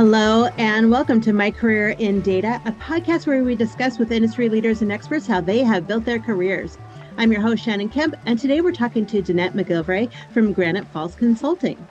Hello, 0.00 0.46
and 0.56 0.90
welcome 0.90 1.20
to 1.20 1.34
My 1.34 1.50
Career 1.50 1.90
in 1.90 2.22
Data, 2.22 2.58
a 2.64 2.72
podcast 2.72 3.26
where 3.26 3.44
we 3.44 3.54
discuss 3.54 3.98
with 3.98 4.10
industry 4.10 4.48
leaders 4.48 4.80
and 4.80 4.90
experts 4.90 5.26
how 5.26 5.42
they 5.42 5.58
have 5.62 5.86
built 5.86 6.06
their 6.06 6.18
careers. 6.18 6.78
I'm 7.18 7.30
your 7.30 7.42
host, 7.42 7.62
Shannon 7.62 7.90
Kemp, 7.90 8.14
and 8.24 8.38
today 8.38 8.62
we're 8.62 8.72
talking 8.72 9.04
to 9.04 9.20
Danette 9.20 9.52
McGilvray 9.52 10.10
from 10.32 10.54
Granite 10.54 10.86
Falls 10.86 11.14
Consulting. 11.16 11.86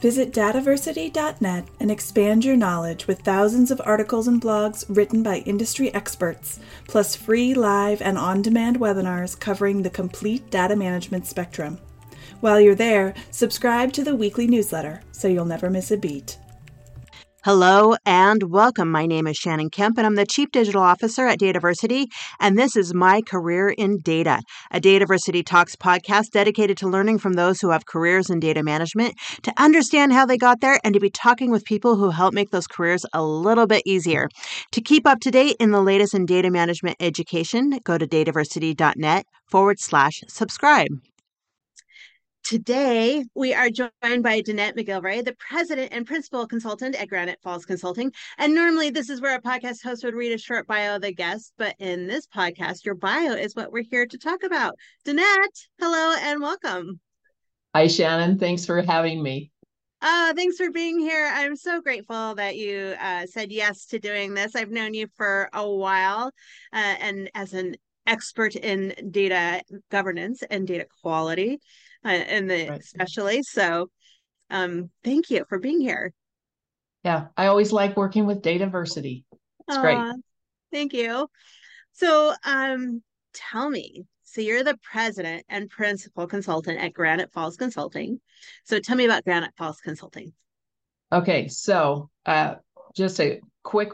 Visit 0.00 0.32
dataversity.net 0.32 1.68
and 1.78 1.90
expand 1.90 2.42
your 2.42 2.56
knowledge 2.56 3.06
with 3.06 3.20
thousands 3.20 3.70
of 3.70 3.82
articles 3.84 4.26
and 4.26 4.40
blogs 4.40 4.84
written 4.88 5.22
by 5.22 5.38
industry 5.38 5.92
experts, 5.92 6.58
plus 6.88 7.14
free 7.14 7.52
live 7.52 8.00
and 8.00 8.16
on 8.16 8.40
demand 8.40 8.80
webinars 8.80 9.38
covering 9.38 9.82
the 9.82 9.90
complete 9.90 10.50
data 10.50 10.74
management 10.74 11.26
spectrum. 11.26 11.78
While 12.40 12.60
you're 12.60 12.74
there, 12.74 13.12
subscribe 13.30 13.92
to 13.92 14.02
the 14.02 14.16
weekly 14.16 14.46
newsletter 14.46 15.02
so 15.12 15.28
you'll 15.28 15.44
never 15.44 15.68
miss 15.68 15.90
a 15.90 15.98
beat. 15.98 16.38
Hello 17.42 17.94
and 18.04 18.42
welcome. 18.50 18.90
My 18.90 19.06
name 19.06 19.26
is 19.26 19.34
Shannon 19.34 19.70
Kemp, 19.70 19.96
and 19.96 20.06
I'm 20.06 20.14
the 20.14 20.26
Chief 20.26 20.50
Digital 20.50 20.82
Officer 20.82 21.26
at 21.26 21.38
Dataversity, 21.38 22.04
and 22.38 22.58
this 22.58 22.76
is 22.76 22.92
My 22.92 23.22
Career 23.22 23.70
in 23.70 23.96
Data, 24.04 24.42
a 24.70 24.78
Dataversity 24.78 25.42
Talks 25.42 25.74
podcast 25.74 26.32
dedicated 26.32 26.76
to 26.76 26.86
learning 26.86 27.18
from 27.18 27.32
those 27.32 27.58
who 27.58 27.70
have 27.70 27.86
careers 27.86 28.28
in 28.28 28.40
data 28.40 28.62
management, 28.62 29.14
to 29.42 29.54
understand 29.56 30.12
how 30.12 30.26
they 30.26 30.36
got 30.36 30.60
there, 30.60 30.78
and 30.84 30.92
to 30.92 31.00
be 31.00 31.08
talking 31.08 31.50
with 31.50 31.64
people 31.64 31.96
who 31.96 32.10
help 32.10 32.34
make 32.34 32.50
those 32.50 32.66
careers 32.66 33.06
a 33.14 33.22
little 33.22 33.66
bit 33.66 33.84
easier. 33.86 34.28
To 34.72 34.82
keep 34.82 35.06
up 35.06 35.20
to 35.20 35.30
date 35.30 35.56
in 35.58 35.70
the 35.70 35.80
latest 35.80 36.12
in 36.12 36.26
data 36.26 36.50
management 36.50 36.98
education, 37.00 37.78
go 37.84 37.96
to 37.96 38.06
dataversity.net 38.06 39.24
forward 39.50 39.80
slash 39.80 40.20
subscribe. 40.28 40.88
Today, 42.50 43.24
we 43.36 43.54
are 43.54 43.70
joined 43.70 44.24
by 44.24 44.42
Danette 44.42 44.76
McGilvray, 44.76 45.24
the 45.24 45.36
president 45.38 45.92
and 45.92 46.04
principal 46.04 46.48
consultant 46.48 47.00
at 47.00 47.08
Granite 47.08 47.38
Falls 47.44 47.64
Consulting. 47.64 48.10
And 48.38 48.56
normally, 48.56 48.90
this 48.90 49.08
is 49.08 49.20
where 49.20 49.36
a 49.36 49.40
podcast 49.40 49.84
host 49.84 50.02
would 50.02 50.16
read 50.16 50.32
a 50.32 50.36
short 50.36 50.66
bio 50.66 50.96
of 50.96 51.02
the 51.02 51.14
guest, 51.14 51.52
but 51.58 51.76
in 51.78 52.08
this 52.08 52.26
podcast, 52.26 52.84
your 52.84 52.96
bio 52.96 53.34
is 53.34 53.54
what 53.54 53.70
we're 53.70 53.84
here 53.88 54.04
to 54.04 54.18
talk 54.18 54.42
about. 54.42 54.74
Danette, 55.06 55.68
hello 55.78 56.16
and 56.18 56.40
welcome. 56.40 56.98
Hi, 57.72 57.86
Shannon. 57.86 58.36
Thanks 58.36 58.66
for 58.66 58.82
having 58.82 59.22
me. 59.22 59.52
Uh, 60.02 60.34
thanks 60.34 60.56
for 60.56 60.72
being 60.72 60.98
here. 60.98 61.30
I'm 61.32 61.54
so 61.54 61.80
grateful 61.80 62.34
that 62.34 62.56
you 62.56 62.96
uh, 63.00 63.26
said 63.26 63.52
yes 63.52 63.86
to 63.86 64.00
doing 64.00 64.34
this. 64.34 64.56
I've 64.56 64.72
known 64.72 64.92
you 64.94 65.06
for 65.14 65.48
a 65.52 65.70
while, 65.70 66.32
uh, 66.72 66.96
and 67.00 67.30
as 67.32 67.52
an 67.52 67.76
expert 68.08 68.56
in 68.56 68.92
data 69.12 69.62
governance 69.88 70.42
and 70.50 70.66
data 70.66 70.86
quality 71.00 71.60
and 72.04 72.50
the 72.50 72.68
right. 72.68 72.80
especially. 72.80 73.42
So, 73.42 73.90
um, 74.50 74.90
thank 75.04 75.30
you 75.30 75.44
for 75.48 75.58
being 75.58 75.80
here. 75.80 76.12
Yeah, 77.04 77.28
I 77.36 77.46
always 77.46 77.72
like 77.72 77.96
working 77.96 78.26
with 78.26 78.42
Dataversity. 78.42 79.24
It's 79.68 79.76
Aww, 79.76 79.80
great. 79.80 80.16
Thank 80.72 80.92
you. 80.92 81.28
So, 81.92 82.34
um, 82.44 83.02
tell 83.32 83.70
me. 83.70 84.04
So 84.24 84.40
you're 84.40 84.62
the 84.62 84.78
president 84.80 85.44
and 85.48 85.68
principal 85.68 86.28
consultant 86.28 86.78
at 86.78 86.92
Granite 86.92 87.32
Falls 87.32 87.56
Consulting. 87.56 88.20
So 88.62 88.78
tell 88.78 88.96
me 88.96 89.04
about 89.04 89.24
Granite 89.24 89.56
Falls 89.58 89.80
Consulting. 89.80 90.32
Okay, 91.12 91.48
so 91.48 92.10
uh, 92.26 92.54
just 92.94 93.20
a 93.20 93.40
quick 93.64 93.90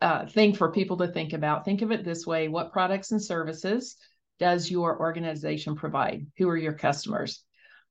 uh, 0.00 0.26
thing 0.26 0.54
for 0.54 0.70
people 0.70 0.98
to 0.98 1.08
think 1.08 1.32
about. 1.32 1.64
Think 1.64 1.82
of 1.82 1.90
it 1.90 2.04
this 2.04 2.24
way: 2.24 2.46
what 2.46 2.72
products 2.72 3.10
and 3.10 3.22
services 3.22 3.96
does 4.40 4.70
your 4.70 4.98
organization 4.98 5.76
provide? 5.76 6.26
Who 6.38 6.48
are 6.48 6.56
your 6.56 6.72
customers? 6.72 7.44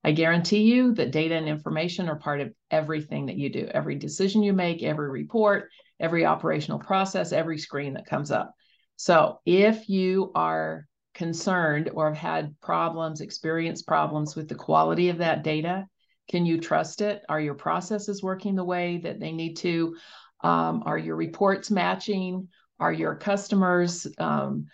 I 0.03 0.11
guarantee 0.11 0.63
you 0.63 0.93
that 0.95 1.11
data 1.11 1.35
and 1.35 1.47
information 1.47 2.09
are 2.09 2.15
part 2.15 2.41
of 2.41 2.53
everything 2.71 3.27
that 3.27 3.37
you 3.37 3.49
do, 3.49 3.67
every 3.71 3.95
decision 3.95 4.43
you 4.43 4.53
make, 4.53 4.81
every 4.81 5.09
report, 5.09 5.69
every 5.99 6.25
operational 6.25 6.79
process, 6.79 7.31
every 7.31 7.57
screen 7.57 7.93
that 7.93 8.05
comes 8.05 8.31
up. 8.31 8.53
So 8.95 9.39
if 9.45 9.89
you 9.89 10.31
are 10.35 10.85
concerned 11.13 11.89
or 11.93 12.07
have 12.07 12.17
had 12.17 12.55
problems, 12.61 13.21
experienced 13.21 13.87
problems 13.87 14.35
with 14.35 14.47
the 14.47 14.55
quality 14.55 15.09
of 15.09 15.17
that 15.17 15.43
data, 15.43 15.85
can 16.29 16.45
you 16.45 16.59
trust 16.59 17.01
it? 17.01 17.21
Are 17.27 17.41
your 17.41 17.55
processes 17.55 18.23
working 18.23 18.55
the 18.55 18.63
way 18.63 18.97
that 19.03 19.19
they 19.19 19.31
need 19.31 19.55
to? 19.57 19.97
Um, 20.41 20.83
are 20.85 20.97
your 20.97 21.15
reports 21.17 21.69
matching? 21.69 22.47
Are 22.79 22.93
your 22.93 23.15
customers 23.15 24.07
um, 24.17 24.67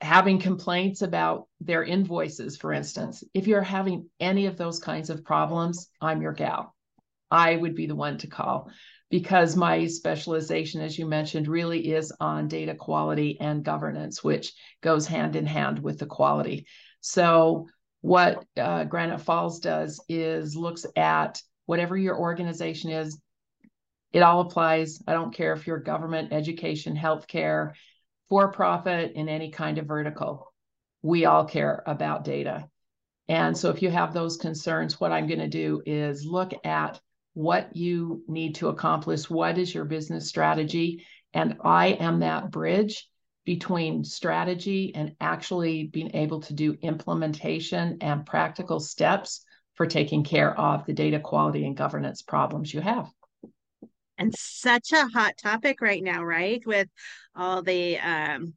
having 0.00 0.38
complaints 0.38 1.02
about 1.02 1.48
their 1.60 1.82
invoices, 1.82 2.56
for 2.56 2.72
instance, 2.72 3.24
if 3.32 3.46
you're 3.46 3.62
having 3.62 4.08
any 4.20 4.46
of 4.46 4.56
those 4.56 4.78
kinds 4.78 5.10
of 5.10 5.24
problems, 5.24 5.88
I'm 6.00 6.20
your 6.20 6.32
gal. 6.32 6.74
I 7.30 7.56
would 7.56 7.74
be 7.74 7.86
the 7.86 7.96
one 7.96 8.18
to 8.18 8.26
call 8.26 8.70
because 9.10 9.56
my 9.56 9.86
specialization, 9.86 10.80
as 10.80 10.98
you 10.98 11.06
mentioned, 11.06 11.48
really 11.48 11.92
is 11.92 12.12
on 12.20 12.48
data 12.48 12.74
quality 12.74 13.38
and 13.40 13.64
governance, 13.64 14.22
which 14.22 14.52
goes 14.82 15.06
hand 15.06 15.36
in 15.36 15.46
hand 15.46 15.78
with 15.78 15.98
the 15.98 16.06
quality. 16.06 16.66
So, 17.00 17.68
what 18.02 18.44
uh, 18.56 18.84
Granite 18.84 19.20
Falls 19.20 19.58
does 19.58 20.00
is 20.08 20.54
looks 20.54 20.86
at 20.94 21.40
whatever 21.64 21.96
your 21.96 22.16
organization 22.16 22.90
is. 22.90 23.18
It 24.12 24.20
all 24.20 24.40
applies. 24.40 25.02
I 25.06 25.14
don't 25.14 25.34
care 25.34 25.52
if 25.52 25.66
you're 25.66 25.80
government, 25.80 26.32
education, 26.32 26.96
healthcare, 26.96 27.72
for 28.28 28.50
profit 28.52 29.12
in 29.14 29.28
any 29.28 29.50
kind 29.50 29.78
of 29.78 29.86
vertical. 29.86 30.52
We 31.02 31.24
all 31.24 31.44
care 31.44 31.82
about 31.86 32.24
data. 32.24 32.68
And 33.28 33.56
so 33.56 33.70
if 33.70 33.82
you 33.82 33.90
have 33.90 34.12
those 34.12 34.36
concerns, 34.36 35.00
what 35.00 35.12
I'm 35.12 35.26
going 35.26 35.40
to 35.40 35.48
do 35.48 35.82
is 35.84 36.24
look 36.24 36.52
at 36.64 37.00
what 37.34 37.76
you 37.76 38.22
need 38.28 38.56
to 38.56 38.68
accomplish. 38.68 39.28
What 39.28 39.58
is 39.58 39.74
your 39.74 39.84
business 39.84 40.28
strategy? 40.28 41.04
And 41.34 41.56
I 41.62 41.88
am 41.88 42.20
that 42.20 42.50
bridge 42.50 43.08
between 43.44 44.04
strategy 44.04 44.92
and 44.94 45.14
actually 45.20 45.84
being 45.84 46.14
able 46.14 46.40
to 46.40 46.54
do 46.54 46.76
implementation 46.82 47.98
and 48.00 48.26
practical 48.26 48.80
steps 48.80 49.44
for 49.74 49.86
taking 49.86 50.24
care 50.24 50.58
of 50.58 50.86
the 50.86 50.92
data 50.92 51.20
quality 51.20 51.64
and 51.66 51.76
governance 51.76 52.22
problems 52.22 52.72
you 52.72 52.80
have 52.80 53.08
and 54.18 54.34
such 54.36 54.92
a 54.92 55.06
hot 55.08 55.34
topic 55.36 55.80
right 55.80 56.02
now, 56.02 56.24
right? 56.24 56.62
With 56.66 56.88
all 57.34 57.62
the 57.62 57.98
um, 57.98 58.54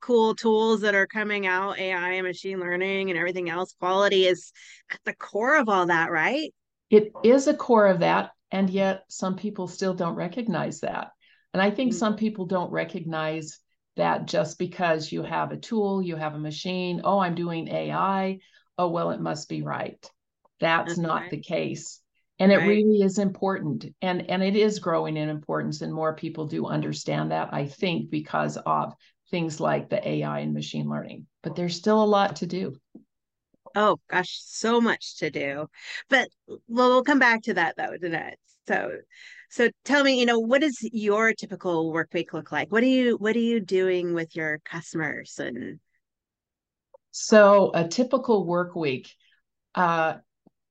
cool 0.00 0.34
tools 0.34 0.80
that 0.82 0.94
are 0.94 1.06
coming 1.06 1.46
out, 1.46 1.78
AI 1.78 2.12
and 2.12 2.26
machine 2.26 2.60
learning 2.60 3.10
and 3.10 3.18
everything 3.18 3.50
else. 3.50 3.74
Quality 3.78 4.26
is 4.26 4.52
at 4.90 5.00
the 5.04 5.14
core 5.14 5.56
of 5.56 5.68
all 5.68 5.86
that, 5.86 6.10
right? 6.10 6.52
It 6.90 7.12
is 7.24 7.46
a 7.46 7.54
core 7.54 7.86
of 7.86 8.00
that. 8.00 8.30
And 8.50 8.70
yet 8.70 9.04
some 9.08 9.36
people 9.36 9.68
still 9.68 9.94
don't 9.94 10.14
recognize 10.14 10.80
that. 10.80 11.08
And 11.52 11.62
I 11.62 11.70
think 11.70 11.90
mm-hmm. 11.90 11.98
some 11.98 12.16
people 12.16 12.46
don't 12.46 12.70
recognize 12.70 13.58
that 13.96 14.26
just 14.26 14.58
because 14.58 15.10
you 15.10 15.22
have 15.22 15.52
a 15.52 15.56
tool, 15.56 16.00
you 16.00 16.16
have 16.16 16.34
a 16.34 16.38
machine, 16.38 17.02
oh, 17.04 17.18
I'm 17.18 17.34
doing 17.34 17.68
AI, 17.68 18.38
oh, 18.78 18.88
well, 18.88 19.10
it 19.10 19.20
must 19.20 19.48
be 19.48 19.62
right. 19.62 19.98
That's 20.60 20.92
okay. 20.92 21.02
not 21.02 21.30
the 21.30 21.40
case 21.40 22.00
and 22.38 22.52
it 22.52 22.58
right. 22.58 22.68
really 22.68 23.02
is 23.02 23.18
important 23.18 23.86
and 24.02 24.28
and 24.30 24.42
it 24.42 24.56
is 24.56 24.78
growing 24.78 25.16
in 25.16 25.28
importance 25.28 25.80
and 25.80 25.92
more 25.92 26.14
people 26.14 26.46
do 26.46 26.66
understand 26.66 27.30
that 27.30 27.48
i 27.52 27.66
think 27.66 28.10
because 28.10 28.56
of 28.66 28.92
things 29.30 29.60
like 29.60 29.88
the 29.88 30.08
ai 30.08 30.40
and 30.40 30.54
machine 30.54 30.88
learning 30.88 31.26
but 31.42 31.54
there's 31.56 31.76
still 31.76 32.02
a 32.02 32.06
lot 32.06 32.36
to 32.36 32.46
do 32.46 32.74
oh 33.74 33.98
gosh 34.08 34.40
so 34.44 34.80
much 34.80 35.18
to 35.18 35.30
do 35.30 35.66
but 36.08 36.28
well 36.68 36.88
we'll 36.88 37.04
come 37.04 37.18
back 37.18 37.42
to 37.42 37.54
that 37.54 37.76
though 37.76 37.96
Danette. 38.00 38.36
so 38.66 38.92
so 39.50 39.68
tell 39.84 40.04
me 40.04 40.18
you 40.18 40.26
know 40.26 40.38
what 40.38 40.60
does 40.60 40.78
your 40.92 41.32
typical 41.32 41.92
work 41.92 42.08
week 42.12 42.32
look 42.32 42.52
like 42.52 42.72
what 42.72 42.82
are 42.82 42.86
you 42.86 43.16
what 43.16 43.36
are 43.36 43.40
you 43.40 43.60
doing 43.60 44.14
with 44.14 44.34
your 44.34 44.58
customers 44.64 45.38
and 45.38 45.80
so 47.10 47.72
a 47.74 47.86
typical 47.86 48.46
work 48.46 48.76
week 48.76 49.12
uh, 49.74 50.14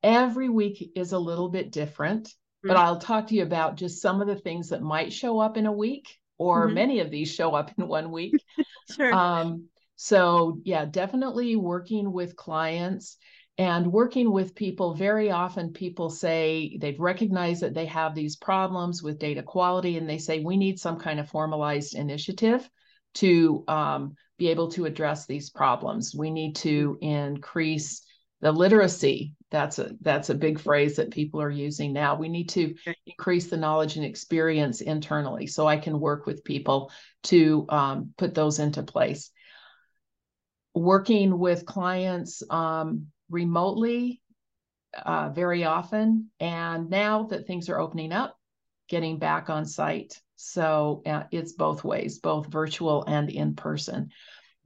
Every 0.08 0.48
week 0.48 0.94
is 0.96 1.12
a 1.12 1.20
little 1.20 1.50
bit 1.50 1.70
different, 1.70 2.28
mm-hmm. 2.28 2.70
but 2.70 2.78
I'll 2.78 2.98
talk 2.98 3.28
to 3.28 3.36
you 3.36 3.44
about 3.44 3.76
just 3.76 4.02
some 4.02 4.22
of 4.22 4.28
the 4.28 4.38
things 4.38 4.70
that 4.70 4.82
might 4.82 5.12
show 5.12 5.38
up 5.38 5.58
in 5.58 5.66
a 5.66 5.72
week, 5.72 6.18
or 6.38 6.66
mm-hmm. 6.66 6.76
many 6.76 7.00
of 7.02 7.12
these 7.12 7.30
show 7.30 7.54
up 7.54 7.72
in 7.78 7.90
one 7.90 8.10
week. 8.10 8.34
sure. 8.96 9.14
Um, 9.14 9.66
so, 9.98 10.62
yeah, 10.64 10.86
definitely 10.86 11.58
working 11.58 12.14
with 12.14 12.38
clients 12.38 13.18
and 13.58 13.92
working 13.92 14.32
with 14.32 14.56
people. 14.56 14.94
Very 14.94 15.30
often, 15.30 15.74
people 15.74 16.10
say 16.10 16.78
they've 16.80 17.00
recognized 17.02 17.62
that 17.64 17.74
they 17.74 17.88
have 17.88 18.16
these 18.16 18.38
problems 18.38 19.04
with 19.04 19.20
data 19.20 19.44
quality, 19.44 19.98
and 19.98 20.10
they 20.10 20.20
say, 20.20 20.40
We 20.40 20.56
need 20.56 20.80
some 20.80 21.00
kind 21.00 21.20
of 21.20 21.28
formalized 21.28 21.96
initiative 21.96 22.70
to 23.16 23.66
um, 23.68 24.16
be 24.38 24.48
able 24.48 24.70
to 24.70 24.86
address 24.86 25.26
these 25.26 25.50
problems. 25.50 26.16
We 26.16 26.32
need 26.32 26.56
to 26.58 26.94
mm-hmm. 26.94 27.04
increase 27.04 28.04
the 28.40 28.54
literacy 28.54 29.34
that's 29.50 29.80
a 29.80 29.92
that's 30.02 30.30
a 30.30 30.36
big 30.36 30.60
phrase 30.60 30.98
that 30.98 31.12
people 31.12 31.42
are 31.42 31.50
using 31.50 31.94
now 31.94 32.16
we 32.16 32.28
need 32.28 32.50
to 32.50 32.76
increase 33.06 33.48
the 33.48 33.58
knowledge 33.58 33.96
and 33.96 34.06
experience 34.06 34.82
internally 34.82 35.48
so 35.48 35.66
i 35.66 35.78
can 35.78 36.00
work 36.00 36.26
with 36.26 36.44
people 36.44 36.92
to 37.24 37.66
um, 37.70 38.14
put 38.18 38.34
those 38.34 38.60
into 38.60 38.84
place 38.84 39.32
working 40.74 41.40
with 41.40 41.66
clients 41.66 42.44
um, 42.50 43.08
remotely 43.30 44.22
uh, 45.06 45.30
very 45.30 45.64
often. 45.64 46.30
And 46.40 46.90
now 46.90 47.24
that 47.24 47.48
things 47.48 47.70
are 47.70 47.80
opening 47.80 48.12
up, 48.12 48.38
getting 48.88 49.20
back 49.20 49.50
on 49.50 49.66
site. 49.66 50.20
So 50.36 51.02
uh, 51.06 51.24
it's 51.32 51.54
both 51.54 51.84
ways, 51.84 52.20
both 52.20 52.48
virtual 52.48 53.04
and 53.06 53.30
in 53.30 53.56
person. 53.56 54.12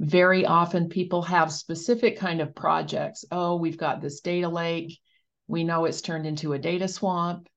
Very 0.02 0.48
often 0.48 0.90
people 0.90 1.22
have 1.22 1.52
specific 1.52 2.18
kind 2.18 2.42
of 2.42 2.56
projects. 2.56 3.24
Oh, 3.32 3.58
we've 3.58 3.78
got 3.78 4.02
this 4.02 4.22
data 4.22 4.50
lake. 4.50 5.00
We 5.48 5.64
know 5.64 5.86
it's 5.86 6.02
turned 6.02 6.26
into 6.26 6.54
a 6.54 6.60
data 6.60 6.88
swamp 6.88 7.48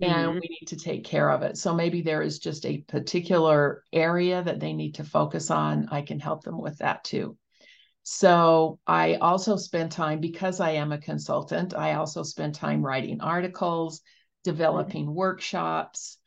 and 0.00 0.12
mm-hmm. 0.12 0.34
we 0.34 0.58
need 0.60 0.66
to 0.68 0.76
take 0.76 1.02
care 1.02 1.28
of 1.28 1.42
it. 1.42 1.58
So 1.58 1.74
maybe 1.74 2.00
there 2.00 2.22
is 2.22 2.38
just 2.38 2.64
a 2.64 2.78
particular 2.78 3.82
area 3.92 4.40
that 4.40 4.60
they 4.60 4.72
need 4.72 4.94
to 4.94 5.04
focus 5.04 5.50
on. 5.50 5.88
I 5.90 6.02
can 6.02 6.20
help 6.20 6.44
them 6.44 6.60
with 6.60 6.78
that 6.78 7.02
too. 7.02 7.36
So 8.04 8.78
I 8.86 9.14
also 9.14 9.56
spend 9.56 9.90
time 9.90 10.20
because 10.20 10.60
I 10.60 10.70
am 10.70 10.92
a 10.92 10.98
consultant. 10.98 11.74
I 11.74 11.94
also 11.94 12.22
spend 12.22 12.54
time 12.54 12.86
writing 12.86 13.20
articles, 13.20 14.00
developing 14.44 15.06
mm-hmm. 15.06 15.14
workshops. 15.14 16.18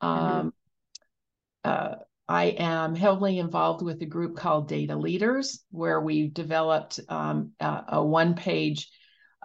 Mm-hmm. 0.00 0.38
Um, 0.38 0.54
uh, 1.64 1.94
I 2.28 2.46
am 2.58 2.94
heavily 2.94 3.38
involved 3.38 3.82
with 3.82 4.02
a 4.02 4.06
group 4.06 4.36
called 4.36 4.68
Data 4.68 4.94
Leaders, 4.94 5.64
where 5.70 6.00
we 6.00 6.28
developed 6.28 7.00
um, 7.08 7.52
a, 7.58 7.84
a 7.88 8.04
one 8.04 8.34
page 8.34 8.90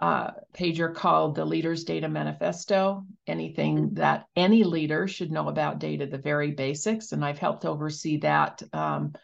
uh, 0.02 0.32
pager 0.52 0.94
called 0.94 1.34
the 1.34 1.44
Leaders 1.44 1.84
Data 1.84 2.08
Manifesto, 2.08 3.06
anything 3.26 3.76
mm-hmm. 3.76 3.94
that 3.94 4.26
any 4.36 4.64
leader 4.64 5.08
should 5.08 5.32
know 5.32 5.48
about 5.48 5.78
data, 5.78 6.06
the 6.06 6.18
very 6.18 6.50
basics. 6.50 7.12
And 7.12 7.24
I've 7.24 7.38
helped 7.38 7.64
oversee 7.64 8.18
that 8.18 8.62
um, 8.72 9.14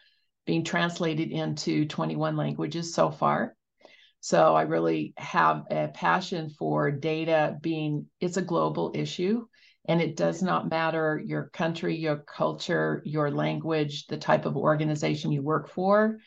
being 0.45 0.63
translated 0.63 1.31
into 1.31 1.85
21 1.85 2.35
languages 2.35 2.93
so 2.93 3.11
far. 3.11 3.55
So 4.21 4.55
I 4.55 4.63
really 4.63 5.13
have 5.17 5.65
a 5.69 5.89
passion 5.89 6.49
for 6.49 6.89
data 6.89 7.57
being, 7.61 8.07
it's 8.19 8.37
a 8.37 8.41
global 8.41 8.91
issue. 8.95 9.45
And 9.85 10.01
it 10.01 10.15
does 10.15 10.43
not 10.43 10.69
matter 10.69 11.21
your 11.23 11.49
country, 11.49 11.97
your 11.97 12.17
culture, 12.17 13.01
your 13.03 13.31
language, 13.31 14.05
the 14.07 14.17
type 14.17 14.45
of 14.45 14.55
organization 14.55 15.31
you 15.31 15.41
work 15.41 15.69
for. 15.69 16.19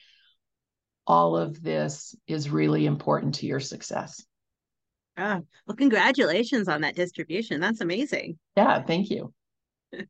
All 1.07 1.37
of 1.37 1.63
this 1.63 2.17
is 2.27 2.51
really 2.51 2.87
important 2.87 3.37
to 3.37 3.47
your 3.47 3.61
success. 3.61 4.25
Oh, 5.17 5.43
well, 5.67 5.77
congratulations 5.77 6.67
on 6.67 6.81
that 6.81 6.97
distribution. 6.97 7.61
That's 7.61 7.81
amazing. 7.81 8.39
Yeah, 8.57 8.83
thank 8.83 9.11
you. 9.11 9.33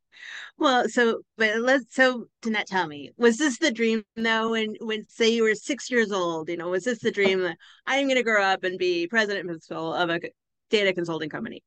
well, 0.59 0.89
so 0.89 1.21
but 1.37 1.59
let's 1.61 1.95
so 1.95 2.27
Danette, 2.43 2.65
tell 2.67 2.87
me, 2.87 3.11
was 3.19 3.37
this 3.37 3.59
the 3.59 3.71
dream 3.71 4.03
though? 4.17 4.53
When 4.53 4.75
when 4.81 5.07
say 5.09 5.29
you 5.29 5.43
were 5.43 5.55
six 5.55 5.91
years 5.91 6.11
old, 6.11 6.49
you 6.49 6.57
know, 6.57 6.71
was 6.71 6.85
this 6.85 7.01
the 7.01 7.11
dream 7.11 7.41
that 7.41 7.59
I'm 7.87 8.07
going 8.07 8.17
to 8.17 8.23
grow 8.23 8.43
up 8.43 8.65
and 8.65 8.79
be 8.79 9.07
president 9.07 9.41
and 9.41 9.49
principal 9.49 9.93
of 9.93 10.09
a 10.09 10.21
data 10.71 10.95
consulting 10.95 11.29
company? 11.29 11.63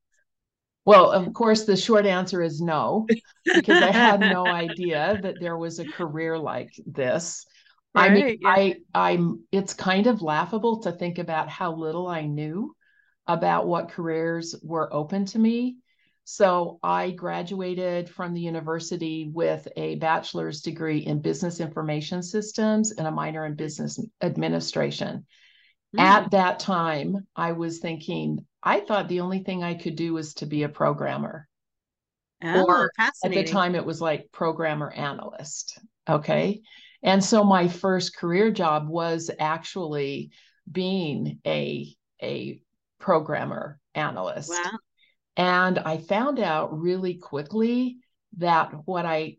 Well, 0.87 1.11
of 1.11 1.33
course, 1.33 1.65
the 1.65 1.75
short 1.75 2.05
answer 2.05 2.41
is 2.41 2.61
no, 2.61 3.07
because 3.43 3.83
I 3.83 3.91
had 3.91 4.21
no 4.21 4.47
idea 4.47 5.19
that 5.21 5.35
there 5.41 5.57
was 5.57 5.79
a 5.79 5.85
career 5.85 6.39
like 6.39 6.71
this. 6.85 7.45
Right, 7.93 8.09
I 8.09 8.13
mean, 8.13 8.37
yeah. 8.39 8.49
I 8.49 8.75
I'm 8.95 9.43
it's 9.51 9.73
kind 9.73 10.07
of 10.07 10.21
laughable 10.21 10.79
to 10.83 10.93
think 10.93 11.17
about 11.17 11.49
how 11.49 11.73
little 11.73 12.07
I 12.07 12.21
knew 12.21 12.73
about 13.27 13.67
what 13.67 13.89
careers 13.89 14.55
were 14.63 14.93
open 14.93 15.25
to 15.25 15.39
me. 15.39 15.75
So 16.23 16.79
I 16.81 17.11
graduated 17.11 18.09
from 18.09 18.33
the 18.33 18.39
university 18.39 19.29
with 19.29 19.67
a 19.75 19.95
bachelor's 19.95 20.61
degree 20.61 20.99
in 20.99 21.19
business 21.19 21.59
information 21.59 22.23
systems 22.23 22.93
and 22.93 23.05
a 23.05 23.11
minor 23.11 23.45
in 23.45 23.55
business 23.55 23.99
administration. 24.21 25.25
Mm. 25.97 25.99
At 25.99 26.31
that 26.31 26.59
time, 26.59 27.27
I 27.35 27.51
was 27.51 27.79
thinking, 27.79 28.45
I 28.67 28.81
thought 28.81 29.07
the 29.07 29.21
only 29.21 29.39
thing 29.39 29.63
I 29.63 29.75
could 29.75 29.95
do 29.95 30.13
was 30.13 30.33
to 30.35 30.45
be 30.45 30.63
a 30.63 30.69
programmer. 30.69 31.47
Oh, 32.43 32.65
or 32.65 32.91
at 32.99 33.13
the 33.23 33.45
time, 33.45 33.75
it 33.75 33.85
was 33.85 34.01
like 34.01 34.29
programmer 34.33 34.91
analyst. 34.91 35.79
Okay. 36.09 36.61
And 37.01 37.23
so 37.23 37.45
my 37.45 37.69
first 37.69 38.17
career 38.17 38.51
job 38.51 38.89
was 38.89 39.31
actually 39.39 40.31
being 40.69 41.39
a, 41.47 41.95
a 42.21 42.61
programmer 42.99 43.79
analyst. 43.95 44.49
Wow. 44.49 44.79
And 45.37 45.79
I 45.79 45.99
found 45.99 46.39
out 46.39 46.77
really 46.77 47.13
quickly 47.15 47.97
that 48.37 48.73
what 48.83 49.05
I 49.05 49.37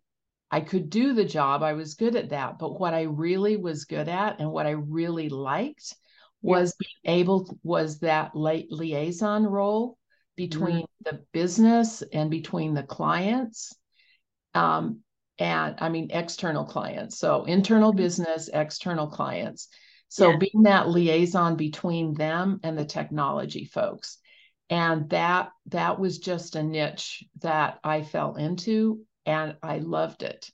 I 0.51 0.63
could 0.63 0.89
do 0.89 1.13
the 1.13 1.27
job, 1.27 1.63
I 1.63 1.75
was 1.75 1.93
good 1.93 2.17
at 2.17 2.31
that, 2.31 2.59
but 2.59 2.81
what 2.81 2.95
I 2.95 3.03
really 3.03 3.59
was 3.59 3.85
good 3.85 4.09
at 4.09 4.41
and 4.41 4.51
what 4.51 4.65
I 4.65 4.71
really 4.71 5.29
liked 5.29 5.95
was 6.43 6.75
being 6.79 7.17
able 7.21 7.59
was 7.63 8.01
that 8.01 8.35
late 8.35 8.71
liaison 8.71 9.45
role 9.45 9.97
between 10.37 10.83
mm-hmm. 10.83 11.17
the 11.17 11.25
business 11.33 12.03
and 12.13 12.31
between 12.31 12.75
the 12.75 12.83
clients 12.83 13.75
um, 14.55 15.01
and 15.39 15.77
i 15.79 15.89
mean 15.89 16.09
external 16.11 16.65
clients 16.65 17.19
so 17.19 17.45
internal 17.45 17.91
mm-hmm. 17.91 17.99
business 17.99 18.49
external 18.53 19.09
clients 19.09 19.69
so 20.09 20.31
yeah. 20.31 20.37
being 20.37 20.63
that 20.63 20.89
liaison 20.89 21.57
between 21.57 22.15
them 22.15 22.61
and 22.63 22.79
the 22.79 22.85
technology 22.85 23.65
folks 23.65 24.19
and 24.71 25.11
that 25.11 25.51
that 25.67 25.99
was 25.99 26.19
just 26.19 26.57
a 26.57 26.63
niche 26.63 27.25
that 27.41 27.79
i 27.83 28.03
fell 28.03 28.37
into 28.37 29.01
and 29.27 29.57
i 29.63 29.79
loved 29.79 30.23
it 30.23 30.51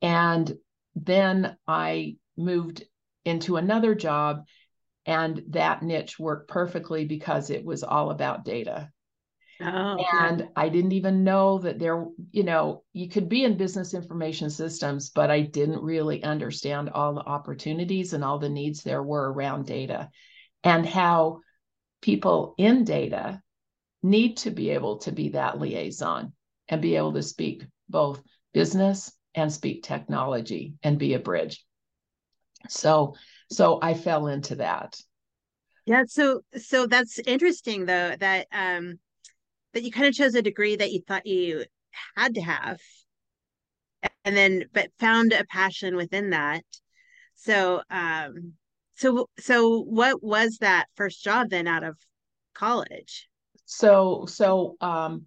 and 0.00 0.54
then 0.94 1.56
i 1.66 2.16
moved 2.36 2.84
into 3.24 3.56
another 3.56 3.94
job 3.94 4.44
and 5.08 5.42
that 5.48 5.82
niche 5.82 6.18
worked 6.18 6.48
perfectly 6.48 7.06
because 7.06 7.48
it 7.48 7.64
was 7.64 7.82
all 7.82 8.10
about 8.10 8.44
data. 8.44 8.90
Oh, 9.58 9.96
and 10.12 10.48
I 10.54 10.68
didn't 10.68 10.92
even 10.92 11.24
know 11.24 11.58
that 11.60 11.78
there, 11.78 12.04
you 12.30 12.42
know, 12.44 12.84
you 12.92 13.08
could 13.08 13.26
be 13.26 13.42
in 13.42 13.56
business 13.56 13.94
information 13.94 14.50
systems, 14.50 15.08
but 15.08 15.30
I 15.30 15.40
didn't 15.40 15.82
really 15.82 16.22
understand 16.22 16.90
all 16.90 17.14
the 17.14 17.22
opportunities 17.22 18.12
and 18.12 18.22
all 18.22 18.38
the 18.38 18.50
needs 18.50 18.82
there 18.82 19.02
were 19.02 19.32
around 19.32 19.66
data 19.66 20.10
and 20.62 20.84
how 20.84 21.40
people 22.02 22.54
in 22.58 22.84
data 22.84 23.42
need 24.02 24.36
to 24.36 24.50
be 24.50 24.70
able 24.70 24.98
to 24.98 25.10
be 25.10 25.30
that 25.30 25.58
liaison 25.58 26.34
and 26.68 26.82
be 26.82 26.96
able 26.96 27.14
to 27.14 27.22
speak 27.22 27.64
both 27.88 28.22
business 28.52 29.10
and 29.34 29.50
speak 29.50 29.82
technology 29.82 30.74
and 30.82 30.98
be 30.98 31.14
a 31.14 31.18
bridge. 31.18 31.64
So 32.68 33.14
so 33.50 33.78
I 33.80 33.94
fell 33.94 34.26
into 34.26 34.56
that. 34.56 35.00
Yeah, 35.88 36.02
so 36.06 36.42
so 36.54 36.86
that's 36.86 37.18
interesting 37.20 37.86
though 37.86 38.14
that 38.20 38.46
um 38.52 38.98
that 39.72 39.84
you 39.84 39.90
kind 39.90 40.06
of 40.06 40.12
chose 40.12 40.34
a 40.34 40.42
degree 40.42 40.76
that 40.76 40.92
you 40.92 41.00
thought 41.00 41.24
you 41.24 41.64
had 42.14 42.34
to 42.34 42.42
have 42.42 42.78
and 44.22 44.36
then 44.36 44.66
but 44.74 44.90
found 45.00 45.32
a 45.32 45.46
passion 45.46 45.96
within 45.96 46.28
that. 46.30 46.62
So 47.36 47.80
um 47.88 48.52
so 48.96 49.30
so 49.38 49.80
what 49.80 50.22
was 50.22 50.58
that 50.58 50.88
first 50.94 51.24
job 51.24 51.48
then 51.48 51.66
out 51.66 51.84
of 51.84 51.96
college? 52.52 53.26
So 53.64 54.26
so 54.26 54.76
um 54.82 55.24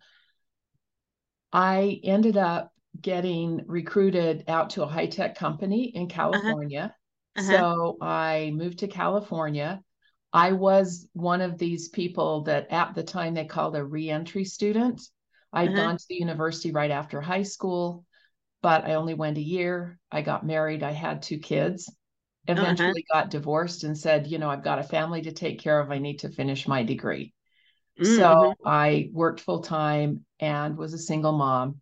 I 1.52 2.00
ended 2.04 2.38
up 2.38 2.72
getting 3.02 3.64
recruited 3.66 4.44
out 4.48 4.70
to 4.72 4.84
a 4.84 4.88
high 4.88 5.08
tech 5.08 5.34
company 5.34 5.86
in 5.86 6.04
uh-huh. 6.04 6.14
California. 6.14 6.96
Uh-huh. 7.36 7.52
Uh-huh. 7.52 7.58
So 7.58 7.98
I 8.00 8.52
moved 8.54 8.78
to 8.80 8.88
California. 8.88 9.82
I 10.34 10.54
was 10.54 11.08
one 11.14 11.42
of 11.42 11.58
these 11.58 11.90
people 11.90 12.44
that 12.44 12.72
at 12.72 12.96
the 12.96 13.04
time 13.04 13.34
they 13.34 13.46
called 13.46 13.76
a 13.76 13.84
reentry 13.84 14.46
student. 14.46 15.02
i 15.52 15.62
had 15.62 15.74
uh-huh. 15.74 15.82
gone 15.82 15.98
to 15.98 16.06
the 16.08 16.16
university 16.16 16.72
right 16.72 16.92
after 16.92 17.20
high 17.20 17.44
school, 17.44 18.06
but 18.62 18.86
I 18.86 18.94
only 18.94 19.14
went 19.14 19.38
a 19.38 19.42
year. 19.42 20.00
I 20.12 20.22
got 20.22 20.46
married. 20.46 20.84
I 20.84 20.92
had 20.92 21.22
two 21.22 21.40
kids. 21.40 21.90
Uh-huh. 22.48 22.60
Eventually 22.62 23.06
uh-huh. 23.10 23.24
got 23.24 23.30
divorced 23.32 23.84
and 23.84 23.98
said, 23.98 24.28
you 24.28 24.38
know, 24.38 24.50
I've 24.50 24.64
got 24.64 24.80
a 24.80 24.84
family 24.84 25.22
to 25.24 25.32
take 25.32 25.60
care 25.60 25.80
of. 25.80 25.92
I 25.92 26.00
need 26.00 26.20
to 26.20 26.30
finish 26.30 26.68
my 26.68 26.84
degree. 26.84 27.34
Mm-hmm. 28.00 28.16
So 28.16 28.54
I 28.66 29.10
worked 29.12 29.42
full 29.42 29.62
time 29.62 30.26
and 30.40 30.78
was 30.78 30.94
a 30.94 30.98
single 30.98 31.34
mom 31.34 31.82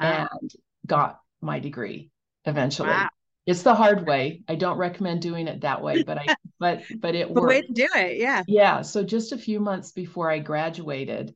wow. 0.00 0.28
and 0.40 0.52
got 0.86 1.20
my 1.40 1.60
degree 1.60 2.10
eventually. 2.44 2.88
Wow. 2.88 3.10
It's 3.46 3.62
the 3.62 3.74
hard 3.74 4.06
way. 4.06 4.42
I 4.48 4.54
don't 4.54 4.78
recommend 4.78 5.22
doing 5.22 5.48
it 5.48 5.62
that 5.62 5.82
way, 5.82 6.02
but 6.02 6.18
I 6.18 6.34
but 6.60 6.82
but 6.98 7.16
it 7.16 7.28
worked. 7.28 7.40
The 7.40 7.46
way 7.48 7.62
to 7.62 7.72
do 7.72 7.88
it, 7.96 8.18
yeah. 8.18 8.44
Yeah. 8.46 8.82
So 8.82 9.02
just 9.02 9.32
a 9.32 9.38
few 9.38 9.58
months 9.58 9.90
before 9.92 10.30
I 10.30 10.38
graduated, 10.38 11.34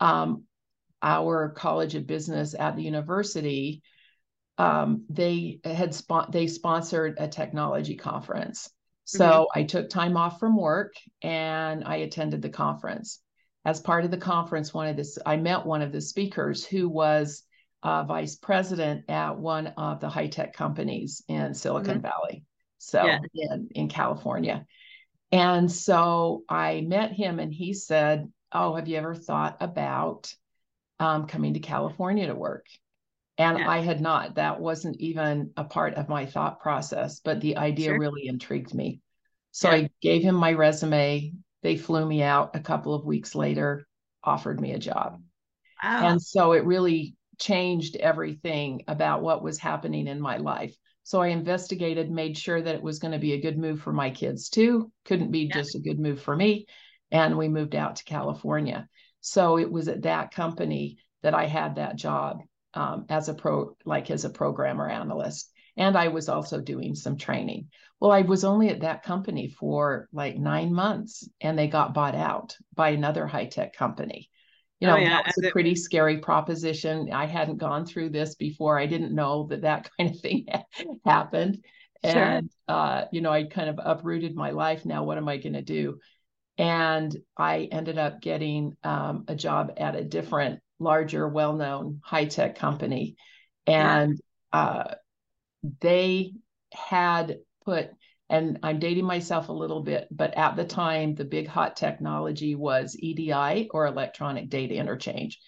um, 0.00 0.44
our 1.02 1.50
College 1.50 1.94
of 1.94 2.06
Business 2.06 2.54
at 2.58 2.74
the 2.74 2.82
university, 2.82 3.82
um, 4.58 5.04
they 5.10 5.60
had 5.64 5.94
spon- 5.94 6.30
they 6.32 6.46
sponsored 6.46 7.16
a 7.18 7.28
technology 7.28 7.96
conference. 7.96 8.70
So 9.04 9.26
mm-hmm. 9.26 9.60
I 9.60 9.64
took 9.64 9.90
time 9.90 10.16
off 10.16 10.40
from 10.40 10.56
work 10.56 10.94
and 11.22 11.84
I 11.84 11.96
attended 11.96 12.40
the 12.40 12.48
conference. 12.48 13.20
As 13.64 13.80
part 13.80 14.04
of 14.04 14.10
the 14.10 14.16
conference, 14.16 14.72
one 14.72 14.88
of 14.88 14.96
this 14.96 15.18
I 15.24 15.36
met 15.36 15.66
one 15.66 15.82
of 15.82 15.92
the 15.92 16.00
speakers 16.00 16.64
who 16.64 16.88
was 16.88 17.44
uh, 17.82 18.04
vice 18.04 18.36
president 18.36 19.04
at 19.10 19.36
one 19.36 19.66
of 19.76 20.00
the 20.00 20.08
high 20.08 20.28
tech 20.28 20.54
companies 20.54 21.22
in 21.28 21.52
Silicon 21.52 21.94
mm-hmm. 21.94 22.02
Valley. 22.02 22.44
So 22.82 23.04
yeah. 23.04 23.20
in, 23.34 23.68
in 23.74 23.88
California. 23.88 24.66
And 25.30 25.70
so 25.70 26.42
I 26.48 26.80
met 26.80 27.12
him 27.12 27.38
and 27.38 27.52
he 27.52 27.74
said, 27.74 28.30
Oh, 28.50 28.74
have 28.74 28.88
you 28.88 28.98
ever 28.98 29.14
thought 29.14 29.56
about 29.60 30.34
um, 30.98 31.26
coming 31.26 31.54
to 31.54 31.60
California 31.60 32.26
to 32.26 32.34
work? 32.34 32.66
And 33.38 33.58
yeah. 33.58 33.70
I 33.70 33.78
had 33.78 34.00
not. 34.00 34.34
That 34.34 34.60
wasn't 34.60 34.96
even 34.98 35.52
a 35.56 35.64
part 35.64 35.94
of 35.94 36.08
my 36.08 36.26
thought 36.26 36.60
process, 36.60 37.20
but 37.20 37.40
the 37.40 37.56
idea 37.56 37.90
sure. 37.90 37.98
really 37.98 38.26
intrigued 38.26 38.74
me. 38.74 39.00
So 39.52 39.70
yeah. 39.70 39.76
I 39.76 39.90
gave 40.02 40.22
him 40.22 40.34
my 40.34 40.52
resume. 40.52 41.32
They 41.62 41.76
flew 41.76 42.04
me 42.04 42.22
out 42.22 42.54
a 42.54 42.60
couple 42.60 42.94
of 42.94 43.06
weeks 43.06 43.34
later, 43.34 43.86
offered 44.22 44.60
me 44.60 44.72
a 44.72 44.78
job. 44.78 45.22
Wow. 45.82 46.08
And 46.08 46.22
so 46.22 46.52
it 46.52 46.66
really 46.66 47.16
changed 47.40 47.96
everything 47.96 48.82
about 48.88 49.22
what 49.22 49.42
was 49.42 49.58
happening 49.58 50.08
in 50.08 50.20
my 50.20 50.36
life. 50.36 50.76
So 51.04 51.20
I 51.20 51.28
investigated, 51.28 52.10
made 52.10 52.38
sure 52.38 52.60
that 52.60 52.74
it 52.74 52.82
was 52.82 52.98
going 52.98 53.12
to 53.12 53.18
be 53.18 53.32
a 53.32 53.40
good 53.40 53.58
move 53.58 53.80
for 53.80 53.92
my 53.92 54.10
kids 54.10 54.48
too. 54.48 54.90
Couldn't 55.04 55.30
be 55.30 55.40
yeah. 55.40 55.54
just 55.54 55.74
a 55.74 55.80
good 55.80 55.98
move 55.98 56.20
for 56.20 56.34
me. 56.34 56.66
And 57.10 57.36
we 57.36 57.48
moved 57.48 57.74
out 57.74 57.96
to 57.96 58.04
California. 58.04 58.88
So 59.20 59.58
it 59.58 59.70
was 59.70 59.88
at 59.88 60.02
that 60.02 60.32
company 60.32 60.98
that 61.22 61.34
I 61.34 61.46
had 61.46 61.76
that 61.76 61.96
job 61.96 62.38
um, 62.74 63.06
as 63.08 63.28
a 63.28 63.34
pro, 63.34 63.76
like 63.84 64.10
as 64.10 64.24
a 64.24 64.30
programmer 64.30 64.88
analyst. 64.88 65.50
And 65.76 65.96
I 65.96 66.08
was 66.08 66.28
also 66.28 66.60
doing 66.60 66.94
some 66.94 67.16
training. 67.16 67.68
Well, 68.00 68.12
I 68.12 68.22
was 68.22 68.44
only 68.44 68.68
at 68.68 68.80
that 68.80 69.02
company 69.02 69.48
for 69.48 70.08
like 70.12 70.36
nine 70.36 70.72
months 70.72 71.28
and 71.40 71.58
they 71.58 71.68
got 71.68 71.94
bought 71.94 72.14
out 72.14 72.56
by 72.74 72.90
another 72.90 73.26
high 73.26 73.46
tech 73.46 73.74
company 73.74 74.28
you 74.82 74.88
know, 74.88 74.96
oh, 74.96 74.98
yeah. 74.98 75.10
that 75.10 75.26
was 75.26 75.46
a 75.46 75.52
pretty 75.52 75.76
scary 75.76 76.18
proposition. 76.18 77.08
I 77.12 77.26
hadn't 77.26 77.58
gone 77.58 77.86
through 77.86 78.10
this 78.10 78.34
before. 78.34 78.80
I 78.80 78.86
didn't 78.86 79.14
know 79.14 79.46
that 79.50 79.60
that 79.60 79.88
kind 79.96 80.10
of 80.10 80.18
thing 80.18 80.46
happened. 81.04 81.62
Sure. 82.04 82.20
And, 82.20 82.50
uh, 82.66 83.04
you 83.12 83.20
know, 83.20 83.30
I 83.30 83.44
kind 83.44 83.68
of 83.68 83.78
uprooted 83.80 84.34
my 84.34 84.50
life. 84.50 84.84
Now, 84.84 85.04
what 85.04 85.18
am 85.18 85.28
I 85.28 85.36
going 85.36 85.52
to 85.52 85.62
do? 85.62 86.00
And 86.58 87.16
I 87.36 87.68
ended 87.70 87.96
up 87.96 88.20
getting 88.20 88.76
um, 88.82 89.24
a 89.28 89.36
job 89.36 89.72
at 89.76 89.94
a 89.94 90.02
different, 90.02 90.58
larger, 90.80 91.28
well 91.28 91.52
known 91.52 92.00
high 92.02 92.24
tech 92.24 92.56
company. 92.56 93.14
And 93.68 94.20
yeah. 94.52 94.60
uh, 94.60 94.94
they 95.80 96.32
had 96.72 97.38
put 97.64 97.90
and 98.32 98.58
I'm 98.62 98.78
dating 98.78 99.04
myself 99.04 99.50
a 99.50 99.52
little 99.52 99.82
bit, 99.82 100.08
but 100.10 100.34
at 100.38 100.56
the 100.56 100.64
time, 100.64 101.14
the 101.14 101.24
big 101.24 101.46
hot 101.46 101.76
technology 101.76 102.54
was 102.54 102.96
EDI 102.98 103.68
or 103.70 103.86
electronic 103.86 104.48
data 104.48 104.74
interchange. 104.74 105.38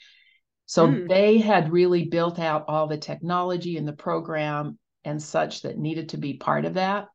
So 0.66 0.88
mm. 0.88 1.08
they 1.08 1.38
had 1.38 1.72
really 1.72 2.04
built 2.04 2.38
out 2.38 2.66
all 2.68 2.86
the 2.86 2.98
technology 2.98 3.78
and 3.78 3.88
the 3.88 3.94
program 3.94 4.78
and 5.02 5.20
such 5.20 5.62
that 5.62 5.78
needed 5.78 6.10
to 6.10 6.18
be 6.18 6.34
part 6.34 6.66
of 6.66 6.74
that. 6.74 7.08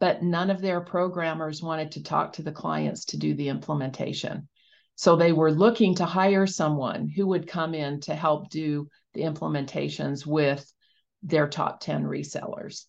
But 0.00 0.22
none 0.22 0.48
of 0.48 0.62
their 0.62 0.80
programmers 0.80 1.62
wanted 1.62 1.92
to 1.92 2.02
talk 2.02 2.32
to 2.34 2.42
the 2.42 2.50
clients 2.50 3.04
to 3.06 3.18
do 3.18 3.34
the 3.34 3.50
implementation. 3.50 4.48
So 4.94 5.14
they 5.16 5.32
were 5.32 5.52
looking 5.52 5.94
to 5.96 6.06
hire 6.06 6.46
someone 6.46 7.06
who 7.06 7.26
would 7.26 7.46
come 7.46 7.74
in 7.74 8.00
to 8.00 8.14
help 8.14 8.48
do 8.48 8.88
the 9.12 9.22
implementations 9.22 10.24
with 10.26 10.64
their 11.22 11.48
top 11.48 11.80
10 11.80 12.04
resellers. 12.04 12.86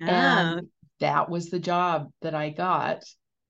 Oh. 0.00 0.06
And 0.06 0.68
that 1.00 1.28
was 1.28 1.50
the 1.50 1.58
job 1.58 2.10
that 2.22 2.34
I 2.34 2.50
got. 2.50 3.04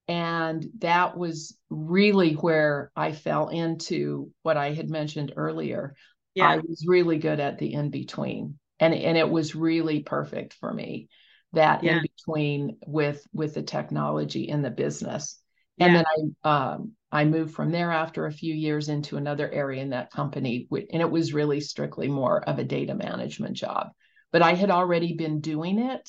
And 0.08 0.64
that 0.78 1.16
was 1.16 1.56
really 1.68 2.34
where 2.34 2.92
I 2.94 3.12
fell 3.12 3.48
into 3.48 4.30
what 4.42 4.56
I 4.56 4.72
had 4.72 4.88
mentioned 4.88 5.32
earlier. 5.36 5.94
Yeah. 6.34 6.48
I 6.48 6.56
was 6.58 6.84
really 6.86 7.18
good 7.18 7.40
at 7.40 7.58
the 7.58 7.72
in 7.72 7.90
between. 7.90 8.58
And, 8.78 8.94
and 8.94 9.16
it 9.16 9.28
was 9.28 9.54
really 9.54 10.02
perfect 10.02 10.54
for 10.54 10.72
me 10.72 11.08
that 11.52 11.82
yeah. 11.82 11.96
in 11.96 12.02
between 12.02 12.76
with 12.86 13.26
with 13.32 13.54
the 13.54 13.62
technology 13.62 14.48
in 14.48 14.62
the 14.62 14.70
business. 14.70 15.40
And 15.78 15.92
yeah. 15.92 16.02
then 16.02 16.32
I 16.44 16.72
um, 16.72 16.92
I 17.10 17.24
moved 17.24 17.54
from 17.54 17.70
there 17.70 17.90
after 17.90 18.26
a 18.26 18.32
few 18.32 18.54
years 18.54 18.88
into 18.88 19.16
another 19.16 19.50
area 19.50 19.82
in 19.82 19.90
that 19.90 20.10
company, 20.10 20.68
and 20.70 21.02
it 21.02 21.10
was 21.10 21.32
really 21.32 21.60
strictly 21.60 22.08
more 22.08 22.42
of 22.42 22.58
a 22.58 22.64
data 22.64 22.94
management 22.94 23.56
job. 23.56 23.90
But 24.32 24.42
I 24.42 24.54
had 24.54 24.70
already 24.70 25.14
been 25.14 25.40
doing 25.40 25.78
it, 25.78 26.08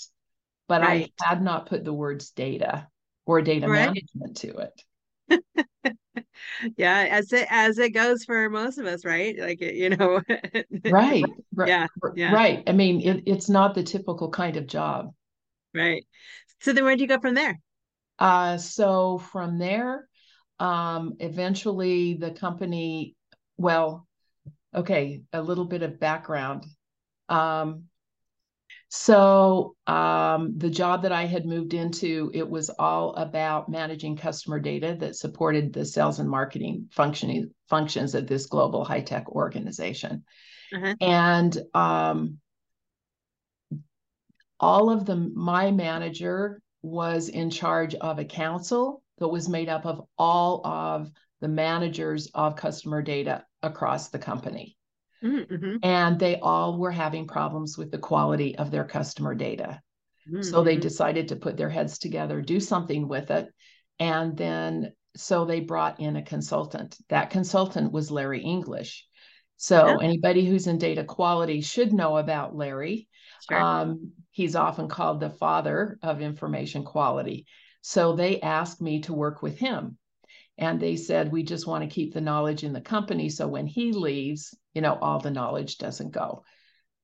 but 0.67 0.81
right. 0.81 1.11
I 1.19 1.25
had 1.25 1.41
not 1.41 1.67
put 1.67 1.83
the 1.83 1.93
words 1.93 2.31
data 2.31 2.87
or 3.25 3.41
data 3.41 3.67
right. 3.67 3.87
management 3.87 4.37
to 4.37 4.57
it. 4.57 4.81
yeah, 6.77 7.07
as 7.09 7.31
it 7.33 7.47
as 7.49 7.77
it 7.77 7.91
goes 7.91 8.23
for 8.23 8.49
most 8.49 8.77
of 8.77 8.85
us, 8.85 9.05
right? 9.05 9.37
Like 9.37 9.61
you 9.61 9.89
know, 9.89 10.21
right, 10.89 11.23
yeah, 11.65 11.87
yeah, 12.15 12.33
right. 12.33 12.63
I 12.67 12.71
mean, 12.71 13.01
it, 13.01 13.23
it's 13.25 13.49
not 13.49 13.75
the 13.75 13.83
typical 13.83 14.29
kind 14.29 14.57
of 14.57 14.67
job, 14.67 15.13
right? 15.73 16.05
So 16.61 16.73
then, 16.73 16.85
where 16.85 16.95
do 16.95 17.01
you 17.01 17.07
go 17.07 17.19
from 17.19 17.35
there? 17.35 17.59
Uh, 18.19 18.57
so 18.57 19.17
from 19.17 19.59
there, 19.59 20.07
um, 20.59 21.15
eventually 21.19 22.15
the 22.15 22.31
company. 22.31 23.15
Well, 23.57 24.07
okay, 24.73 25.21
a 25.33 25.41
little 25.41 25.65
bit 25.65 25.83
of 25.83 25.99
background. 25.99 26.65
Um, 27.29 27.85
so 28.89 29.75
um, 29.85 30.57
the 30.57 30.69
job 30.69 31.01
that 31.03 31.11
I 31.11 31.25
had 31.25 31.45
moved 31.45 31.73
into, 31.73 32.31
it 32.33 32.49
was 32.49 32.69
all 32.69 33.13
about 33.15 33.69
managing 33.69 34.15
customer 34.15 34.59
data 34.59 34.95
that 34.99 35.17
supported 35.17 35.73
the 35.73 35.85
sales 35.85 36.19
and 36.19 36.29
marketing 36.29 36.87
functioning 36.91 37.51
functions 37.69 38.15
of 38.15 38.27
this 38.27 38.45
global 38.45 38.85
high 38.85 39.01
tech 39.01 39.29
organization. 39.29 40.23
Uh-huh. 40.73 40.95
And 41.01 41.57
um, 41.73 42.37
all 44.59 44.89
of 44.89 45.05
the 45.05 45.15
my 45.15 45.71
manager 45.71 46.61
was 46.81 47.27
in 47.27 47.49
charge 47.49 47.93
of 47.95 48.19
a 48.19 48.25
council 48.25 49.03
that 49.17 49.27
was 49.27 49.49
made 49.49 49.67
up 49.67 49.85
of 49.85 50.07
all 50.17 50.65
of 50.65 51.11
the 51.41 51.47
managers 51.47 52.29
of 52.33 52.55
customer 52.55 53.01
data 53.01 53.43
across 53.61 54.09
the 54.09 54.19
company. 54.19 54.76
Mm-hmm. 55.23 55.77
And 55.83 56.19
they 56.19 56.39
all 56.39 56.77
were 56.77 56.91
having 56.91 57.27
problems 57.27 57.77
with 57.77 57.91
the 57.91 57.97
quality 57.97 58.55
of 58.57 58.71
their 58.71 58.85
customer 58.85 59.35
data. 59.35 59.81
Mm-hmm. 60.27 60.43
So 60.43 60.63
they 60.63 60.73
mm-hmm. 60.73 60.81
decided 60.81 61.29
to 61.29 61.35
put 61.35 61.57
their 61.57 61.69
heads 61.69 61.97
together, 61.97 62.41
do 62.41 62.59
something 62.59 63.07
with 63.07 63.31
it. 63.31 63.47
And 63.99 64.37
then 64.37 64.93
so 65.15 65.45
they 65.45 65.61
brought 65.61 65.99
in 65.99 66.15
a 66.15 66.21
consultant. 66.21 66.97
That 67.09 67.31
consultant 67.31 67.91
was 67.91 68.11
Larry 68.11 68.41
English. 68.41 69.05
So 69.57 69.87
yeah. 69.87 69.97
anybody 70.01 70.45
who's 70.45 70.67
in 70.67 70.77
data 70.77 71.03
quality 71.03 71.61
should 71.61 71.91
know 71.91 72.17
about 72.17 72.55
Larry. 72.55 73.07
Sure. 73.49 73.59
Um, 73.59 74.11
he's 74.31 74.55
often 74.55 74.87
called 74.87 75.19
the 75.19 75.31
father 75.31 75.97
of 76.03 76.21
information 76.21 76.83
quality. 76.83 77.45
So 77.81 78.15
they 78.15 78.39
asked 78.41 78.81
me 78.81 79.01
to 79.01 79.13
work 79.13 79.41
with 79.41 79.57
him. 79.57 79.97
And 80.59 80.79
they 80.79 80.95
said, 80.95 81.31
we 81.31 81.43
just 81.43 81.67
want 81.67 81.83
to 81.83 81.93
keep 81.93 82.13
the 82.13 82.21
knowledge 82.21 82.63
in 82.63 82.73
the 82.73 82.81
company. 82.81 83.29
So 83.29 83.47
when 83.47 83.67
he 83.67 83.91
leaves, 83.91 84.55
you 84.77 84.81
know, 84.81 84.95
all 85.01 85.19
the 85.19 85.31
knowledge 85.31 85.79
doesn't 85.79 86.11
go. 86.11 86.43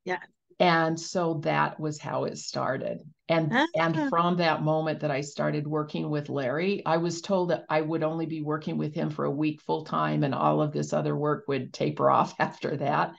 Yeah. 0.05 0.19
And 0.59 0.99
so 0.99 1.41
that 1.43 1.79
was 1.79 1.99
how 1.99 2.25
it 2.25 2.37
started. 2.37 2.99
And 3.27 3.49
ah. 3.51 3.65
and 3.75 4.09
from 4.09 4.37
that 4.37 4.61
moment 4.61 4.99
that 4.99 5.09
I 5.09 5.21
started 5.21 5.65
working 5.65 6.07
with 6.11 6.29
Larry, 6.29 6.85
I 6.85 6.97
was 6.97 7.19
told 7.19 7.49
that 7.49 7.65
I 7.71 7.81
would 7.81 8.03
only 8.03 8.27
be 8.27 8.43
working 8.43 8.77
with 8.77 8.93
him 8.93 9.09
for 9.09 9.25
a 9.25 9.31
week 9.31 9.59
full 9.59 9.85
time 9.85 10.23
and 10.23 10.35
all 10.35 10.61
of 10.61 10.71
this 10.71 10.93
other 10.93 11.15
work 11.15 11.45
would 11.47 11.73
taper 11.73 12.11
off 12.11 12.35
after 12.39 12.77
that. 12.77 13.13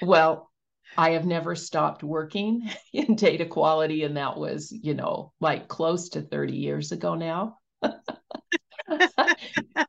Well, 0.00 0.50
I 0.96 1.10
have 1.10 1.26
never 1.26 1.54
stopped 1.54 2.02
working 2.02 2.70
in 2.94 3.14
data 3.14 3.44
quality 3.44 4.04
and 4.04 4.16
that 4.16 4.38
was, 4.38 4.72
you 4.72 4.94
know, 4.94 5.34
like 5.38 5.68
close 5.68 6.08
to 6.10 6.22
30 6.22 6.56
years 6.56 6.92
ago 6.92 7.14
now. 7.14 7.58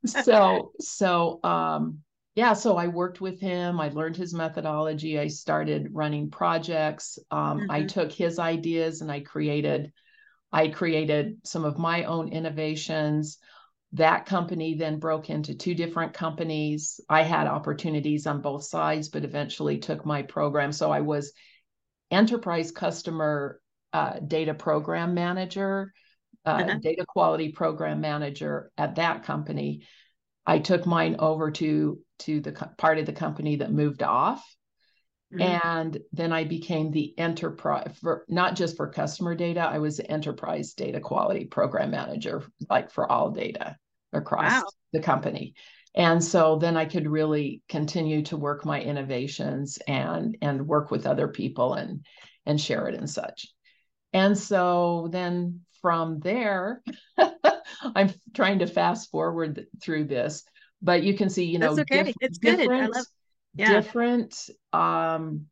so 0.06 0.74
so 0.78 1.40
um 1.46 2.00
yeah, 2.38 2.54
so 2.54 2.78
I 2.78 2.86
worked 2.86 3.20
with 3.20 3.40
him. 3.40 3.80
I 3.80 3.90
learned 3.90 4.16
his 4.16 4.32
methodology. 4.32 5.18
I 5.18 5.26
started 5.26 5.90
running 5.92 6.30
projects. 6.30 7.18
Um, 7.32 7.62
mm-hmm. 7.62 7.72
I 7.72 7.82
took 7.86 8.12
his 8.12 8.38
ideas 8.38 9.02
and 9.02 9.12
I 9.12 9.22
created, 9.22 9.92
I 10.52 10.68
created 10.68 11.40
some 11.44 11.66
of 11.66 11.80
my 11.80 12.04
own 12.04 12.32
innovations. 12.32 13.40
That 13.94 14.28
company 14.28 14.76
then 14.76 15.00
broke 15.00 15.32
into 15.32 15.56
two 15.56 15.74
different 15.74 16.14
companies. 16.14 17.02
I 17.10 17.24
had 17.24 17.48
opportunities 17.48 18.28
on 18.28 18.44
both 18.44 18.66
sides, 18.66 19.10
but 19.10 19.26
eventually 19.26 19.80
took 19.80 20.06
my 20.06 20.22
program. 20.22 20.72
So 20.72 20.92
I 20.92 21.02
was 21.02 21.34
enterprise 22.12 22.70
customer 22.70 23.60
uh, 23.94 24.20
data 24.20 24.54
program 24.54 25.16
manager, 25.16 25.92
uh, 26.46 26.50
uh-huh. 26.50 26.78
data 26.84 27.04
quality 27.08 27.52
program 27.52 28.00
manager 28.00 28.72
at 28.78 28.98
that 28.98 29.24
company. 29.24 29.88
I 30.46 30.60
took 30.60 30.86
mine 30.86 31.16
over 31.18 31.50
to 31.50 31.98
to 32.20 32.40
the 32.42 32.52
co- 32.52 32.72
part 32.78 32.98
of 32.98 33.06
the 33.06 33.14
company 33.14 33.58
that 33.58 33.72
moved 33.72 34.04
off. 34.04 34.44
Mm-hmm. 35.34 35.68
And 35.68 36.00
then 36.14 36.32
I 36.32 36.46
became 36.46 36.92
the 36.92 37.18
enterprise 37.18 37.92
for 38.02 38.24
not 38.30 38.56
just 38.56 38.78
for 38.78 38.90
customer 38.90 39.36
data, 39.36 39.60
I 39.60 39.80
was 39.80 39.98
the 39.98 40.10
enterprise 40.10 40.74
data 40.74 41.00
quality 41.02 41.46
program 41.46 41.92
manager, 41.92 42.44
like 42.70 42.92
for 42.92 43.12
all 43.12 43.32
data 43.32 43.76
across 44.14 44.62
wow. 44.62 44.64
the 44.94 45.02
company. 45.02 45.54
And 45.96 46.24
so 46.24 46.58
then 46.58 46.78
I 46.78 46.86
could 46.86 47.08
really 47.08 47.62
continue 47.68 48.22
to 48.24 48.38
work 48.38 48.66
my 48.66 48.82
innovations 48.82 49.80
and 49.88 50.38
and 50.42 50.68
work 50.68 50.92
with 50.92 51.08
other 51.08 51.28
people 51.28 51.74
and 51.74 52.06
and 52.46 52.62
share 52.62 52.88
it 52.88 52.96
and 52.96 53.10
such. 53.10 53.48
And 54.14 54.38
so 54.38 55.10
then 55.12 55.62
from 55.82 56.20
there, 56.20 56.82
I'm 57.18 58.14
trying 58.34 58.60
to 58.60 58.68
fast 58.68 59.12
forward 59.12 59.66
through 59.82 60.06
this, 60.06 60.44
but 60.82 61.04
you 61.04 61.14
can 61.14 61.30
see, 61.30 61.46
you 61.46 61.60
know, 61.60 61.72
okay. 61.72 62.04
diff- 62.04 62.16
it's 62.22 62.38
good. 62.38 62.58
different, 62.58 62.94
love, 62.94 63.06
yeah. 63.56 63.74
different, 63.74 64.50
um, 64.74 65.46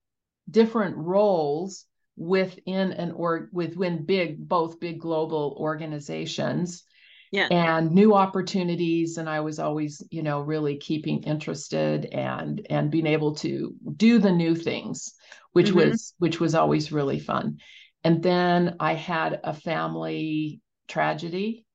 different 0.50 0.98
roles 0.98 1.86
within 2.18 2.94
an 2.94 3.12
or 3.12 3.50
within 3.52 4.06
big, 4.06 4.48
both 4.48 4.80
big 4.80 5.00
global 5.00 5.58
organizations. 5.60 6.84
Yeah. 7.32 7.48
And 7.52 7.92
new 7.92 8.14
opportunities. 8.14 9.18
And 9.18 9.28
I 9.28 9.42
was 9.42 9.60
always, 9.60 10.02
you 10.10 10.24
know, 10.24 10.40
really 10.40 10.78
keeping 10.78 11.24
interested 11.24 12.06
and 12.06 12.66
and 12.70 12.90
being 12.90 13.08
able 13.08 13.36
to 13.38 13.74
do 13.98 14.20
the 14.20 14.32
new 14.32 14.56
things, 14.56 15.14
which 15.52 15.68
mm-hmm. 15.68 15.90
was 15.90 16.14
which 16.18 16.40
was 16.40 16.56
always 16.56 16.94
really 16.94 17.20
fun. 17.20 17.58
And 18.06 18.24
then 18.24 18.76
I 18.80 18.94
had 18.94 19.42
a 19.44 19.54
family 19.54 20.62
tragedy. 20.88 21.66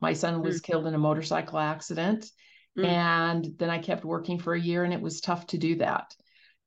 My 0.00 0.14
son 0.14 0.42
was 0.42 0.60
mm. 0.60 0.64
killed 0.64 0.86
in 0.86 0.94
a 0.94 0.98
motorcycle 0.98 1.58
accident. 1.58 2.26
Mm. 2.78 2.84
And 2.84 3.48
then 3.58 3.70
I 3.70 3.78
kept 3.78 4.04
working 4.04 4.38
for 4.38 4.54
a 4.54 4.60
year 4.60 4.84
and 4.84 4.92
it 4.92 5.00
was 5.00 5.20
tough 5.20 5.46
to 5.48 5.58
do 5.58 5.76
that. 5.76 6.14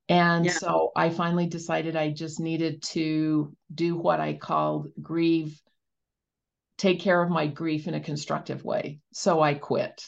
And 0.09 0.45
yeah. 0.45 0.53
so 0.53 0.91
I 0.95 1.09
finally 1.09 1.47
decided 1.47 1.95
I 1.95 2.11
just 2.11 2.39
needed 2.39 2.81
to 2.93 3.53
do 3.73 3.97
what 3.97 4.21
I 4.21 4.35
called 4.35 4.87
grieve, 5.01 5.59
take 6.77 7.01
care 7.01 7.21
of 7.21 7.29
my 7.29 7.47
grief 7.47 7.87
in 7.87 7.93
a 7.93 7.99
constructive 7.99 8.63
way. 8.63 8.99
So 9.11 9.41
I 9.41 9.53
quit. 9.55 10.01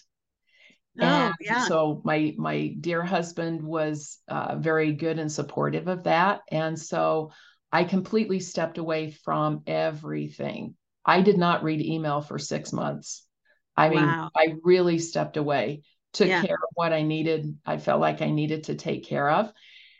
Oh, 1.01 1.05
and 1.05 1.33
yeah. 1.39 1.65
so 1.65 2.01
my 2.03 2.33
my 2.37 2.75
dear 2.79 3.03
husband 3.03 3.61
was 3.61 4.19
uh, 4.27 4.55
very 4.57 4.93
good 4.93 5.19
and 5.19 5.31
supportive 5.31 5.87
of 5.87 6.03
that. 6.03 6.41
And 6.51 6.79
so 6.79 7.31
I 7.71 7.83
completely 7.83 8.39
stepped 8.39 8.77
away 8.77 9.11
from 9.11 9.63
everything. 9.67 10.75
I 11.05 11.21
did 11.21 11.37
not 11.37 11.63
read 11.63 11.81
email 11.81 12.21
for 12.21 12.37
six 12.37 12.73
months. 12.73 13.25
I 13.79 13.89
mean, 13.89 14.05
wow. 14.05 14.29
I 14.35 14.55
really 14.63 14.99
stepped 14.99 15.37
away, 15.37 15.83
took 16.13 16.27
yeah. 16.27 16.43
care 16.43 16.55
of 16.55 16.69
what 16.73 16.93
I 16.93 17.01
needed. 17.01 17.57
I 17.65 17.77
felt 17.77 18.01
like 18.01 18.21
I 18.21 18.29
needed 18.29 18.65
to 18.65 18.75
take 18.75 19.05
care 19.05 19.29
of. 19.29 19.51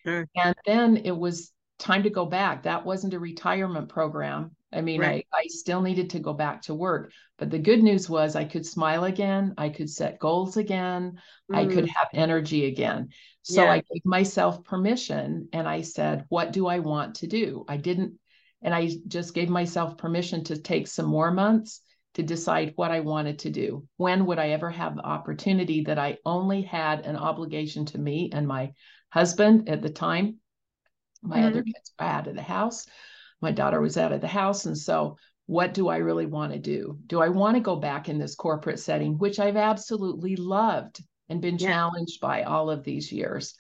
Sure. 0.06 0.28
And 0.36 0.56
then 0.66 0.98
it 0.98 1.16
was 1.16 1.52
time 1.78 2.04
to 2.04 2.10
go 2.10 2.26
back. 2.26 2.64
That 2.64 2.86
wasn't 2.86 3.14
a 3.14 3.20
retirement 3.20 3.90
program. 3.90 4.52
I 4.72 4.82
mean, 4.82 5.02
right. 5.02 5.26
I, 5.34 5.38
I 5.38 5.48
still 5.48 5.82
needed 5.82 6.12
to 6.12 6.20
go 6.20 6.34
back 6.34 6.64
to 6.64 6.76
work. 6.76 7.12
But 7.38 7.50
the 7.50 7.58
good 7.58 7.82
news 7.82 8.10
was 8.10 8.36
I 8.36 8.44
could 8.44 8.66
smile 8.66 9.06
again. 9.06 9.54
I 9.58 9.70
could 9.70 9.90
set 9.90 10.20
goals 10.20 10.58
again. 10.58 11.20
Mm. 11.52 11.56
I 11.56 11.66
could 11.66 11.86
mm. 11.86 11.90
have 11.90 12.10
energy 12.14 12.66
again. 12.66 13.10
So 13.42 13.64
yeah. 13.64 13.72
I 13.72 13.76
gave 13.78 14.06
myself 14.06 14.64
permission 14.64 15.50
and 15.54 15.68
I 15.68 15.82
said, 15.82 16.26
What 16.30 16.52
do 16.52 16.68
I 16.68 16.80
want 16.80 17.16
to 17.16 17.28
do? 17.28 17.66
I 17.68 17.78
didn't, 17.78 18.20
and 18.62 18.76
I 18.76 18.92
just 19.08 19.34
gave 19.34 19.50
myself 19.50 19.98
permission 19.98 20.44
to 20.46 20.58
take 20.58 20.88
some 20.88 21.08
more 21.08 21.32
months 21.32 21.82
to 22.16 22.24
decide 22.24 22.74
what 22.76 22.92
I 22.92 23.02
wanted 23.02 23.40
to 23.40 23.50
do. 23.50 23.88
When 23.98 24.26
would 24.26 24.40
I 24.40 24.50
ever 24.50 24.70
have 24.70 24.96
the 24.96 25.06
opportunity 25.06 25.84
that 25.84 26.00
I 26.00 26.18
only 26.26 26.64
had 26.64 27.06
an 27.06 27.16
obligation 27.16 27.86
to 27.88 27.98
me 27.98 28.30
and 28.34 28.48
my 28.48 28.74
husband 29.10 29.70
at 29.70 29.82
the 29.82 29.90
time? 29.90 30.38
My 31.22 31.38
mm-hmm. 31.38 31.48
other 31.48 31.64
kids 31.64 31.92
were 32.00 32.06
out 32.06 32.28
of 32.28 32.36
the 32.36 32.42
house. 32.42 32.86
My 33.42 33.52
daughter 33.52 33.80
was 33.80 33.98
out 33.98 34.12
of 34.12 34.22
the 34.22 34.28
house. 34.28 34.66
And 34.66 34.78
so, 34.78 35.18
what 35.46 35.74
do 35.74 35.88
I 35.88 35.98
really 35.98 36.28
want 36.28 36.54
to 36.54 36.60
do? 36.60 37.00
Do 37.08 37.22
I 37.22 37.30
want 37.30 37.56
to 37.56 37.62
go 37.62 37.76
back 37.76 38.08
in 38.08 38.20
this 38.20 38.36
corporate 38.36 38.80
setting, 38.80 39.18
which 39.18 39.40
I've 39.40 39.58
absolutely 39.58 40.36
loved? 40.36 41.02
and 41.30 41.42
been 41.42 41.58
yeah. 41.58 41.70
challenged 41.70 42.20
by 42.20 42.44
all 42.44 42.70
of 42.70 42.84
these 42.84 43.12
years. 43.12 43.56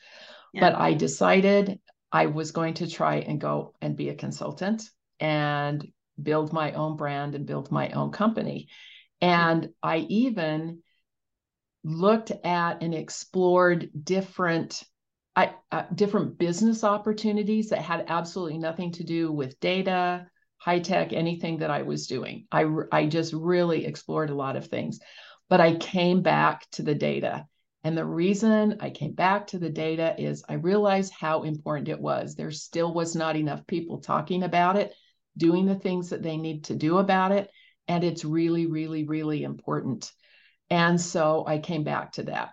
Yeah. 0.53 0.62
But 0.62 0.75
I 0.75 0.94
decided 0.96 1.79
I 2.12 2.25
was 2.25 2.51
going 2.51 2.74
to 2.75 2.89
try 2.89 3.18
and 3.18 3.39
go 3.39 3.74
and 3.82 3.96
be 3.96 4.10
a 4.10 4.15
consultant 4.15 4.89
and 5.20 5.88
build 6.23 6.53
my 6.53 6.71
own 6.73 6.97
brand 6.97 7.35
and 7.35 7.45
build 7.45 7.71
my 7.71 7.89
own 7.91 8.11
company. 8.11 8.67
And 9.21 9.69
I 9.81 9.98
even 10.09 10.83
looked 11.83 12.31
at 12.31 12.83
and 12.83 12.94
explored 12.94 13.89
different 14.03 14.83
I, 15.35 15.53
uh, 15.72 15.83
different 15.96 16.37
business 16.37 16.83
opportunities 16.83 17.70
that 17.70 17.81
had 17.81 18.05
absolutely 18.09 18.57
nothing 18.57 18.91
to 18.94 19.05
do 19.05 19.31
with 19.31 19.59
data, 19.61 20.27
high 20.57 20.79
tech, 20.79 21.13
anything 21.13 21.59
that 21.59 21.70
I 21.70 21.83
was 21.83 22.07
doing. 22.07 22.46
I 22.51 22.65
I 22.91 23.05
just 23.05 23.33
really 23.33 23.85
explored 23.85 24.31
a 24.31 24.35
lot 24.35 24.57
of 24.57 24.67
things, 24.67 25.00
but 25.48 25.61
I 25.61 25.75
came 25.75 26.22
back 26.22 26.70
to 26.72 26.83
the 26.83 26.96
data 26.96 27.46
and 27.83 27.98
the 27.98 28.05
reason 28.05 28.77
I 28.81 28.89
came 28.89 29.13
back 29.13 29.48
to 29.48 29.59
the 29.59 29.70
data 29.70 30.13
is 30.17 30.44
I 30.50 30.53
realized 30.55 31.13
how 31.17 31.44
important 31.44 31.87
it 31.87 32.00
was. 32.00 32.35
There 32.35 32.51
still 32.51 32.94
was 32.94 33.15
not 33.15 33.37
enough 33.37 33.65
people 33.67 34.00
talking 34.00 34.44
about 34.44 34.75
it, 34.75 34.94
doing 35.39 35.65
the 35.65 35.75
things 35.75 36.09
that 36.09 36.21
they 36.21 36.37
need 36.37 36.65
to 36.65 36.75
do 36.75 36.97
about 36.99 37.31
it. 37.31 37.49
And 37.87 38.03
it's 38.03 38.23
really, 38.23 38.67
really, 38.67 39.05
really 39.05 39.43
important. 39.43 40.11
And 40.69 41.01
so 41.01 41.43
I 41.47 41.57
came 41.57 41.83
back 41.83 42.13
to 42.13 42.23
that. 42.23 42.49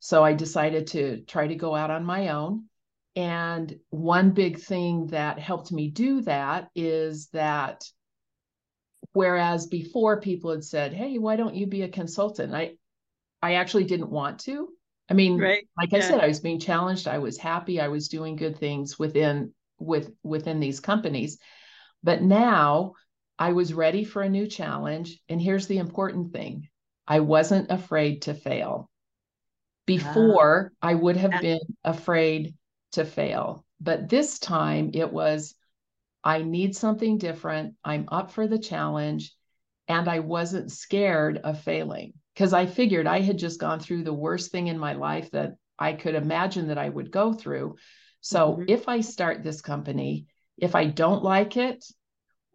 So 0.00 0.22
I 0.22 0.34
decided 0.34 0.88
to 0.88 1.22
try 1.22 1.46
to 1.46 1.54
go 1.54 1.74
out 1.74 1.90
on 1.90 2.04
my 2.04 2.28
own. 2.28 2.64
And 3.14 3.78
one 3.88 4.32
big 4.32 4.60
thing 4.60 5.06
that 5.06 5.38
helped 5.38 5.72
me 5.72 5.88
do 5.88 6.20
that 6.22 6.68
is 6.74 7.28
that 7.28 7.84
whereas 9.14 9.66
before 9.66 10.20
people 10.20 10.50
had 10.50 10.64
said, 10.64 10.92
Hey, 10.92 11.16
why 11.16 11.36
don't 11.36 11.54
you 11.54 11.66
be 11.66 11.82
a 11.82 11.88
consultant? 11.88 12.54
I, 12.54 12.72
I 13.40 13.54
actually 13.54 13.84
didn't 13.84 14.10
want 14.10 14.40
to. 14.40 14.68
I 15.08 15.14
mean, 15.14 15.38
right. 15.38 15.66
like 15.78 15.92
yeah. 15.92 15.98
I 15.98 16.00
said, 16.02 16.20
I 16.20 16.26
was 16.26 16.40
being 16.40 16.60
challenged. 16.60 17.08
I 17.08 17.18
was 17.18 17.38
happy. 17.38 17.80
I 17.80 17.88
was 17.88 18.08
doing 18.08 18.36
good 18.36 18.58
things 18.58 18.98
within 18.98 19.52
with 19.78 20.12
within 20.22 20.60
these 20.60 20.80
companies. 20.80 21.38
But 22.06 22.22
now 22.22 22.92
I 23.36 23.52
was 23.52 23.74
ready 23.74 24.04
for 24.04 24.22
a 24.22 24.28
new 24.28 24.46
challenge. 24.46 25.20
And 25.28 25.42
here's 25.42 25.66
the 25.66 25.78
important 25.78 26.32
thing. 26.32 26.68
I 27.04 27.18
wasn't 27.18 27.72
afraid 27.72 28.22
to 28.22 28.34
fail. 28.34 28.88
Before, 29.86 30.70
uh, 30.80 30.86
I 30.86 30.94
would 30.94 31.16
have 31.16 31.40
been 31.40 31.58
afraid 31.82 32.54
to 32.92 33.04
fail. 33.04 33.64
But 33.80 34.08
this 34.08 34.38
time 34.38 34.92
it 34.94 35.12
was, 35.12 35.56
I 36.22 36.42
need 36.42 36.76
something 36.76 37.18
different. 37.18 37.74
I'm 37.84 38.06
up 38.06 38.30
for 38.30 38.46
the 38.46 38.60
challenge. 38.60 39.34
And 39.88 40.08
I 40.08 40.20
wasn't 40.20 40.70
scared 40.70 41.38
of 41.38 41.60
failing 41.60 42.12
because 42.34 42.52
I 42.52 42.66
figured 42.66 43.08
I 43.08 43.20
had 43.20 43.36
just 43.36 43.58
gone 43.58 43.80
through 43.80 44.04
the 44.04 44.14
worst 44.14 44.52
thing 44.52 44.68
in 44.68 44.78
my 44.78 44.92
life 44.92 45.32
that 45.32 45.56
I 45.76 45.94
could 45.94 46.14
imagine 46.14 46.68
that 46.68 46.78
I 46.78 46.88
would 46.88 47.10
go 47.10 47.32
through. 47.32 47.76
So 48.20 48.52
mm-hmm. 48.52 48.64
if 48.68 48.88
I 48.88 49.00
start 49.00 49.42
this 49.42 49.60
company, 49.60 50.26
if 50.58 50.74
I 50.74 50.86
don't 50.86 51.22
like 51.22 51.56
it, 51.56 51.84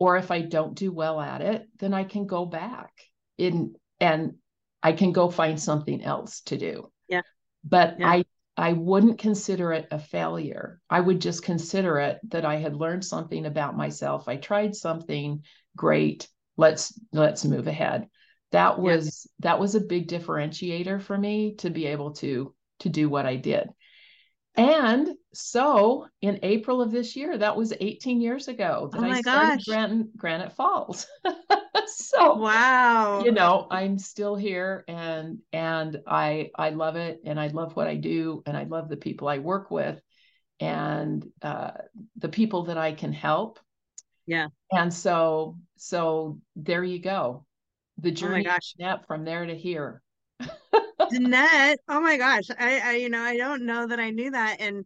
or 0.02 0.18
if 0.18 0.32
I 0.32 0.42
don't 0.42 0.74
do 0.74 0.92
well 0.92 1.22
at 1.22 1.42
it, 1.42 1.68
then 1.80 1.94
I 1.94 2.04
can 2.04 2.26
go 2.26 2.46
back 2.46 2.92
in 3.38 3.76
and 4.00 4.34
I 4.82 4.94
can 4.94 5.12
go 5.12 5.30
find 5.30 5.62
something 5.62 6.02
else 6.04 6.42
to 6.48 6.58
do. 6.58 6.92
Yeah. 7.08 7.22
But 7.64 8.00
yeah. 8.00 8.08
I 8.10 8.24
I 8.58 8.74
wouldn't 8.74 9.20
consider 9.20 9.72
it 9.74 9.88
a 9.92 10.00
failure. 10.00 10.82
I 10.90 11.00
would 11.00 11.22
just 11.22 11.44
consider 11.44 12.00
it 12.00 12.20
that 12.30 12.46
I 12.46 12.56
had 12.56 12.76
learned 12.76 13.06
something 13.06 13.46
about 13.46 13.78
myself. 13.78 14.28
I 14.28 14.38
tried 14.38 14.76
something 14.76 15.44
great. 15.76 16.28
Let's 16.58 17.00
let's 17.14 17.46
move 17.46 17.68
ahead 17.68 18.08
that 18.52 18.80
was 18.80 19.28
that 19.40 19.60
was 19.60 19.76
a 19.76 19.82
big 19.82 20.08
differentiator 20.08 21.02
for 21.02 21.18
me 21.18 21.56
to 21.56 21.70
be 21.70 21.88
able 21.88 22.12
to 22.12 22.54
to 22.80 22.90
do 22.90 23.10
what 23.10 23.26
I 23.26 23.36
did. 23.36 23.70
And 24.56 25.10
so 25.34 26.08
in 26.22 26.40
April 26.44 26.82
of 26.82 26.92
this 26.92 27.16
year, 27.16 27.38
that 27.38 27.56
was 27.56 27.74
18 27.80 28.20
years 28.20 28.48
ago 28.48 28.90
that 28.92 29.02
oh 29.02 29.06
I 29.06 29.22
started 29.22 29.66
Granite, 29.66 30.18
Granite 30.18 30.54
Falls. 30.54 31.08
so 31.88 32.36
wow. 32.36 33.24
You 33.24 33.32
know, 33.32 33.68
I'm 33.72 33.98
still 33.98 34.36
here 34.36 34.84
and 34.88 35.40
and 35.54 36.02
I 36.06 36.52
I 36.56 36.72
love 36.72 36.98
it 36.98 37.22
and 37.26 37.40
I 37.40 37.48
love 37.48 37.76
what 37.76 37.88
I 37.88 37.96
do 37.96 38.44
and 38.46 38.58
I 38.58 38.64
love 38.64 38.90
the 38.90 38.98
people 38.98 39.30
I 39.30 39.38
work 39.38 39.72
with 39.72 40.02
and 40.60 41.26
uh, 41.42 41.72
the 42.18 42.30
people 42.30 42.66
that 42.66 42.78
I 42.78 42.92
can 42.92 43.14
help. 43.14 43.60
Yeah. 44.28 44.48
And 44.72 44.94
so 44.94 45.58
so 45.78 46.40
there 46.56 46.84
you 46.84 47.00
go 47.00 47.46
the 48.02 48.10
oh 48.10 48.14
journey 48.14 48.48
oh 48.48 48.98
from 49.08 49.24
there 49.26 49.46
to 49.46 49.56
here. 49.56 50.02
Danette, 51.14 51.78
oh 51.88 52.02
my 52.02 52.18
gosh. 52.18 52.46
I, 52.58 52.80
I, 52.80 52.96
you 52.96 53.10
know, 53.10 53.22
I 53.22 53.38
don't 53.38 53.66
know 53.66 53.88
that 53.88 54.00
I 54.00 54.12
knew 54.12 54.32
that. 54.32 54.62
And 54.62 54.86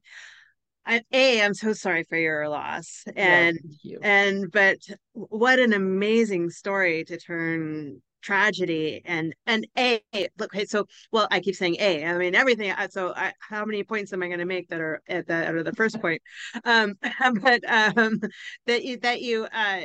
I, 0.86 1.02
a, 1.12 1.42
I'm 1.42 1.54
so 1.54 1.74
sorry 1.74 2.04
for 2.04 2.18
your 2.18 2.48
loss. 2.48 3.04
And, 3.16 3.60
yeah, 3.84 3.98
and, 4.02 4.52
but 4.52 4.78
what 5.14 5.60
an 5.60 5.74
amazing 5.74 6.50
story 6.50 7.04
to 7.06 7.18
turn 7.18 8.02
tragedy 8.22 9.04
and 9.06 9.36
and 9.46 9.68
a 9.78 10.02
look 10.40 10.52
okay 10.52 10.66
so 10.66 10.88
well 11.12 11.28
i 11.30 11.40
keep 11.40 11.54
saying 11.54 11.76
a 11.78 12.04
i 12.04 12.18
mean 12.18 12.34
everything 12.34 12.74
so 12.90 13.14
I, 13.16 13.34
how 13.40 13.64
many 13.66 13.84
points 13.84 14.14
am 14.14 14.24
i 14.24 14.28
going 14.28 14.40
to 14.40 14.46
make 14.46 14.68
that 14.70 14.82
are 14.82 15.00
at 15.08 15.28
the 15.28 15.48
out 15.48 15.56
of 15.56 15.64
the 15.64 15.74
first 15.74 16.02
point 16.02 16.24
um 16.66 16.96
but 17.44 17.62
um 17.70 18.20
that 18.66 18.84
you 18.84 18.98
that 19.02 19.22
you 19.22 19.46
uh 19.46 19.82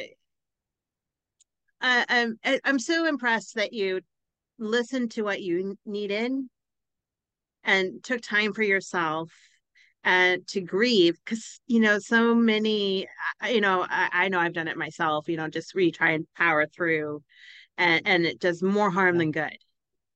uh, 1.83 2.05
I'm 2.09 2.39
I'm 2.65 2.79
so 2.79 3.07
impressed 3.07 3.55
that 3.55 3.73
you 3.73 4.01
listened 4.61 5.11
to 5.13 5.23
what 5.23 5.43
you 5.43 5.77
needed 5.85 6.33
and 7.65 8.03
took 8.05 8.21
time 8.21 8.53
for 8.53 8.63
yourself 8.63 9.33
and 10.05 10.47
to 10.49 10.61
grieve 10.61 11.19
because 11.25 11.61
you 11.67 11.81
know 11.81 11.99
so 11.99 12.35
many 12.35 13.07
you 13.49 13.61
know 13.61 13.87
I, 13.89 14.09
I, 14.13 14.29
know 14.29 14.39
i've 14.39 14.55
done 14.55 14.69
it 14.69 14.79
myself 14.79 15.29
you 15.29 15.37
know 15.37 15.49
just 15.49 15.75
re 15.75 15.91
try 15.91 16.13
and 16.13 16.27
power 16.37 16.67
through 16.67 17.23
and 17.77 18.07
and 18.07 18.25
it 18.25 18.41
does 18.41 18.63
more 18.63 18.91
harm 18.91 19.19
than 19.19 19.31
good 19.31 19.59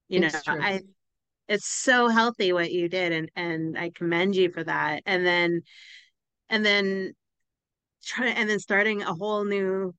you 0.09 0.23
it's 0.23 0.35
know 0.47 0.55
true. 0.55 0.63
i 0.63 0.81
it's 1.49 1.67
so 1.67 2.09
healthy 2.09 2.53
what 2.53 2.73
you 2.73 2.89
did 2.89 3.13
and 3.13 3.31
and 3.37 3.77
i 3.79 3.91
commend 3.91 4.35
you 4.35 4.51
for 4.51 4.65
that. 4.65 5.03
And 5.07 5.27
then 5.27 5.63
and 6.49 6.65
then 6.65 7.13
try 8.05 8.29
and 8.29 8.49
then 8.49 8.59
starting 8.59 9.03
a 9.03 9.15
whole 9.15 9.45
new 9.45 9.95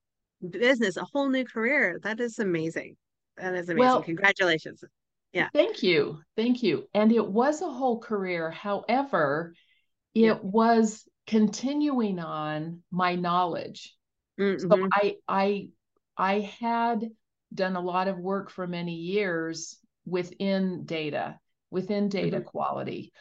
business 0.48 0.96
a 0.96 1.06
whole 1.12 1.28
new 1.28 1.44
career. 1.44 1.98
That 2.02 2.20
is 2.20 2.38
amazing 2.38 2.96
that 3.36 3.54
is 3.54 3.68
amazing 3.68 3.78
well, 3.78 4.02
congratulations 4.02 4.84
yeah 5.32 5.48
thank 5.52 5.82
you 5.82 6.20
thank 6.36 6.62
you 6.62 6.88
and 6.94 7.12
it 7.12 7.26
was 7.26 7.62
a 7.62 7.68
whole 7.68 7.98
career 7.98 8.50
however 8.50 9.54
it 10.14 10.20
yeah. 10.20 10.38
was 10.42 11.04
continuing 11.26 12.18
on 12.18 12.82
my 12.90 13.14
knowledge 13.14 13.94
mm-hmm. 14.40 14.68
so 14.68 14.88
i 14.92 15.16
i 15.28 15.68
i 16.16 16.40
had 16.60 17.10
done 17.54 17.76
a 17.76 17.80
lot 17.80 18.08
of 18.08 18.18
work 18.18 18.50
for 18.50 18.66
many 18.66 18.94
years 18.94 19.78
within 20.04 20.84
data 20.84 21.38
within 21.70 22.08
data 22.08 22.38
mm-hmm. 22.38 22.46
quality 22.46 23.12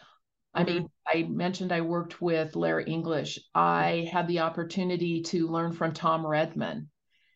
I 0.56 0.64
mean, 0.64 0.84
mm-hmm. 0.84 1.20
I 1.20 1.24
mentioned 1.24 1.74
I 1.74 1.82
worked 1.82 2.22
with 2.22 2.56
Larry 2.56 2.86
English. 2.86 3.40
I 3.54 4.10
had 4.12 4.28
the 4.28 4.40
opportunity 4.40 5.22
to 5.24 5.48
learn 5.50 5.74
from 5.74 5.94
Tom 5.94 6.26
Redman, 6.26 6.90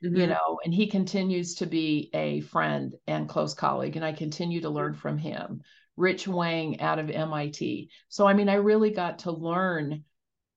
mm-hmm. 0.04 0.16
you 0.16 0.28
know, 0.28 0.60
and 0.64 0.74
he 0.74 0.88
continues 0.88 1.56
to 1.56 1.66
be 1.66 2.10
a 2.14 2.42
friend 2.42 2.96
and 3.08 3.30
close 3.30 3.54
colleague, 3.54 3.96
and 3.96 4.06
I 4.06 4.14
continue 4.14 4.62
to 4.62 4.70
learn 4.70 4.94
from 4.94 5.18
him. 5.18 5.62
Rich 5.98 6.28
Wang 6.28 6.80
out 6.80 6.98
of 6.98 7.10
MIT. 7.10 7.90
So, 8.08 8.26
I 8.26 8.34
mean, 8.34 8.48
I 8.48 8.56
really 8.56 8.92
got 8.92 9.20
to 9.20 9.32
learn 9.32 10.06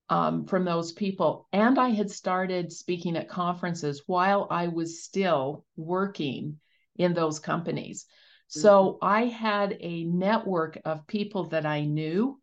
um, 0.09 0.44
from 0.44 0.64
those 0.64 0.92
people. 0.92 1.48
And 1.52 1.78
I 1.78 1.88
had 1.88 2.11
started 2.11 2.70
speaking 2.70 3.16
at 3.16 3.28
conferences 3.28 4.02
while 4.07 4.46
I 4.50 4.68
was 4.68 5.02
still 5.02 5.64
working 5.74 6.61
in 6.96 7.14
those 7.14 7.38
companies. 7.38 8.07
So 8.46 8.85
mm-hmm. 8.85 9.05
I 9.07 9.24
had 9.24 9.78
a 9.81 10.05
network 10.05 10.78
of 10.85 11.07
people 11.07 11.48
that 11.48 11.64
I 11.64 11.87
knew, 11.87 12.40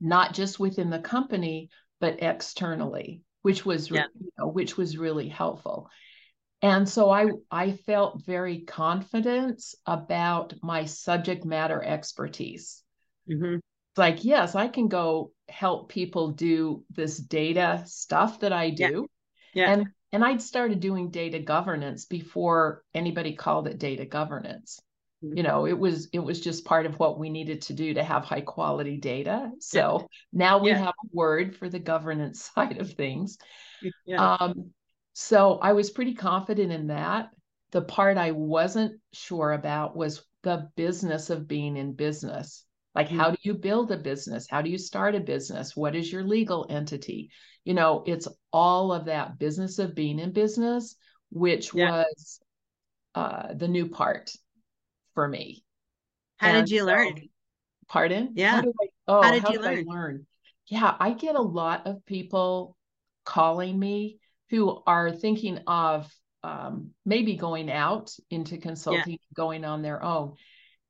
not 0.00 0.34
just 0.34 0.60
within 0.60 0.90
the 0.90 0.98
company, 0.98 1.70
but 2.00 2.22
externally, 2.22 3.22
which 3.42 3.64
was 3.64 3.90
yeah. 3.90 4.06
you 4.20 4.30
know, 4.38 4.48
which 4.48 4.76
was 4.76 4.98
really 4.98 5.28
helpful. 5.28 5.88
And 6.60 6.88
so 6.88 7.10
I 7.10 7.30
I 7.50 7.72
felt 7.72 8.24
very 8.24 8.60
confident 8.60 9.62
about 9.86 10.54
my 10.62 10.86
subject 10.86 11.44
matter 11.44 11.82
expertise. 11.82 12.82
Mm-hmm. 13.30 13.54
It's 13.54 13.98
like, 13.98 14.24
yes, 14.24 14.54
I 14.54 14.68
can 14.68 14.88
go 14.88 15.32
help 15.48 15.88
people 15.88 16.32
do 16.32 16.84
this 16.90 17.16
data 17.16 17.82
stuff 17.86 18.40
that 18.40 18.52
I 18.52 18.70
do. 18.70 19.08
Yeah. 19.54 19.66
yeah. 19.66 19.72
And 19.72 19.86
and 20.12 20.24
I'd 20.24 20.42
started 20.42 20.80
doing 20.80 21.10
data 21.10 21.38
governance 21.38 22.06
before 22.06 22.82
anybody 22.94 23.34
called 23.34 23.68
it 23.68 23.78
data 23.78 24.04
governance. 24.06 24.80
Mm-hmm. 25.24 25.36
You 25.36 25.42
know, 25.42 25.66
it 25.66 25.78
was 25.78 26.08
it 26.12 26.20
was 26.20 26.40
just 26.40 26.64
part 26.64 26.86
of 26.86 26.98
what 26.98 27.18
we 27.18 27.28
needed 27.28 27.62
to 27.62 27.72
do 27.72 27.94
to 27.94 28.02
have 28.04 28.24
high 28.24 28.40
quality 28.40 28.96
data. 28.96 29.50
So 29.58 30.00
yeah. 30.00 30.06
now 30.32 30.58
we 30.58 30.70
yeah. 30.70 30.78
have 30.78 30.88
a 30.88 31.08
word 31.12 31.56
for 31.56 31.68
the 31.68 31.80
governance 31.80 32.50
side 32.54 32.80
of 32.80 32.92
things. 32.92 33.38
Yeah. 34.06 34.36
Um, 34.36 34.70
so 35.12 35.58
I 35.58 35.72
was 35.72 35.90
pretty 35.90 36.14
confident 36.14 36.72
in 36.72 36.88
that. 36.88 37.30
The 37.72 37.82
part 37.82 38.16
I 38.16 38.30
wasn't 38.30 39.00
sure 39.12 39.52
about 39.52 39.96
was 39.96 40.24
the 40.42 40.70
business 40.76 41.30
of 41.30 41.48
being 41.48 41.76
in 41.76 41.92
business. 41.92 42.64
Like, 42.94 43.08
how 43.08 43.30
mm. 43.30 43.32
do 43.32 43.38
you 43.42 43.54
build 43.54 43.90
a 43.90 43.96
business? 43.96 44.46
How 44.48 44.62
do 44.62 44.70
you 44.70 44.78
start 44.78 45.14
a 45.14 45.20
business? 45.20 45.76
What 45.76 45.94
is 45.94 46.10
your 46.10 46.22
legal 46.22 46.66
entity? 46.70 47.30
You 47.64 47.74
know, 47.74 48.04
it's 48.06 48.28
all 48.52 48.92
of 48.92 49.06
that 49.06 49.38
business 49.38 49.78
of 49.78 49.94
being 49.94 50.18
in 50.18 50.32
business, 50.32 50.96
which 51.30 51.74
was 51.74 52.40
uh, 53.14 53.54
the 53.54 53.68
new 53.68 53.88
part 53.88 54.30
for 55.18 55.26
me. 55.26 55.64
How 56.36 56.50
and 56.50 56.64
did 56.64 56.72
you 56.72 56.82
so, 56.82 56.86
learn? 56.86 57.28
Pardon? 57.88 58.34
Yeah. 58.36 58.62
How, 58.62 58.68
I, 58.80 58.86
oh, 59.08 59.22
how 59.22 59.32
did 59.32 59.42
how 59.42 59.50
you 59.50 59.58
did 59.58 59.64
learn? 59.64 59.84
learn? 59.84 60.26
Yeah, 60.68 60.94
I 61.00 61.10
get 61.10 61.34
a 61.34 61.42
lot 61.42 61.88
of 61.88 62.06
people 62.06 62.76
calling 63.24 63.76
me 63.76 64.20
who 64.50 64.80
are 64.86 65.10
thinking 65.10 65.58
of 65.66 66.08
um, 66.44 66.90
maybe 67.04 67.34
going 67.34 67.68
out 67.68 68.14
into 68.30 68.58
consulting, 68.58 69.14
yeah. 69.14 69.34
going 69.34 69.64
on 69.64 69.82
their 69.82 70.04
own. 70.04 70.34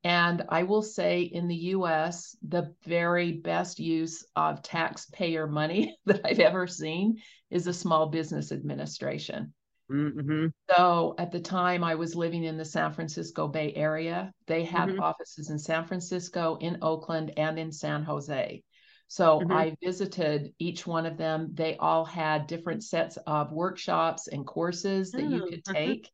And 0.05 0.45
I 0.51 0.65
will 0.65 0.83
say 0.83 1.23
in 1.23 1.49
the 1.49 1.73
US, 1.79 2.37
the 2.47 2.75
very 2.85 3.33
best 3.33 3.79
use 3.79 4.27
of 4.37 4.61
taxpayer 4.61 5.47
money 5.47 5.97
that 6.05 6.21
I've 6.23 6.39
ever 6.39 6.67
seen 6.67 7.17
is 7.51 7.67
a 7.67 7.73
small 7.73 8.11
business 8.11 8.53
administration. 8.53 9.55
Mm-hmm. 9.91 10.47
So 10.71 11.15
at 11.19 11.33
the 11.33 11.41
time, 11.41 11.83
I 11.83 11.95
was 11.95 12.15
living 12.15 12.45
in 12.45 12.59
the 12.59 12.65
San 12.65 12.93
Francisco 12.93 13.49
Bay 13.49 13.73
Area. 13.75 14.33
They 14.47 14.65
had 14.65 14.91
mm-hmm. 14.91 15.01
offices 15.01 15.51
in 15.51 15.59
San 15.59 15.87
Francisco, 15.87 16.59
in 16.61 16.79
Oakland, 16.83 17.33
and 17.37 17.59
in 17.59 17.73
San 17.73 18.03
Jose. 18.03 18.63
So 19.09 19.41
mm-hmm. 19.41 19.53
I 19.53 19.77
visited 19.83 20.53
each 20.59 20.87
one 20.87 21.07
of 21.07 21.17
them. 21.17 21.51
They 21.55 21.77
all 21.79 22.05
had 22.05 22.47
different 22.47 22.85
sets 22.85 23.17
of 23.27 23.53
workshops 23.53 24.29
and 24.29 24.47
courses 24.47 25.11
that 25.13 25.23
oh, 25.23 25.29
you 25.29 25.47
could 25.47 25.63
uh-huh. 25.67 25.73
take. 25.73 26.11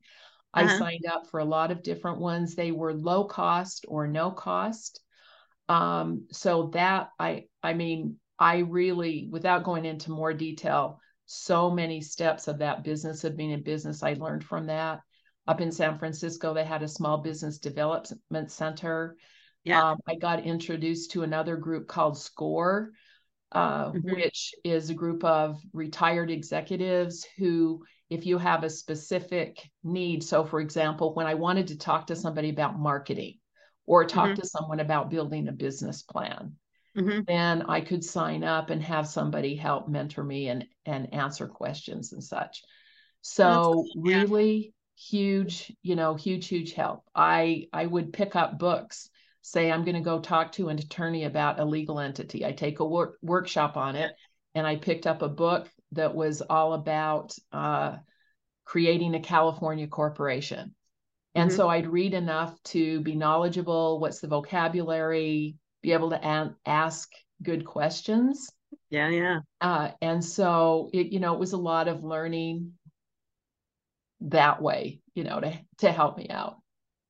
Uh-huh. 0.55 0.67
I 0.73 0.79
signed 0.79 1.07
up 1.07 1.29
for 1.29 1.41
a 1.41 1.45
lot 1.45 1.73
of 1.73 1.83
different 1.83 2.21
ones. 2.21 2.55
They 2.55 2.71
were 2.71 2.95
low 2.95 3.25
cost 3.25 3.85
or 3.89 4.07
no 4.07 4.31
cost. 4.31 5.01
Um, 5.69 6.27
so 6.31 6.71
that 6.75 7.09
I 7.19 7.47
I 7.63 7.75
mean, 7.75 8.19
I 8.39 8.59
really, 8.59 9.29
without 9.31 9.65
going 9.65 9.85
into 9.85 10.13
more 10.13 10.33
detail, 10.33 11.01
so 11.27 11.71
many 11.71 12.01
steps 12.01 12.49
of 12.49 12.59
that 12.59 12.85
business 12.85 13.25
of 13.25 13.37
being 13.37 13.51
in 13.51 13.63
business, 13.63 14.03
I 14.03 14.15
learned 14.15 14.45
from 14.45 14.67
that. 14.67 15.01
Up 15.47 15.61
in 15.61 15.73
San 15.73 15.99
Francisco, 15.99 16.55
they 16.55 16.65
had 16.65 16.83
a 16.83 16.89
small 16.89 17.19
business 17.19 17.59
development 17.59 18.51
center 18.51 19.17
yeah. 19.65 19.93
Um, 19.93 19.99
I 20.07 20.15
got 20.15 20.45
introduced 20.45 21.13
to 21.13 21.23
another 21.23 21.57
group 21.57 21.89
called 21.89 22.19
SCORE, 22.19 22.93
uh, 23.53 23.87
mm-hmm. 23.87 24.15
which 24.15 24.55
is 24.63 24.91
a 24.91 24.95
group 24.95 25.25
of 25.25 25.61
retired 25.73 26.31
executives 26.31 27.27
who, 27.39 27.83
if 28.11 28.27
you 28.27 28.37
have 28.37 28.63
a 28.63 28.71
specific 28.71 29.59
need, 29.83 30.23
so 30.23 30.45
for 30.45 30.61
example, 30.61 31.15
when 31.15 31.27
I 31.27 31.35
wanted 31.35 31.69
to 31.69 31.79
talk 31.79 32.07
to 32.09 32.17
somebody 32.17 32.51
about 32.51 32.79
marketing 32.79 33.39
or 33.87 34.05
talk 34.05 34.31
mm-hmm. 34.31 34.41
to 34.41 34.47
someone 34.47 34.81
about 34.81 35.11
building 35.11 35.49
a 35.49 35.53
business 35.53 36.03
plan, 36.03 36.57
mm-hmm. 36.97 37.21
then 37.27 37.63
I 37.63 37.81
could 37.81 38.05
sign 38.05 38.45
up 38.45 38.71
and 38.71 38.83
have 38.83 39.07
somebody 39.07 39.57
help 39.57 39.89
mentor 39.89 40.25
me 40.25 40.49
and 40.49 40.67
and 40.87 41.13
answer 41.13 41.47
questions 41.47 42.13
and 42.13 42.23
such. 42.23 42.63
So 43.23 43.85
really 43.97 44.75
huge, 44.97 45.73
you 45.83 45.97
know, 45.97 46.15
huge, 46.15 46.49
huge 46.49 46.73
help. 46.73 47.05
I 47.15 47.69
I 47.73 47.87
would 47.87 48.13
pick 48.13 48.37
up 48.37 48.59
books 48.59 49.09
say 49.45 49.71
I'm 49.71 49.85
going 49.85 49.95
to 49.95 50.01
go 50.01 50.21
talk 50.21 50.53
to 50.53 50.71
an 50.71 50.79
attorney 50.79 51.25
about 51.25 51.61
a 51.61 51.65
legal 51.67 52.01
entity. 52.01 52.47
I 52.47 52.53
take 52.53 52.81
a 52.81 52.85
work, 52.85 53.19
workshop 53.21 53.77
on 53.77 53.95
it, 53.95 54.11
and 54.55 54.67
I 54.67 54.77
picked 54.77 55.07
up 55.07 55.21
a 55.21 55.29
book 55.29 55.69
that 55.93 56.15
was 56.15 56.41
all 56.41 56.73
about 56.73 57.37
uh, 57.53 57.97
creating 58.65 59.15
a 59.15 59.21
California 59.21 59.87
corporation. 59.87 60.75
And 61.35 61.51
mm-hmm. 61.51 61.57
so 61.57 61.69
I'd 61.69 61.87
read 61.87 62.15
enough 62.15 62.61
to 62.65 63.01
be 63.03 63.17
knowledgeable. 63.17 64.01
What's 64.01 64.21
the 64.21 64.29
vocabulary? 64.29 65.57
Be 65.85 65.93
able 65.93 66.11
to 66.11 66.25
an- 66.25 66.57
ask 66.67 67.13
good 67.43 67.65
questions. 67.65 68.51
Yeah, 68.91 69.11
yeah. 69.11 69.41
Uh, 69.61 69.91
and 70.01 70.25
so 70.25 70.91
it, 70.93 71.13
you 71.13 71.21
know, 71.21 71.35
it 71.35 71.39
was 71.39 71.53
a 71.53 71.59
lot 71.59 71.87
of 71.87 72.03
learning 72.03 72.73
that 74.23 74.61
way, 74.61 75.01
you 75.15 75.23
know, 75.23 75.39
to 75.39 75.57
to 75.79 75.93
help 75.93 76.19
me 76.19 76.29
out 76.31 76.57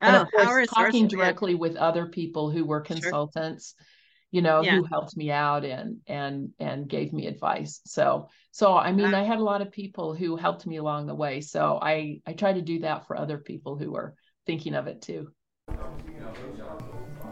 and 0.05 0.17
of 0.17 0.29
oh, 0.37 0.45
course 0.45 0.69
talking 0.69 1.09
directly 1.09 1.55
with 1.55 1.77
other 1.77 2.07
people 2.07 2.51
who 2.51 2.65
were 2.65 2.81
consultants 2.81 3.75
sure. 3.77 3.87
you 4.33 4.43
know 4.43 4.63
yeah. 4.63 4.77
who 4.77 4.85
helped 4.85 5.17
me 5.17 5.31
out 5.31 5.65
and 5.65 5.99
and 6.07 6.51
and 6.59 6.89
gave 6.89 7.13
me 7.13 7.27
advice 7.27 7.81
so 7.87 8.29
so 8.51 8.77
i 8.77 8.93
mean 8.93 9.15
i 9.15 9.23
had 9.23 9.39
a 9.39 9.45
lot 9.45 9.63
of 9.63 9.73
people 9.73 10.15
who 10.15 10.37
helped 10.37 10.67
me 10.67 10.77
along 10.77 11.07
the 11.07 11.15
way 11.15 11.41
so 11.41 11.79
i 11.81 12.21
i 12.27 12.33
try 12.33 12.53
to 12.53 12.63
do 12.63 12.81
that 12.81 13.07
for 13.07 13.17
other 13.17 13.39
people 13.39 13.77
who 13.77 13.95
are 13.95 14.15
thinking 14.47 14.75
of 14.75 14.87
it 14.87 15.01
too 15.01 15.29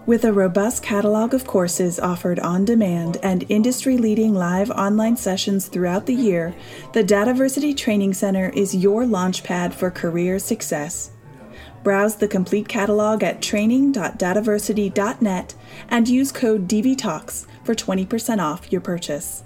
with 0.07 0.25
a 0.25 0.33
robust 0.33 0.83
catalog 0.83 1.33
of 1.33 1.47
courses 1.47 2.01
offered 2.01 2.41
on 2.41 2.65
demand 2.65 3.19
and 3.23 3.45
industry 3.49 3.97
leading 3.97 4.35
live 4.35 4.69
online 4.71 5.17
sessions 5.17 5.69
throughout 5.69 6.07
the 6.07 6.15
year, 6.15 6.53
the 6.93 7.05
Dataversity 7.05 7.77
Training 7.77 8.15
Center 8.15 8.49
is 8.51 8.75
your 8.75 9.05
launchpad 9.05 9.73
for 9.73 9.89
career 9.91 10.41
success. 10.41 11.13
Browse 11.85 12.17
the 12.17 12.29
complete 12.29 12.69
catalog 12.69 13.23
at 13.23 13.43
training.dataversity.net 13.43 15.55
and 15.89 16.09
use 16.09 16.33
code 16.33 16.69
DVTalks 16.69 17.47
for 17.65 17.75
20% 17.75 18.41
off 18.41 18.73
your 18.73 18.81
purchase. 18.81 19.45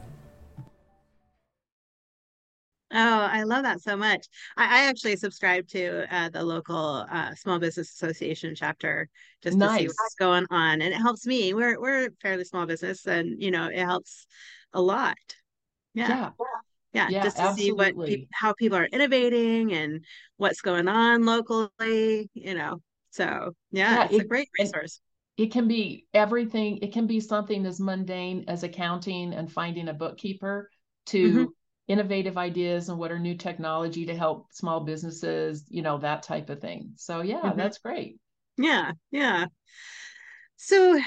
Oh, 2.99 3.21
I 3.31 3.43
love 3.43 3.65
that 3.65 3.83
so 3.83 3.95
much. 3.95 4.27
I, 4.57 4.65
I 4.65 4.89
actually 4.89 5.17
subscribe 5.17 5.69
to 5.69 6.07
uh, 6.15 6.31
the 6.31 6.43
local 6.43 7.07
uh, 7.11 7.35
small 7.35 7.59
business 7.59 7.91
association 7.93 8.55
chapter 8.55 9.11
just 9.43 9.59
to 9.61 9.69
see 9.69 9.87
what's 9.87 10.15
going 10.19 10.47
on, 10.51 10.81
and 10.81 10.95
it 10.95 10.97
helps 10.97 11.27
me. 11.27 11.53
We're 11.53 11.79
we're 11.79 12.07
a 12.07 12.11
fairly 12.23 12.45
small 12.45 12.65
business, 12.65 13.07
and 13.07 13.43
you 13.43 13.51
know 13.51 13.67
it 13.69 13.79
helps 13.85 14.27
a 14.73 14.81
lot. 14.81 15.19
Yeah, 15.95 16.09
Yeah. 16.09 16.31
yeah, 16.95 17.09
Yeah, 17.09 17.21
just 17.21 17.37
to 17.39 17.49
see 17.49 17.73
what 17.73 17.95
absolutely. 17.97 18.29
how 18.33 18.55
people 18.55 18.79
are 18.79 18.87
innovating 18.87 19.75
and 19.75 20.05
what's 20.39 20.63
going 20.63 20.89
on 20.89 21.27
locally. 21.27 22.31
You 22.35 22.55
know, 22.55 22.83
so 23.11 23.55
yeah, 23.73 23.97
Yeah, 23.97 24.07
it's 24.09 24.19
a 24.19 24.25
great 24.25 24.49
resource. 24.59 25.01
it 25.37 25.53
can 25.53 25.69
be 25.69 26.07
everything. 26.15 26.79
It 26.83 26.93
can 26.93 27.07
be 27.07 27.21
something 27.21 27.67
as 27.67 27.81
mundane 27.81 28.45
as 28.49 28.63
accounting 28.63 29.35
and 29.35 29.51
finding 29.53 29.89
a 29.89 29.95
bookkeeper 29.95 30.71
hmm 31.23 31.47
to 31.47 31.55
innovative 31.89 32.37
ideas 32.39 32.89
and 32.89 32.99
what 32.99 33.13
are 33.13 33.19
new 33.19 33.37
technology 33.37 34.07
to 34.07 34.17
help 34.17 34.53
small 34.53 34.81
businesses, 34.81 35.65
you 35.69 35.83
know, 35.83 35.99
that 35.99 36.23
type 36.23 36.51
of 36.51 36.61
thing. 36.61 36.93
So 36.97 37.21
yeah, 37.23 37.53
hmm 37.53 37.57
that's 37.57 37.79
great. 37.79 38.19
Yeah, 38.59 38.93
yeah. 39.11 39.47
So 40.57 41.01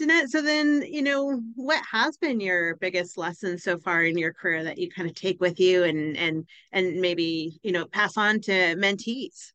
Danette, 0.00 0.28
so 0.28 0.42
then, 0.42 0.82
you 0.82 1.02
know, 1.02 1.40
what 1.56 1.82
has 1.92 2.16
been 2.18 2.40
your 2.40 2.76
biggest 2.76 3.18
lesson 3.18 3.58
so 3.58 3.78
far 3.78 4.04
in 4.04 4.18
your 4.18 4.32
career 4.34 4.64
that 4.64 4.78
you 4.78 4.90
kind 4.90 5.08
of 5.08 5.14
take 5.14 5.40
with 5.40 5.60
you 5.60 5.84
and 5.84 6.16
and 6.16 6.46
and 6.72 7.00
maybe, 7.00 7.58
you 7.62 7.72
know, 7.72 7.86
pass 7.86 8.16
on 8.16 8.40
to 8.42 8.52
mentees? 8.76 9.52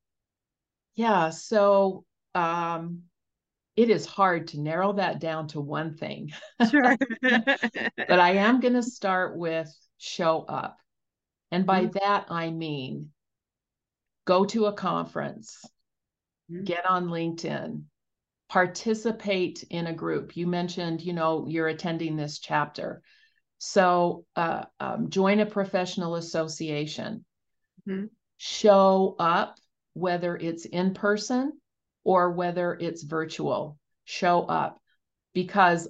Yeah, 0.96 1.30
so 1.30 2.06
um 2.36 3.04
it 3.76 3.90
is 3.90 4.06
hard 4.06 4.48
to 4.50 4.62
narrow 4.62 4.94
that 4.94 5.20
down 5.20 5.48
to 5.50 5.62
one 5.62 5.96
thing. 5.98 6.32
Sure. 6.60 6.98
But 8.08 8.20
I 8.20 8.32
am 8.32 8.60
going 8.60 8.74
to 8.74 8.84
start 8.84 9.38
with 9.38 9.74
show 9.98 10.42
up. 10.42 10.80
And 11.52 11.66
by 11.66 11.86
Mhm, 11.86 11.94
that 11.94 12.28
I 12.30 12.52
mean 12.52 13.12
go 14.26 14.46
to 14.46 14.66
a 14.66 14.74
conference, 14.74 15.64
mhm. 16.50 16.66
get 16.66 16.90
on 16.90 17.08
LinkedIn, 17.08 17.84
participate 18.50 19.64
in 19.70 19.88
a 19.88 19.94
group. 19.94 20.36
You 20.38 20.48
mentioned, 20.48 21.02
you 21.02 21.14
know, 21.14 21.48
you're 21.48 21.68
attending 21.68 22.16
this 22.16 22.40
chapter. 22.40 23.02
So 23.60 24.26
uh, 24.36 24.66
um, 24.80 25.10
join 25.10 25.40
a 25.40 25.46
professional 25.46 26.16
association, 26.16 27.26
Mhm. 27.86 28.10
show 28.38 29.16
up, 29.20 29.58
whether 29.94 30.36
it's 30.36 30.66
in 30.66 30.94
person 30.94 31.60
or 32.04 32.32
whether 32.32 32.78
it's 32.80 33.04
virtual, 33.04 33.80
show 34.06 34.44
up 34.44 34.80
because 35.34 35.88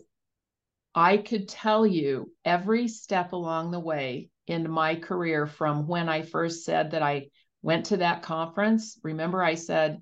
I 0.98 1.18
could 1.18 1.48
tell 1.48 1.86
you 1.86 2.32
every 2.44 2.88
step 2.88 3.32
along 3.32 3.70
the 3.70 3.80
way 3.80 4.32
in 4.48 4.68
my 4.68 4.96
career 4.96 5.46
from 5.46 5.86
when 5.88 6.10
I 6.10 6.24
first 6.24 6.66
said 6.66 6.92
that 6.92 7.04
I 7.04 7.30
went 7.62 7.86
to 7.88 7.98
that 7.98 8.24
conference. 8.24 9.00
Remember, 9.04 9.44
I 9.44 9.54
said 9.54 10.02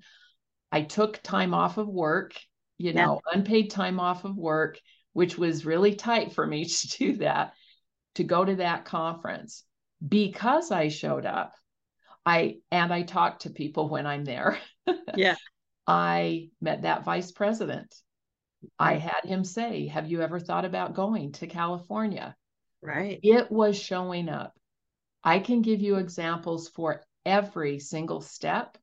I 0.72 0.80
took 0.80 1.22
time 1.22 1.52
off 1.52 1.76
of 1.76 1.86
work, 1.86 2.34
you 2.78 2.92
Yeah. 2.92 3.04
know, 3.06 3.20
unpaid 3.30 3.70
time 3.70 4.00
off 4.00 4.24
of 4.24 4.36
work, 4.36 4.80
which 5.12 5.36
was 5.36 5.66
really 5.66 5.94
tight 5.94 6.32
for 6.32 6.46
me 6.46 6.64
to 6.68 6.88
do 6.88 7.16
that, 7.18 7.52
to 8.14 8.24
go 8.24 8.42
to 8.42 8.56
that 8.56 8.86
conference 8.86 9.64
because 10.06 10.70
I 10.70 10.88
showed 10.88 11.26
up. 11.26 11.52
I 12.24 12.60
and 12.70 12.90
I 12.90 13.02
talked 13.02 13.42
to 13.42 13.50
people 13.50 13.90
when 13.90 14.06
I'm 14.06 14.24
there. 14.24 14.58
Yeah. 15.14 15.36
I 15.86 16.48
met 16.60 16.82
that 16.82 17.04
vice 17.04 17.32
president. 17.32 17.94
I 18.78 18.94
had 18.94 19.24
him 19.24 19.44
say, 19.44 19.86
Have 19.88 20.10
you 20.10 20.22
ever 20.22 20.40
thought 20.40 20.64
about 20.64 20.94
going 20.94 21.32
to 21.32 21.46
California? 21.46 22.36
Right. 22.82 23.18
It 23.22 23.50
was 23.50 23.78
showing 23.78 24.28
up. 24.28 24.54
I 25.24 25.40
can 25.40 25.62
give 25.62 25.80
you 25.80 25.96
examples 25.96 26.68
for 26.68 27.02
every 27.24 27.78
single 27.80 28.20
step 28.20 28.78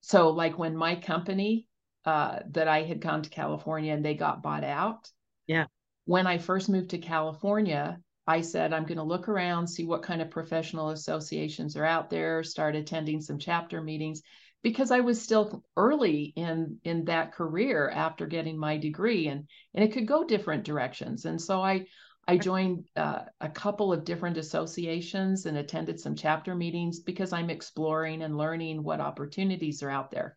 so 0.00 0.30
like 0.30 0.58
when 0.58 0.76
my 0.76 0.96
company 0.96 1.66
uh, 2.04 2.40
that 2.50 2.68
I 2.68 2.82
had 2.82 3.00
gone 3.00 3.22
to 3.22 3.30
California 3.30 3.92
and 3.92 4.04
they 4.04 4.14
got 4.14 4.42
bought 4.42 4.64
out, 4.64 5.10
Yeah. 5.46 5.66
when 6.04 6.26
I 6.26 6.38
first 6.38 6.68
moved 6.68 6.90
to 6.90 6.98
California, 6.98 8.00
I 8.26 8.42
said, 8.42 8.72
I'm 8.72 8.84
going 8.84 8.98
to 8.98 9.04
look 9.04 9.28
around, 9.28 9.66
see 9.66 9.84
what 9.84 10.02
kind 10.02 10.22
of 10.22 10.30
professional 10.30 10.90
associations 10.90 11.76
are 11.76 11.84
out 11.84 12.10
there, 12.10 12.42
start 12.42 12.76
attending 12.76 13.20
some 13.20 13.38
chapter 13.38 13.82
meetings 13.82 14.22
because 14.62 14.90
I 14.90 15.00
was 15.00 15.22
still 15.22 15.62
early 15.76 16.32
in 16.36 16.78
in 16.84 17.04
that 17.04 17.32
career 17.32 17.90
after 17.90 18.26
getting 18.26 18.58
my 18.58 18.76
degree 18.76 19.28
and 19.28 19.48
and 19.74 19.84
it 19.84 19.92
could 19.92 20.06
go 20.06 20.24
different 20.24 20.64
directions. 20.64 21.24
And 21.24 21.40
so 21.40 21.62
I 21.62 21.86
I 22.26 22.36
joined 22.36 22.84
uh, 22.94 23.20
a 23.40 23.48
couple 23.48 23.90
of 23.90 24.04
different 24.04 24.36
associations 24.36 25.46
and 25.46 25.56
attended 25.56 25.98
some 25.98 26.14
chapter 26.14 26.54
meetings 26.54 27.00
because 27.00 27.32
I'm 27.32 27.48
exploring 27.48 28.20
and 28.20 28.36
learning 28.36 28.82
what 28.82 29.00
opportunities 29.00 29.82
are 29.82 29.88
out 29.88 30.10
there. 30.10 30.36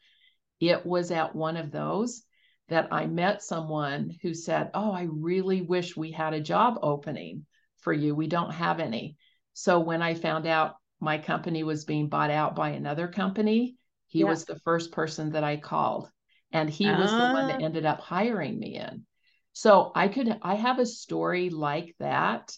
It 0.61 0.85
was 0.85 1.11
at 1.11 1.35
one 1.35 1.57
of 1.57 1.71
those 1.71 2.23
that 2.69 2.87
I 2.93 3.07
met 3.07 3.43
someone 3.43 4.15
who 4.21 4.33
said, 4.33 4.71
Oh, 4.73 4.91
I 4.91 5.07
really 5.11 5.61
wish 5.61 5.97
we 5.97 6.11
had 6.11 6.33
a 6.33 6.39
job 6.39 6.79
opening 6.81 7.45
for 7.79 7.91
you. 7.91 8.15
We 8.15 8.27
don't 8.27 8.53
have 8.53 8.79
any. 8.79 9.17
So 9.53 9.81
when 9.81 10.01
I 10.01 10.13
found 10.13 10.47
out 10.47 10.75
my 11.01 11.17
company 11.17 11.63
was 11.63 11.83
being 11.83 12.07
bought 12.07 12.31
out 12.31 12.55
by 12.55 12.69
another 12.69 13.09
company, 13.09 13.75
he 14.11 14.23
Yeah. 14.23 14.25
was 14.25 14.45
the 14.45 14.59
first 14.59 14.93
person 14.93 15.31
that 15.31 15.43
I 15.45 15.57
called. 15.57 16.09
And 16.53 16.69
he 16.69 16.93
was 16.93 17.15
the 17.15 17.27
one 17.27 17.47
that 17.47 17.57
Uh, 17.57 17.61
ended 17.61 17.85
up 17.85 18.01
hiring 18.01 18.59
me 18.59 18.77
in. 18.77 19.05
So 19.53 19.91
I 19.95 20.09
could, 20.09 20.37
I 20.43 20.55
have 20.55 20.79
a 20.79 20.85
story 20.85 21.49
like 21.49 21.95
that 21.99 22.55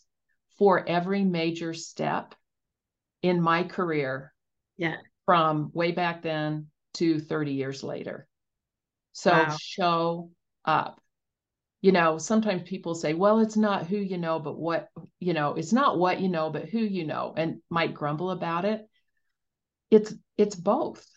for 0.57 0.87
every 0.87 1.23
major 1.23 1.73
step 1.73 2.35
in 3.21 3.41
my 3.41 3.63
career 3.63 4.33
yeah. 4.77 4.97
from 5.25 5.71
way 5.73 5.91
back 5.91 6.21
then 6.23 6.67
to 6.95 7.19
30 7.19 7.53
years 7.53 7.83
later. 7.83 8.27
So 9.13 9.47
Wow. 9.47 9.57
show 9.57 10.31
up. 10.65 11.01
You 11.81 11.91
know, 11.91 12.17
sometimes 12.17 12.63
people 12.69 12.95
say, 12.95 13.13
well, 13.13 13.39
it's 13.39 13.57
not 13.57 13.87
who 13.87 13.97
you 13.97 14.17
know, 14.17 14.39
but 14.39 14.57
what, 14.59 14.89
you 15.19 15.33
know, 15.33 15.55
it's 15.55 15.73
not 15.73 15.99
what 15.99 16.21
you 16.21 16.29
know, 16.29 16.49
but 16.49 16.69
who 16.69 16.79
you 16.79 17.05
know, 17.05 17.33
and 17.37 17.61
might 17.69 17.93
grumble 17.93 18.31
about 18.31 18.65
it. 18.65 18.87
It's 19.89 20.13
it's 20.37 20.55
both. 20.55 21.07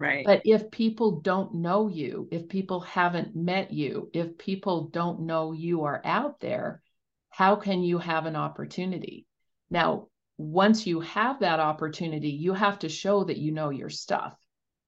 Right. 0.00 0.24
But 0.24 0.42
if 0.46 0.70
people 0.70 1.20
don't 1.20 1.56
know 1.56 1.88
you, 1.88 2.26
if 2.32 2.48
people 2.48 2.80
haven't 2.80 3.36
met 3.36 3.70
you, 3.70 4.10
if 4.14 4.38
people 4.38 4.88
don't 4.88 5.20
know 5.20 5.52
you 5.52 5.84
are 5.84 6.00
out 6.04 6.40
there, 6.40 6.82
how 7.28 7.54
can 7.56 7.82
you 7.82 7.98
have 7.98 8.24
an 8.24 8.34
opportunity? 8.34 9.26
Now, 9.70 10.08
once 10.38 10.86
you 10.86 11.00
have 11.00 11.40
that 11.40 11.60
opportunity, 11.60 12.30
you 12.30 12.54
have 12.54 12.78
to 12.78 12.88
show 12.88 13.24
that 13.24 13.36
you 13.36 13.52
know 13.52 13.68
your 13.68 13.90
stuff. 13.90 14.34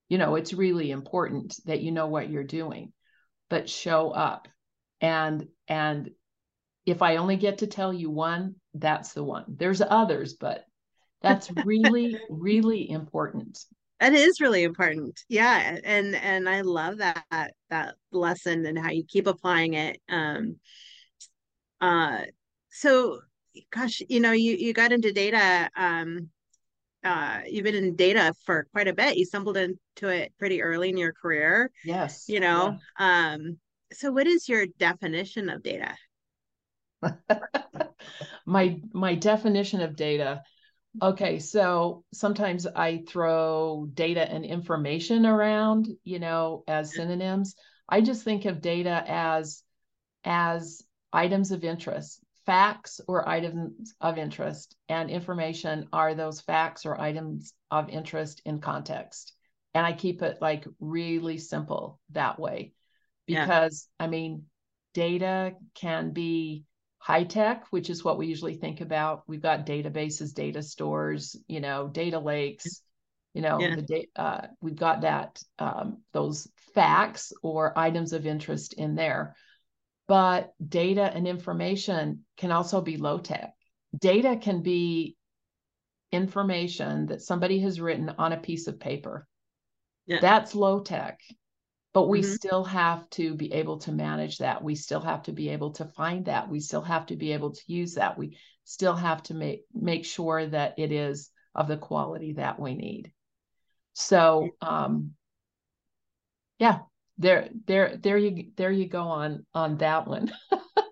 You 0.09 0.17
know, 0.17 0.37
it's 0.37 0.55
really 0.55 0.91
important 0.91 1.61
that 1.67 1.83
you 1.83 1.93
know 1.93 2.07
what 2.07 2.31
you're 2.31 2.43
doing, 2.43 2.95
but 3.51 3.69
show 3.69 4.11
up. 4.13 4.49
And 5.03 5.47
and 5.69 6.11
if 6.87 7.03
I 7.03 7.17
only 7.17 7.37
get 7.37 7.59
to 7.59 7.67
tell 7.67 7.93
you 7.93 8.11
one, 8.11 8.55
that's 8.73 9.13
the 9.13 9.23
one. 9.23 9.45
There's 9.47 9.83
others, 9.83 10.33
but 10.33 10.65
that's 11.21 11.51
really, 11.65 12.19
really 12.31 12.91
important. 12.91 13.63
That 14.03 14.15
is 14.15 14.41
really 14.41 14.65
important. 14.65 15.21
Yeah, 15.29 15.79
and 15.85 16.17
and 16.17 16.49
I 16.49 16.63
love 16.63 16.99
that 16.99 17.53
that 17.71 17.95
lesson 18.11 18.67
and 18.67 18.77
how 18.77 18.91
you 18.91 19.05
keep 19.05 19.29
applying 19.29 19.75
it. 19.75 20.01
Um 20.09 20.57
uh 21.81 22.23
so 22.69 23.21
gosh, 23.71 24.03
you 24.09 24.19
know, 24.19 24.33
you 24.33 24.57
you 24.57 24.73
got 24.73 24.91
into 24.91 25.13
data 25.13 25.71
um 25.77 26.31
uh 27.05 27.43
you've 27.47 27.63
been 27.63 27.77
in 27.77 27.95
data 27.95 28.35
for 28.45 28.67
quite 28.73 28.89
a 28.89 28.93
bit. 28.93 29.17
You 29.17 29.25
stumbled 29.25 29.57
into 29.57 30.09
it 30.09 30.33
pretty 30.37 30.63
early 30.63 30.89
in 30.89 30.97
your 30.97 31.13
career, 31.13 31.71
Yes. 31.85 32.25
you 32.27 32.41
Yeah. 32.41 32.41
know. 32.41 32.79
Um 32.99 33.59
so 33.93 34.11
what 34.11 34.27
is 34.27 34.49
your 34.49 34.67
definition 34.81 35.49
of 35.49 35.63
data? 35.63 35.95
my 38.47 38.81
my 38.93 39.15
definition 39.15 39.81
of 39.81 39.97
data. 39.97 40.43
Okay, 41.01 41.39
so 41.39 42.05
sometimes 42.13 42.67
I 42.67 42.99
throw 43.09 43.89
data 43.95 44.31
and 44.31 44.45
information 44.45 45.25
around, 45.27 45.89
you 46.05 46.19
know, 46.19 46.65
as 46.69 46.95
synonyms. 46.95 47.57
I 47.89 48.03
just 48.03 48.25
think 48.25 48.45
of 48.45 48.61
data 48.61 49.03
as 49.07 49.63
as 50.25 50.83
items 51.13 51.51
of 51.53 51.65
interest, 51.65 52.23
facts 52.47 53.01
or 53.09 53.29
items 53.29 53.95
of 54.01 54.19
interest, 54.19 54.77
and 54.89 55.11
information 55.11 55.89
are 55.93 56.15
those 56.15 56.41
facts 56.41 56.87
or 56.87 57.01
items 57.01 57.55
of 57.71 57.89
interest 57.89 58.43
in 58.45 58.61
context. 58.61 59.35
And 59.75 59.87
I 59.87 59.93
keep 59.95 60.23
it 60.23 60.39
like 60.43 60.67
really 60.81 61.39
simple 61.39 62.01
that 62.11 62.39
way 62.39 62.75
Yeah. 63.27 63.47
because 63.47 63.89
I 63.99 64.07
mean, 64.09 64.47
data 64.95 65.55
can 65.75 66.13
be 66.13 66.65
high 67.03 67.25
tech, 67.25 67.65
which 67.71 67.91
is 67.91 68.05
what 68.05 68.17
we 68.17 68.29
usually 68.29 68.55
think 68.55 68.81
about. 68.81 69.25
We've 69.27 69.43
got 69.43 69.67
databases, 69.67 70.33
data 70.33 70.63
stores, 70.63 71.35
you 71.49 71.59
know, 71.59 71.89
data 71.89 72.21
lakes, 72.21 72.81
you 73.35 73.43
know, 73.43 73.59
Yeah. 73.59 73.75
the 73.75 73.83
data, 73.83 74.09
uh, 74.15 74.47
we've 74.61 74.77
got 74.77 75.01
that, 75.01 75.43
um, 75.59 76.03
those 76.13 76.47
facts 76.77 77.33
or 77.43 77.77
items 77.77 78.13
of 78.13 78.25
interest 78.25 78.75
in 78.75 78.95
there. 78.95 79.35
But 80.07 80.53
data 80.65 81.03
and 81.03 81.27
information 81.27 82.25
can 82.37 82.53
also 82.53 82.81
be 82.81 82.97
low 82.99 83.19
tech. 83.19 83.53
Data 83.99 84.39
can 84.41 84.63
be 84.63 85.17
information 86.13 87.07
that 87.07 87.23
somebody 87.23 87.59
has 87.61 87.81
written 87.81 88.11
on 88.11 88.33
a 88.33 88.41
piece 88.41 88.69
of 88.69 88.79
paper. 88.79 89.27
Yeah. 90.07 90.21
That's 90.21 90.55
low 90.55 90.81
tech. 90.85 91.19
But 91.93 92.09
we 92.09 92.23
Mhm. 92.23 92.37
still 92.37 92.65
have 92.65 93.09
to 93.11 93.35
be 93.35 93.53
able 93.53 93.79
to 93.81 93.93
manage 93.93 94.39
that. 94.39 94.63
We 94.65 94.75
still 94.75 95.01
have 95.01 95.23
to 95.25 95.33
be 95.33 95.51
able 95.51 95.73
to 95.73 95.85
find 95.85 96.25
that. 96.27 96.49
We 96.49 96.61
still 96.61 96.83
have 96.83 97.07
to 97.07 97.17
be 97.17 97.33
able 97.33 97.53
to 97.53 97.63
use 97.67 97.95
that. 97.95 98.17
We 98.19 98.39
still 98.65 98.95
have 98.97 99.23
to 99.25 99.35
make 99.35 99.65
make 99.75 100.05
sure 100.07 100.47
that 100.47 100.79
it 100.79 100.93
is 100.93 101.31
of 101.55 101.69
the 101.69 101.77
quality 101.77 102.35
that 102.35 102.59
we 102.59 102.75
need. 102.75 103.13
So 103.95 104.57
um 104.61 105.15
yeah, 106.59 106.81
there 107.19 107.49
there 107.67 107.97
there 107.97 108.19
you 108.19 108.51
there 108.57 108.71
you 108.71 108.89
go 108.89 109.03
on 109.03 109.45
on 109.55 109.79
that 109.79 110.07
one. 110.07 110.33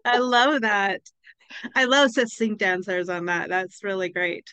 I 0.04 0.18
love 0.18 0.62
that. 0.62 1.02
I 1.74 1.84
love 1.84 2.12
succinct 2.12 2.62
answers 2.62 3.08
on 3.08 3.26
that. 3.26 3.48
That's 3.48 3.84
really 3.84 4.10
great. 4.10 4.52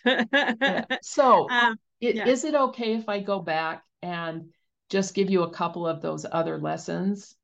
Yeah. 0.65 0.85
So 1.01 1.57
Um, 1.63 1.77
it, 2.01 2.15
yeah. 2.15 2.25
is 2.25 2.43
it 2.43 2.53
okay 2.55 2.93
if 2.95 3.09
I 3.09 3.19
go 3.21 3.39
back 3.39 3.83
and 4.01 4.49
just 4.89 5.13
give 5.13 5.29
you 5.29 5.43
a 5.43 5.51
couple 5.51 5.87
of 5.87 6.01
those 6.01 6.25
other 6.31 6.57
lessons? 6.57 7.35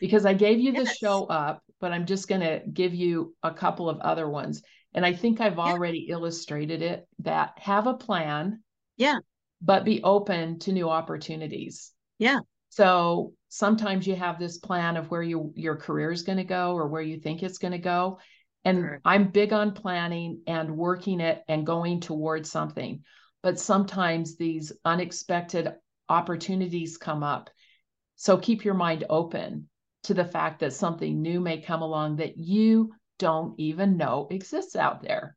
Because 0.00 0.24
I 0.24 0.34
gave 0.34 0.60
you 0.60 0.72
the 0.72 0.86
show 0.86 1.24
up, 1.26 1.62
but 1.80 1.92
I'm 1.92 2.06
just 2.06 2.28
going 2.28 2.40
to 2.40 2.62
give 2.72 2.94
you 2.94 3.34
a 3.42 3.52
couple 3.52 3.88
of 3.88 3.98
other 4.00 4.28
ones. 4.28 4.62
And 4.94 5.04
I 5.04 5.12
think 5.12 5.40
I've 5.40 5.56
Yeah. 5.56 5.64
already 5.64 6.06
illustrated 6.08 6.82
it 6.82 7.06
that 7.20 7.58
have 7.58 7.86
a 7.86 7.94
plan. 7.94 8.62
Yeah. 8.96 9.18
But 9.60 9.84
be 9.84 10.02
open 10.02 10.60
to 10.60 10.72
new 10.72 10.88
opportunities. 10.88 11.92
Yeah. 12.18 12.40
So 12.70 13.32
sometimes 13.48 14.06
you 14.06 14.14
have 14.14 14.38
this 14.38 14.58
plan 14.58 14.96
of 14.96 15.10
where 15.10 15.22
you, 15.22 15.52
your 15.56 15.76
career 15.76 16.12
is 16.12 16.22
going 16.22 16.38
to 16.38 16.44
go 16.44 16.74
or 16.74 16.88
where 16.88 17.02
you 17.02 17.18
think 17.18 17.42
it's 17.42 17.58
going 17.58 17.72
to 17.72 17.78
go. 17.78 18.18
And 18.64 18.78
Sure. 18.78 19.00
I'm 19.04 19.30
big 19.30 19.52
on 19.52 19.72
planning 19.72 20.42
and 20.46 20.76
working 20.76 21.20
it 21.20 21.42
and 21.48 21.66
going 21.66 22.00
towards 22.00 22.50
something. 22.50 23.02
But 23.42 23.58
sometimes 23.58 24.36
these 24.36 24.72
unexpected 24.84 25.72
opportunities 26.08 26.96
come 26.96 27.22
up. 27.22 27.50
So 28.16 28.36
keep 28.36 28.64
your 28.64 28.74
mind 28.74 29.04
open 29.08 29.68
to 30.04 30.14
the 30.14 30.24
fact 30.24 30.60
that 30.60 30.72
something 30.72 31.20
new 31.20 31.40
may 31.40 31.60
come 31.60 31.82
along 31.82 32.16
that 32.16 32.38
you 32.38 32.92
don't 33.18 33.54
even 33.58 33.96
know 33.96 34.28
exists 34.30 34.76
out 34.76 35.02
there. 35.02 35.36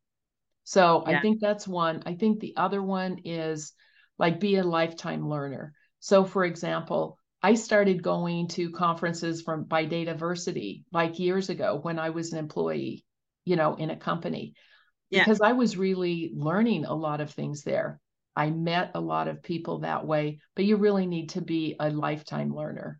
So 0.64 1.04
Yeah. 1.08 1.18
I 1.18 1.22
think 1.22 1.40
that's 1.42 1.68
one. 1.68 2.04
I 2.06 2.16
think 2.16 2.40
the 2.40 2.54
other 2.56 2.82
one 2.82 3.20
is 3.26 3.74
like 4.18 4.40
be 4.40 4.58
a 4.58 4.64
lifetime 4.64 5.28
learner. 5.28 5.74
So 6.00 6.24
for 6.24 6.46
example, 6.46 7.18
I 7.42 7.56
started 7.56 8.04
going 8.04 8.48
to 8.50 8.72
conferences 8.72 9.42
from 9.42 9.64
by 9.64 9.88
Dataversity 9.88 10.84
like 10.92 11.20
years 11.20 11.50
ago 11.50 11.80
when 11.82 11.98
I 11.98 12.12
was 12.12 12.32
an 12.32 12.40
employee, 12.40 13.04
you 13.46 13.56
know, 13.56 13.74
in 13.76 13.90
a 13.90 13.98
company. 13.98 14.54
Yeah. 15.10 15.24
Because 15.24 15.42
I 15.42 15.54
was 15.54 15.76
really 15.76 16.32
learning 16.36 16.86
a 16.86 16.94
lot 16.94 17.20
of 17.20 17.32
things 17.32 17.64
there. 17.64 18.00
I 18.36 18.50
met 18.50 18.92
a 18.96 19.02
lot 19.02 19.28
of 19.28 19.44
people 19.44 19.80
that 19.80 20.06
way, 20.06 20.40
but 20.56 20.66
you 20.66 20.78
really 20.78 21.06
need 21.06 21.30
to 21.30 21.42
be 21.42 21.76
a 21.80 21.90
lifetime 21.90 22.56
learner. 22.56 23.00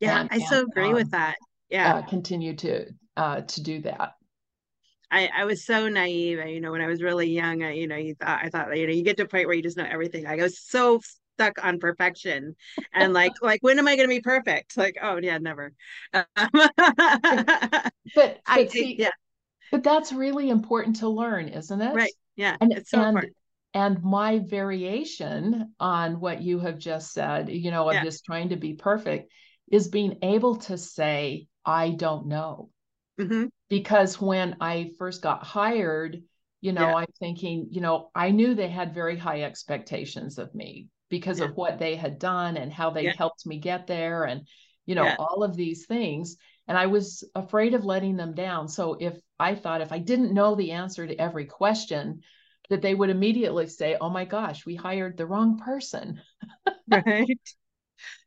Yeah, 0.00 0.20
and- 0.20 0.28
I 0.32 0.38
so 0.38 0.60
and, 0.60 0.68
agree 0.68 0.92
with 0.92 1.06
um, 1.06 1.10
that. 1.12 1.36
Yeah. 1.70 1.94
Uh, 1.94 2.02
continue 2.02 2.56
to 2.56 2.86
uh, 3.16 3.40
to 3.42 3.62
do 3.62 3.80
that. 3.82 4.14
I, 5.12 5.28
I 5.36 5.44
was 5.44 5.64
so 5.64 5.88
naive. 5.88 6.38
You 6.46 6.60
know, 6.60 6.72
when 6.72 6.80
I 6.80 6.86
was 6.86 7.02
really 7.02 7.28
young, 7.28 7.62
I, 7.62 7.72
you 7.72 7.86
know, 7.86 7.96
you 7.96 8.14
thought 8.14 8.40
I 8.42 8.48
thought, 8.48 8.76
you 8.76 8.86
know, 8.86 8.92
you 8.92 9.02
get 9.02 9.16
to 9.18 9.24
a 9.24 9.28
point 9.28 9.46
where 9.46 9.56
you 9.56 9.62
just 9.62 9.76
know 9.76 9.86
everything. 9.88 10.26
I 10.26 10.36
was 10.36 10.58
so 10.58 11.00
stuck 11.34 11.64
on 11.64 11.78
perfection 11.78 12.54
and 12.92 13.12
like, 13.12 13.32
like 13.42 13.62
when 13.62 13.78
am 13.78 13.88
I 13.88 13.96
going 13.96 14.08
to 14.08 14.14
be 14.14 14.20
perfect? 14.20 14.76
Like, 14.76 14.96
oh 15.02 15.18
yeah, 15.22 15.38
never. 15.38 15.72
But 18.14 18.40
I 18.46 18.66
see, 18.66 18.96
yeah, 18.98 19.10
but 19.70 19.82
that's 19.82 20.12
really 20.12 20.50
important 20.50 20.96
to 20.96 21.08
learn, 21.08 21.48
isn't 21.48 21.80
it? 21.80 21.94
right. 21.94 22.12
Yeah, 22.36 22.56
And 22.60 22.72
it's 22.72 22.90
so 22.90 22.98
and 22.98 23.08
important. 23.08 23.34
And 23.74 24.02
my 24.02 24.40
variation 24.40 25.74
on 25.80 26.20
what 26.20 26.42
you 26.42 26.58
have 26.60 26.78
just 26.78 27.12
said, 27.12 27.48
you 27.48 27.70
know, 27.70 27.88
of 27.88 27.96
Yeah. 27.96 28.02
this 28.02 28.20
trying 28.22 28.50
to 28.50 28.56
be 28.56 28.74
perfect, 28.74 29.32
is 29.70 29.88
being 29.88 30.18
able 30.22 30.56
to 30.56 30.76
say, 30.78 31.46
I 31.64 31.90
don't 31.90 32.26
know. 32.26 32.70
hmm 33.18 33.50
because 33.68 34.20
when 34.20 34.56
I 34.60 34.90
first 34.98 35.22
got 35.22 35.44
hired, 35.44 36.22
you 36.60 36.72
know, 36.72 36.88
Yeah. 36.88 36.94
I'm 36.94 37.12
thinking, 37.18 37.68
you 37.70 37.80
know, 37.80 38.10
I 38.14 38.30
knew 38.30 38.54
they 38.54 38.68
had 38.68 38.94
very 38.94 39.16
high 39.16 39.42
expectations 39.42 40.38
of 40.38 40.54
me 40.54 40.88
because 41.08 41.38
Yeah. 41.38 41.46
of 41.46 41.56
what 41.56 41.78
they 41.78 41.96
had 41.96 42.18
done 42.18 42.56
and 42.56 42.72
how 42.72 42.90
they 42.90 43.10
helped 43.10 43.46
me 43.46 43.58
get 43.58 43.86
there 43.86 44.24
and, 44.24 44.46
you 44.86 44.94
know, 44.94 45.14
all 45.18 45.42
of 45.42 45.56
these 45.56 45.86
things. 45.86 46.36
And 46.68 46.76
I 46.76 46.86
was 46.86 47.24
afraid 47.34 47.74
of 47.74 47.84
letting 47.84 48.16
them 48.16 48.34
down. 48.34 48.68
So 48.68 48.96
if 49.00 49.18
I 49.38 49.54
thought 49.54 49.80
if 49.80 49.92
I 49.92 49.98
didn't 49.98 50.34
know 50.34 50.54
the 50.54 50.72
answer 50.72 51.06
to 51.06 51.16
every 51.16 51.46
question, 51.46 52.22
that 52.70 52.82
they 52.82 52.94
would 52.94 53.10
immediately 53.10 53.66
say, 53.66 53.96
oh 54.00 54.10
my 54.10 54.24
gosh, 54.24 54.64
we 54.66 54.74
hired 54.76 55.16
the 55.16 55.26
wrong 55.26 55.58
person. 55.58 56.20
Right. 56.86 57.38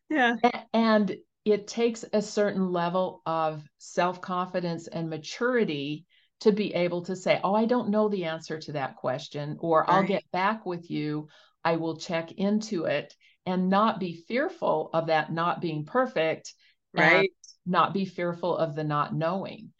Yeah. 0.09 0.37
And 0.73 1.15
it 1.45 1.67
takes 1.67 2.05
a 2.13 2.21
certain 2.21 2.71
level 2.71 3.21
of 3.25 3.63
self 3.77 4.21
confidence 4.21 4.87
and 4.87 5.09
maturity 5.09 6.05
to 6.41 6.51
be 6.51 6.73
able 6.73 7.03
to 7.03 7.15
say, 7.15 7.39
Oh, 7.43 7.53
I 7.53 7.65
don't 7.65 7.89
know 7.89 8.09
the 8.09 8.25
answer 8.25 8.59
to 8.59 8.73
that 8.73 8.97
question, 8.97 9.57
or 9.59 9.89
I'll 9.89 10.03
get 10.03 10.23
back 10.31 10.65
with 10.65 10.89
you. 10.89 11.27
I 11.63 11.77
will 11.77 11.97
check 11.97 12.31
into 12.33 12.85
it 12.85 13.13
and 13.45 13.69
not 13.69 13.99
be 13.99 14.13
fearful 14.27 14.89
of 14.93 15.07
that 15.07 15.31
not 15.31 15.61
being 15.61 15.85
perfect 15.85 16.53
Right. 16.93 17.29
not 17.65 17.93
be 17.93 18.05
fearful 18.05 18.57
of 18.57 18.75
the 18.75 18.83
not 18.83 19.13
knowing. 19.15 19.72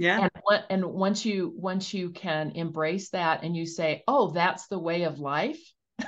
Yeah. 0.00 0.28
And, 0.48 0.62
and 0.70 0.84
once 0.86 1.24
you 1.26 1.52
once 1.56 1.92
you 1.92 2.10
can 2.10 2.52
embrace 2.52 3.10
that 3.10 3.42
and 3.42 3.54
you 3.56 3.66
say, 3.66 4.02
Oh, 4.08 4.30
that's 4.30 4.66
the 4.66 4.78
way 4.78 5.02
of 5.02 5.18
life. 5.18 5.60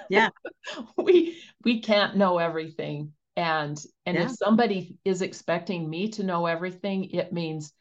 Yeah. 0.09 0.31
we 0.97 1.43
we 1.65 1.81
can't 1.81 2.17
know 2.17 2.39
everything 2.39 3.13
and 3.37 3.83
and 4.07 4.17
Yeah. 4.17 4.25
if 4.25 4.31
somebody 4.33 4.97
is 5.05 5.23
expecting 5.23 5.89
me 5.89 6.09
to 6.09 6.23
know 6.23 6.47
everything 6.47 7.11
it 7.11 7.33
means 7.33 7.73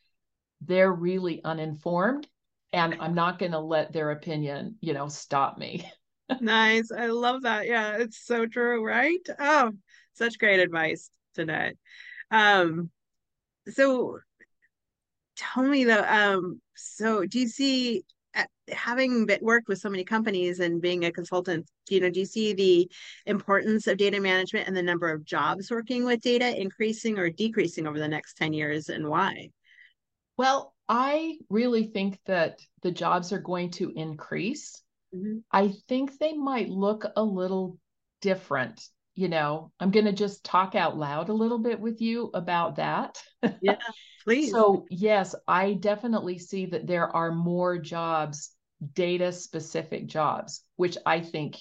they're 0.61 0.91
really 0.91 1.41
uninformed 1.43 2.27
and 2.73 2.95
i'm 2.99 3.13
not 3.13 3.39
going 3.39 3.51
to 3.51 3.59
let 3.59 3.91
their 3.93 4.11
opinion 4.11 4.75
you 4.81 4.93
know 4.93 5.07
stop 5.07 5.57
me 5.57 5.85
Nice. 6.39 6.91
I 6.91 7.07
love 7.07 7.43
that. 7.43 7.67
Yeah, 7.67 7.97
it's 7.97 8.17
so 8.25 8.45
true, 8.47 8.83
right? 8.83 9.19
Oh, 9.39 9.71
such 10.13 10.39
great 10.39 10.59
advice 10.59 11.09
today. 11.35 11.73
Um, 12.31 12.89
so 13.69 14.19
tell 15.41 15.63
me 15.63 15.83
though, 15.83 16.03
um, 16.03 16.61
so 16.75 17.25
do 17.25 17.39
you 17.39 17.47
see 17.47 18.03
uh, 18.35 18.43
having 18.69 19.25
been, 19.25 19.39
worked 19.41 19.67
with 19.67 19.79
so 19.79 19.89
many 19.89 20.03
companies 20.03 20.59
and 20.59 20.81
being 20.81 21.03
a 21.05 21.11
consultant, 21.11 21.65
you 21.89 21.99
know, 21.99 22.09
do 22.09 22.19
you 22.21 22.25
see 22.25 22.53
the 22.53 22.89
importance 23.25 23.87
of 23.87 23.97
data 23.97 24.19
management 24.19 24.67
and 24.67 24.77
the 24.77 24.83
number 24.83 25.11
of 25.11 25.25
jobs 25.25 25.71
working 25.71 26.05
with 26.05 26.21
data 26.21 26.59
increasing 26.59 27.17
or 27.17 27.29
decreasing 27.29 27.87
over 27.87 27.99
the 27.99 28.07
next 28.07 28.37
10 28.37 28.53
years 28.53 28.89
and 28.89 29.07
why? 29.07 29.49
well 30.37 30.73
i 30.89 31.37
really 31.49 31.83
think 31.83 32.17
that 32.25 32.59
the 32.81 32.91
jobs 32.91 33.31
are 33.33 33.39
going 33.39 33.69
to 33.69 33.91
increase 33.95 34.81
Mhm. 35.13 35.43
i 35.51 35.73
think 35.87 36.17
they 36.17 36.33
might 36.33 36.69
look 36.69 37.05
a 37.15 37.23
little 37.23 37.77
different 38.21 38.81
you 39.15 39.27
know 39.27 39.71
i'm 39.79 39.91
going 39.91 40.05
to 40.05 40.11
just 40.11 40.43
talk 40.43 40.75
out 40.75 40.97
loud 40.97 41.29
a 41.29 41.33
little 41.33 41.59
bit 41.59 41.79
with 41.79 42.01
you 42.01 42.29
about 42.33 42.77
that 42.77 43.21
Yeah, 43.61 43.75
please. 44.23 44.51
So, 44.51 44.85
yes, 44.89 45.35
I 45.47 45.73
definitely 45.73 46.37
see 46.37 46.65
that 46.67 46.87
there 46.87 47.15
are 47.15 47.31
more 47.31 47.77
jobs, 47.77 48.51
data 48.93 49.31
specific 49.31 50.07
jobs, 50.07 50.63
which 50.75 50.97
I 51.05 51.21
think 51.21 51.57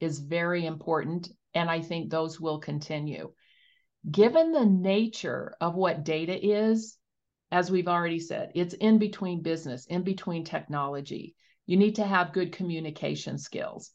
is 0.00 0.18
very 0.18 0.66
important. 0.66 1.28
And 1.54 1.70
I 1.70 1.80
think 1.80 2.10
those 2.10 2.40
will 2.40 2.58
continue. 2.58 3.32
Given 4.10 4.52
the 4.52 4.64
nature 4.64 5.54
of 5.60 5.74
what 5.74 6.04
data 6.04 6.34
is, 6.44 6.96
as 7.52 7.70
we've 7.70 7.88
already 7.88 8.18
said, 8.18 8.50
it's 8.54 8.74
in 8.74 8.98
between 8.98 9.42
business, 9.42 9.86
in 9.86 10.02
between 10.02 10.44
technology. 10.44 11.36
You 11.66 11.76
need 11.76 11.96
to 11.96 12.04
have 12.04 12.32
good 12.32 12.52
communication 12.52 13.38
skills. 13.38 13.92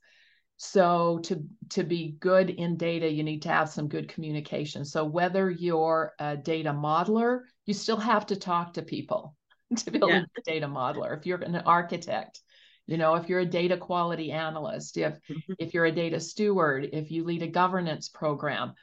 So 0.57 1.19
to 1.19 1.43
to 1.69 1.83
be 1.83 2.17
good 2.19 2.49
in 2.49 2.77
data, 2.77 3.11
you 3.11 3.23
need 3.23 3.43
to 3.43 3.49
have 3.49 3.69
some 3.69 3.87
good 3.87 4.09
communication. 4.09 4.85
So 4.85 5.05
whether 5.05 5.49
you're 5.51 6.13
a 6.19 6.35
data 6.35 6.71
modeler, 6.71 7.41
you 7.65 7.73
still 7.75 7.97
have 7.97 8.25
to 8.27 8.35
talk 8.35 8.73
to 8.73 8.81
people 8.81 9.35
to 9.77 9.91
build 9.91 10.11
Yeah. 10.11 10.21
a 10.37 10.41
data 10.43 10.67
modeler. 10.67 11.15
If 11.15 11.27
you're 11.27 11.41
an 11.41 11.55
architect, 11.57 12.41
you 12.87 12.97
know, 12.97 13.15
if 13.15 13.29
you're 13.29 13.41
a 13.41 13.45
data 13.45 13.77
quality 13.77 14.31
analyst, 14.31 14.97
if 14.97 15.19
Mhm. 15.29 15.55
if 15.59 15.73
you're 15.73 15.85
a 15.85 15.91
data 15.91 16.19
steward, 16.19 16.89
if 16.91 17.11
you 17.11 17.23
lead 17.23 17.43
a 17.43 17.47
governance 17.47 18.09
program, 18.09 18.73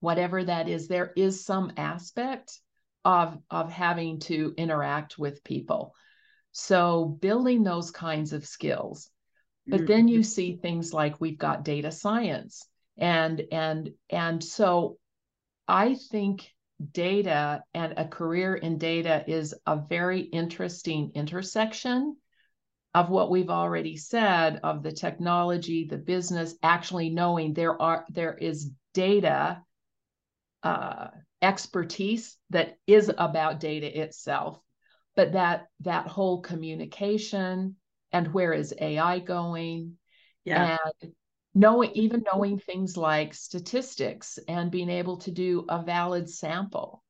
whatever 0.00 0.42
that 0.44 0.68
is, 0.68 0.88
there 0.88 1.12
is 1.14 1.44
some 1.44 1.72
aspect 1.76 2.58
of 3.04 3.38
of 3.50 3.70
having 3.70 4.18
to 4.20 4.54
interact 4.56 5.18
with 5.18 5.44
people. 5.44 5.94
So 6.52 7.04
building 7.20 7.62
those 7.62 7.90
kinds 7.90 8.32
of 8.32 8.46
skills 8.46 9.10
but 9.70 9.86
then 9.86 10.08
you 10.08 10.22
see 10.22 10.56
things 10.56 10.92
like 10.92 11.20
we've 11.20 11.38
got 11.38 11.64
data 11.64 11.90
science 11.90 12.66
and 12.98 13.42
and 13.52 13.90
and 14.10 14.42
so 14.42 14.98
i 15.68 15.94
think 15.94 16.50
data 16.92 17.62
and 17.74 17.94
a 17.96 18.08
career 18.08 18.54
in 18.54 18.78
data 18.78 19.24
is 19.26 19.54
a 19.66 19.76
very 19.76 20.20
interesting 20.20 21.12
intersection 21.14 22.16
of 22.94 23.08
what 23.08 23.30
we've 23.30 23.50
already 23.50 23.96
said 23.96 24.60
of 24.64 24.82
the 24.82 24.90
technology, 24.90 25.84
the 25.84 25.98
business, 25.98 26.54
actually 26.62 27.10
knowing 27.10 27.54
there 27.54 27.80
are 27.80 28.04
there 28.10 28.34
is 28.34 28.70
data 28.94 29.62
uh, 30.62 31.08
expertise 31.40 32.36
that 32.50 32.76
is 32.86 33.10
about 33.16 33.60
data 33.60 34.00
itself, 34.00 34.60
but 35.14 35.32
that 35.32 35.66
that 35.80 36.08
whole 36.08 36.40
communication 36.40 37.76
and 38.12 38.32
where 38.32 38.52
is 38.52 38.74
AI 38.80 39.18
going, 39.20 39.96
yeah. 40.44 40.78
and 41.02 41.12
knowing 41.54 41.90
even 41.94 42.24
knowing 42.32 42.58
things 42.58 42.96
like 42.96 43.34
statistics 43.34 44.38
and 44.48 44.70
being 44.70 44.90
able 44.90 45.16
to 45.18 45.30
do 45.30 45.64
a 45.68 45.82
valid 45.82 46.28
sample 46.28 47.02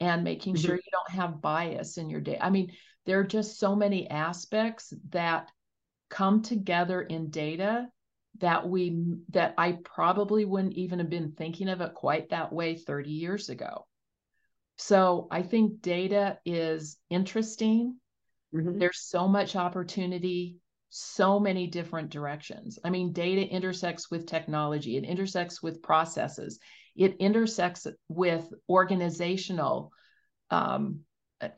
and 0.00 0.24
making 0.24 0.54
mm-hmm. 0.54 0.66
sure 0.66 0.76
you 0.76 0.92
don't 0.92 1.18
have 1.18 1.40
bias 1.40 1.96
in 1.96 2.10
your 2.10 2.20
data. 2.20 2.44
I 2.44 2.50
mean, 2.50 2.72
there 3.06 3.18
are 3.18 3.24
just 3.24 3.58
so 3.58 3.74
many 3.74 4.08
aspects 4.10 4.92
that 5.10 5.50
come 6.10 6.42
together 6.42 7.02
in 7.02 7.30
data 7.30 7.88
that 8.40 8.68
we 8.68 9.02
that 9.30 9.54
I 9.58 9.78
probably 9.84 10.44
wouldn't 10.44 10.74
even 10.74 10.98
have 11.00 11.10
been 11.10 11.32
thinking 11.32 11.68
of 11.68 11.80
it 11.80 11.94
quite 11.94 12.30
that 12.30 12.52
way 12.52 12.76
30 12.76 13.10
years 13.10 13.48
ago. 13.48 13.86
So 14.76 15.26
I 15.30 15.42
think 15.42 15.80
data 15.80 16.38
is 16.44 16.98
interesting. 17.10 17.96
Mm-hmm. 18.54 18.78
There's 18.78 19.00
so 19.00 19.28
much 19.28 19.56
opportunity, 19.56 20.56
so 20.90 21.38
many 21.38 21.66
different 21.66 22.10
directions. 22.10 22.78
I 22.82 22.90
mean, 22.90 23.12
data 23.12 23.42
intersects 23.42 24.10
with 24.10 24.26
technology, 24.26 24.96
it 24.96 25.04
intersects 25.04 25.62
with 25.62 25.82
processes, 25.82 26.58
it 26.96 27.16
intersects 27.18 27.86
with 28.08 28.52
organizational 28.68 29.92
um, 30.50 31.00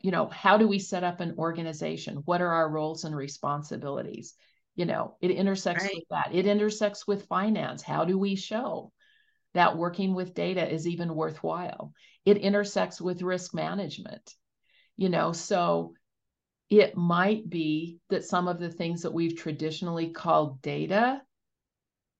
you 0.01 0.11
know 0.11 0.27
how 0.27 0.57
do 0.57 0.67
we 0.67 0.77
set 0.77 1.03
up 1.03 1.21
an 1.21 1.33
organization? 1.39 2.17
What 2.25 2.41
are 2.41 2.51
our 2.51 2.69
roles 2.69 3.03
and 3.03 3.15
responsibilities? 3.15 4.35
You 4.75 4.85
know 4.85 5.15
it 5.21 5.31
intersects 5.31 5.85
right. 5.85 5.95
with 5.95 6.03
that. 6.11 6.29
It 6.33 6.45
intersects 6.45 7.07
with 7.07 7.25
finance. 7.25 7.81
How 7.81 8.05
do 8.05 8.17
we 8.17 8.35
show 8.35 8.91
that 9.53 9.77
working 9.77 10.13
with 10.13 10.35
data 10.35 10.71
is 10.71 10.87
even 10.87 11.15
worthwhile? 11.15 11.93
It 12.25 12.37
intersects 12.37 13.01
with 13.01 13.23
risk 13.23 13.55
management 13.55 14.35
you 14.97 15.09
know? 15.09 15.31
So 15.31 15.93
it 16.71 16.97
might 16.97 17.47
be 17.47 17.99
that 18.09 18.25
some 18.25 18.47
of 18.47 18.59
the 18.59 18.71
things 18.71 19.03
that 19.03 19.13
we've 19.13 19.37
traditionally 19.37 20.09
called 20.09 20.59
data 20.63 21.21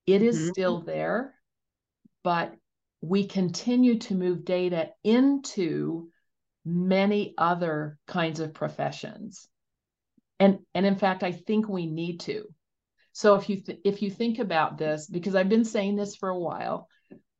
it 0.05 0.21
is 0.21 0.37
mm-hmm. 0.37 0.49
still 0.49 0.81
there 0.81 1.33
but 2.23 2.53
we 3.01 3.25
continue 3.25 3.97
to 3.97 4.13
move 4.13 4.45
data 4.45 4.89
into 5.03 6.09
many 6.63 7.33
other 7.37 7.97
kinds 8.07 8.39
of 8.39 8.53
professions. 8.53 9.47
And 10.39 10.59
and 10.73 10.85
in 10.85 10.95
fact 10.95 11.23
i 11.23 11.31
think 11.31 11.67
we 11.67 11.85
need 11.85 12.21
to. 12.21 12.45
So 13.11 13.35
if 13.35 13.49
you 13.49 13.61
th- 13.61 13.79
if 13.83 14.01
you 14.01 14.09
think 14.09 14.39
about 14.39 14.77
this 14.77 15.07
because 15.07 15.35
i've 15.35 15.49
been 15.49 15.65
saying 15.65 15.95
this 15.95 16.15
for 16.15 16.29
a 16.29 16.39
while 16.39 16.87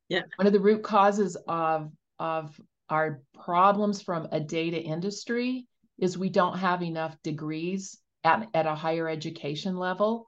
yeah. 0.09 0.22
one 0.36 0.45
of 0.45 0.53
the 0.53 0.59
root 0.59 0.84
causes 0.84 1.38
of 1.47 1.91
of 2.20 2.59
our 2.89 3.22
problems 3.34 4.01
from 4.01 4.28
a 4.32 4.39
data 4.39 4.78
industry 4.78 5.66
is 6.02 6.18
we 6.18 6.30
don't 6.30 6.58
have 6.58 6.84
enough 6.84 7.16
degrees 7.24 7.97
at, 8.26 8.49
at 8.54 8.68
a 8.68 8.76
higher 8.76 9.08
education 9.08 9.78
level 9.78 10.28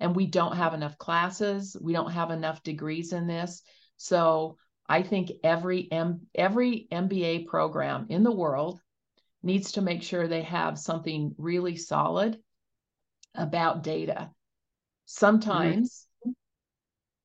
and 0.00 0.16
we 0.16 0.26
don't 0.26 0.56
have 0.56 0.74
enough 0.74 0.98
classes 0.98 1.76
we 1.80 1.92
don't 1.92 2.10
have 2.10 2.32
enough 2.32 2.62
degrees 2.64 3.12
in 3.12 3.28
this 3.28 3.62
so 3.96 4.56
I 4.90 5.02
think 5.02 5.30
every 5.44 5.86
M- 5.92 6.26
every 6.34 6.88
MBA 6.90 7.46
program 7.46 8.06
in 8.08 8.24
the 8.24 8.32
world 8.32 8.80
needs 9.40 9.72
to 9.72 9.82
make 9.82 10.02
sure 10.02 10.26
they 10.26 10.42
have 10.42 10.80
something 10.80 11.32
really 11.38 11.76
solid 11.76 12.42
about 13.36 13.84
data. 13.84 14.30
Sometimes 15.06 16.08
mm-hmm. 16.26 16.32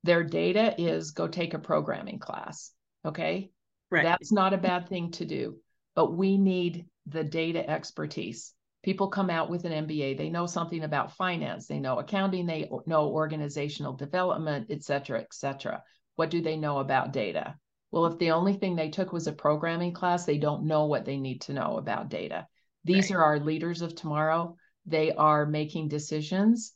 their 0.03 0.23
data 0.23 0.75
is 0.79 1.09
go 1.09 1.27
take 1.27 1.55
a 1.55 1.59
programming 1.59 2.19
class. 2.19 2.71
Okay. 3.03 3.49
Right. 3.89 4.03
That's 4.03 4.31
not 4.31 4.53
a 4.53 4.57
bad 4.57 4.87
thing 4.87 5.09
to 5.13 5.25
do, 5.25 5.57
but 5.95 6.13
we 6.13 6.37
need 6.37 6.85
the 7.07 7.23
data 7.23 7.67
expertise. 7.69 8.53
People 8.83 9.07
come 9.07 9.29
out 9.29 9.49
with 9.49 9.65
an 9.65 9.87
MBA, 9.87 10.17
they 10.17 10.29
know 10.29 10.45
something 10.45 10.83
about 10.83 11.15
finance, 11.15 11.65
they 11.65 11.79
know 11.79 11.97
accounting, 11.97 12.45
they 12.45 12.69
know 12.85 13.07
organizational 13.07 13.93
development, 13.93 14.67
et 14.69 14.83
cetera, 14.83 15.21
et 15.21 15.33
cetera. 15.33 15.83
What 16.15 16.29
do 16.29 16.41
they 16.41 16.55
know 16.55 16.79
about 16.79 17.13
data? 17.13 17.55
Well, 17.91 18.07
if 18.07 18.19
the 18.19 18.31
only 18.31 18.53
thing 18.53 18.75
they 18.75 18.89
took 18.89 19.13
was 19.13 19.25
a 19.25 19.31
programming 19.31 19.93
class, 19.93 20.25
they 20.25 20.37
don't 20.37 20.65
know 20.65 20.85
what 20.85 21.05
they 21.05 21.17
need 21.17 21.41
to 21.43 21.53
know 21.53 21.77
about 21.77 22.09
data. 22.09 22.47
These 22.83 23.09
right. 23.09 23.17
are 23.17 23.23
our 23.23 23.39
leaders 23.39 23.81
of 23.81 23.95
tomorrow. 23.95 24.57
They 24.85 25.13
are 25.13 25.45
making 25.45 25.87
decisions. 25.87 26.73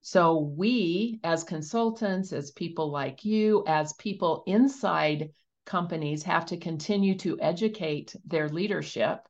So, 0.00 0.38
we 0.38 1.20
as 1.22 1.44
consultants, 1.44 2.32
as 2.32 2.50
people 2.50 2.90
like 2.90 3.24
you, 3.24 3.62
as 3.66 3.92
people 3.92 4.42
inside 4.46 5.30
companies, 5.66 6.22
have 6.22 6.46
to 6.46 6.56
continue 6.56 7.16
to 7.18 7.38
educate 7.40 8.16
their 8.24 8.48
leadership. 8.48 9.27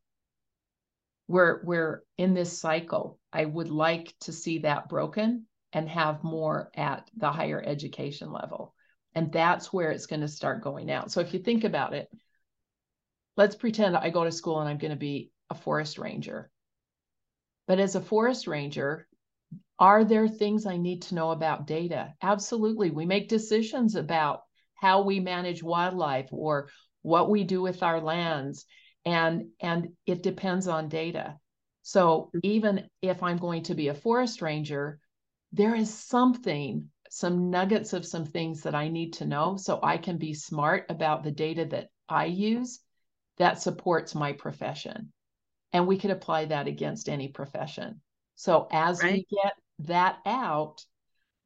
We're, 1.28 1.62
we're 1.62 2.02
in 2.16 2.34
this 2.34 2.58
cycle. 2.58 3.18
I 3.32 3.44
would 3.44 3.70
like 3.70 4.14
to 4.22 4.32
see 4.32 4.60
that 4.60 4.88
broken 4.88 5.46
and 5.72 5.88
have 5.88 6.24
more 6.24 6.70
at 6.74 7.08
the 7.16 7.30
higher 7.30 7.62
education 7.64 8.32
level. 8.32 8.74
And 9.14 9.30
that's 9.30 9.72
where 9.72 9.90
it's 9.90 10.06
going 10.06 10.22
to 10.22 10.28
start 10.28 10.64
going 10.64 10.90
out. 10.90 11.10
So 11.10 11.20
if 11.20 11.32
you 11.34 11.40
think 11.40 11.64
about 11.64 11.92
it, 11.92 12.08
let's 13.36 13.56
pretend 13.56 13.96
I 13.96 14.10
go 14.10 14.24
to 14.24 14.32
school 14.32 14.60
and 14.60 14.68
I'm 14.68 14.78
going 14.78 14.90
to 14.90 14.96
be 14.96 15.30
a 15.50 15.54
forest 15.54 15.98
ranger. 15.98 16.50
But 17.66 17.78
as 17.78 17.94
a 17.94 18.00
forest 18.00 18.46
ranger, 18.46 19.06
are 19.78 20.04
there 20.04 20.28
things 20.28 20.66
I 20.66 20.76
need 20.76 21.02
to 21.02 21.14
know 21.14 21.30
about 21.30 21.66
data? 21.66 22.14
Absolutely. 22.22 22.90
We 22.90 23.06
make 23.06 23.28
decisions 23.28 23.94
about 23.94 24.42
how 24.74 25.02
we 25.02 25.20
manage 25.20 25.62
wildlife 25.62 26.28
or 26.32 26.70
what 27.02 27.30
we 27.30 27.44
do 27.44 27.60
with 27.60 27.82
our 27.82 28.00
lands 28.00 28.64
and 29.08 29.48
and 29.60 29.88
it 30.06 30.22
depends 30.22 30.68
on 30.68 30.88
data. 30.88 31.38
So 31.82 32.30
mm-hmm. 32.36 32.38
even 32.42 32.88
if 33.00 33.22
I'm 33.22 33.38
going 33.38 33.62
to 33.64 33.74
be 33.74 33.88
a 33.88 33.94
forest 33.94 34.42
ranger, 34.42 35.00
there 35.52 35.74
is 35.74 35.92
something 35.92 36.90
some 37.10 37.48
nuggets 37.48 37.94
of 37.94 38.04
some 38.04 38.26
things 38.26 38.62
that 38.62 38.74
I 38.74 38.88
need 38.88 39.14
to 39.14 39.24
know 39.24 39.56
so 39.56 39.80
I 39.82 39.96
can 39.96 40.18
be 40.18 40.34
smart 40.34 40.84
about 40.90 41.24
the 41.24 41.30
data 41.30 41.64
that 41.64 41.88
I 42.06 42.26
use 42.26 42.80
that 43.38 43.62
supports 43.62 44.14
my 44.14 44.34
profession. 44.34 45.10
And 45.72 45.86
we 45.86 45.96
could 45.96 46.10
apply 46.10 46.46
that 46.46 46.66
against 46.66 47.08
any 47.08 47.28
profession. 47.28 48.02
So 48.34 48.68
as 48.70 49.02
right. 49.02 49.14
we 49.14 49.26
get 49.42 49.54
that 49.86 50.18
out, 50.26 50.84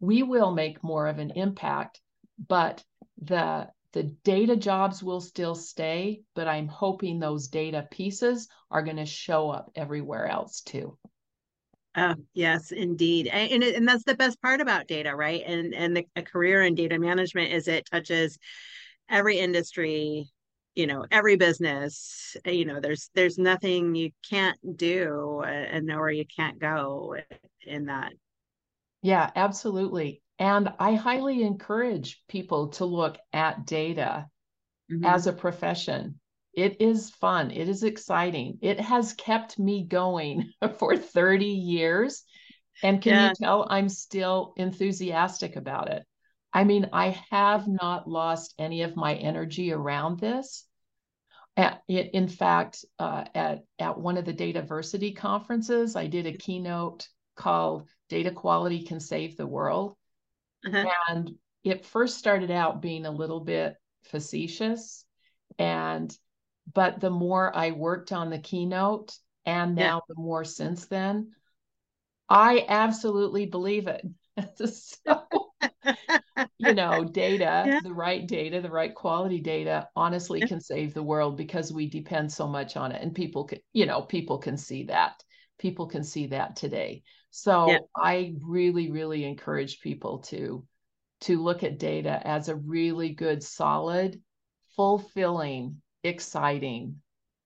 we 0.00 0.24
will 0.24 0.50
make 0.50 0.82
more 0.82 1.06
of 1.06 1.20
an 1.20 1.30
impact, 1.36 2.00
but 2.48 2.82
the 3.20 3.68
the 3.93 4.05
data 4.24 4.57
jobs 4.57 5.03
will 5.03 5.20
still 5.20 5.55
stay, 5.55 6.22
but 6.34 6.49
I'm 6.49 6.68
hoping 6.68 7.18
those 7.18 7.49
data 7.49 7.86
pieces 7.90 8.49
are 8.70 8.82
going 8.82 8.97
to 8.97 9.07
show 9.07 9.51
up 9.51 9.70
everywhere 9.74 10.26
else 10.26 10.61
too. 10.62 10.97
Oh, 11.95 12.14
yes, 12.32 12.72
indeed. 12.72 13.26
And, 13.26 13.62
and 13.62 13.86
that's 13.86 14.05
the 14.05 14.14
best 14.14 14.40
part 14.40 14.62
about 14.62 14.86
data, 14.86 15.14
right? 15.14 15.43
And 15.45 15.74
and 15.74 15.97
the, 15.97 16.07
a 16.16 16.22
career 16.22 16.62
in 16.62 16.74
data 16.74 16.99
management 16.99 17.53
is 17.53 17.68
it 17.68 17.86
touches 17.90 18.38
every 19.11 19.38
industry, 19.38 20.26
you 20.74 20.86
know, 20.86 21.05
every 21.11 21.36
business. 21.36 22.34
Eh, 22.47 22.53
you 22.53 22.64
know, 22.64 22.80
there's 22.80 23.11
there's 23.14 23.36
nothing 23.36 23.95
you 23.95 24.11
can't 24.28 24.59
do 24.76 25.43
eh, 25.45 25.51
and 25.51 25.86
nowhere 25.86 26.11
you 26.11 26.24
can't 26.34 26.59
go 26.59 27.14
eh, 27.18 27.36
in 27.66 27.86
that. 27.86 28.14
Yeah, 29.03 29.30
absolutely. 29.36 30.22
And 30.39 30.72
I 30.78 30.95
highly 30.95 31.43
encourage 31.43 32.22
people 32.28 32.68
to 32.70 32.85
look 32.85 33.16
at 33.33 33.66
data 33.66 34.26
mm-hmm. 34.91 35.05
as 35.05 35.26
a 35.26 35.33
profession 35.33 36.20
it 36.55 36.83
is 36.83 37.11
fun. 37.11 37.51
It 37.51 37.68
is 37.68 37.83
exciting. 37.83 38.59
It 38.61 38.78
has 38.78 39.14
kept 39.14 39.59
me 39.59 39.85
going 39.85 40.53
for 40.78 40.97
30 40.97 41.47
years. 41.47 42.24
And 42.83 43.01
can 43.01 43.12
yeah. 43.12 43.28
you 43.28 43.35
tell 43.35 43.66
I'm 43.68 43.89
still 43.89 44.55
enthusiastic 44.57 45.57
about 45.57 45.91
it? 45.91 46.05
I 46.53 46.64
mean, 46.64 46.91
I 46.93 47.18
have 47.30 47.66
not 47.66 48.09
lost 48.09 48.55
any 48.59 48.83
of 48.83 48.97
my 48.97 49.14
energy 49.14 49.72
around 49.72 50.20
this. 50.20 50.66
In 51.89 52.28
fact, 52.28 52.85
uh, 52.99 53.24
at, 53.35 53.64
at 53.78 53.99
one 53.99 54.16
of 54.16 54.24
the 54.24 54.35
Dataversity 54.35 55.14
conferences, 55.14 55.97
I 55.97 56.07
did 56.07 56.26
a 56.26 56.37
keynote 56.37 57.09
called 57.37 57.89
Data 58.09 58.30
Quality 58.30 58.85
Can 58.85 59.01
Save 59.01 59.37
the 59.37 59.47
World. 59.47 59.95
Uh-huh. 60.66 60.88
And 61.08 61.34
it 61.64 61.84
first 61.84 62.18
started 62.18 62.50
out 62.50 62.82
being 62.82 63.06
a 63.06 63.10
little 63.10 63.40
bit 63.40 63.76
facetious. 64.04 65.04
And 65.58 66.16
but 66.72 67.00
the 67.00 67.10
more 67.10 67.54
I 67.54 67.72
worked 67.72 68.12
on 68.12 68.30
the 68.30 68.38
keynote 68.38 69.16
and 69.44 69.74
now 69.74 69.96
yeah. 69.96 70.14
the 70.14 70.20
more 70.20 70.44
since 70.44 70.86
then, 70.86 71.32
I 72.28 72.64
absolutely 72.68 73.46
believe 73.46 73.88
it. 73.88 74.06
so, 74.56 75.26
you 76.58 76.74
know, 76.74 77.04
data, 77.04 77.64
yeah. 77.66 77.80
the 77.82 77.92
right 77.92 78.26
data, 78.26 78.60
the 78.60 78.70
right 78.70 78.94
quality 78.94 79.40
data 79.40 79.88
honestly 79.96 80.40
yeah. 80.40 80.46
can 80.46 80.60
save 80.60 80.94
the 80.94 81.02
world 81.02 81.36
because 81.36 81.72
we 81.72 81.88
depend 81.88 82.32
so 82.32 82.46
much 82.46 82.76
on 82.76 82.92
it. 82.92 83.02
And 83.02 83.14
people 83.14 83.44
can, 83.44 83.58
you 83.72 83.86
know, 83.86 84.02
people 84.02 84.38
can 84.38 84.56
see 84.56 84.84
that. 84.84 85.22
People 85.62 85.86
can 85.86 86.02
see 86.02 86.26
that 86.26 86.56
today. 86.56 87.04
So 87.30 87.70
yeah. 87.70 87.78
I 87.96 88.34
really, 88.42 88.90
really 88.90 89.24
encourage 89.24 89.80
people 89.80 90.18
to 90.18 90.66
to 91.22 91.40
look 91.40 91.62
at 91.62 91.78
data 91.78 92.20
as 92.26 92.48
a 92.48 92.56
really 92.56 93.10
good, 93.10 93.44
solid, 93.44 94.20
fulfilling, 94.74 95.80
exciting 96.02 97.00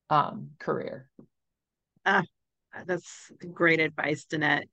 um, 0.08 0.52
career. 0.58 1.10
Ah, 2.06 2.22
that's 2.86 3.30
great 3.52 3.80
advice, 3.80 4.24
Danette. 4.24 4.68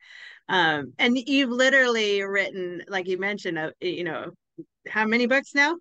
Um, 0.48 0.94
and 0.98 1.18
you've 1.18 1.50
literally 1.50 2.22
written, 2.22 2.84
like 2.88 3.10
you 3.10 3.18
mentioned, 3.18 3.60
uh, 3.60 3.72
you 3.82 4.06
know, 4.06 4.32
how 4.88 5.06
many 5.06 5.26
books 5.26 5.54
now? 5.54 5.76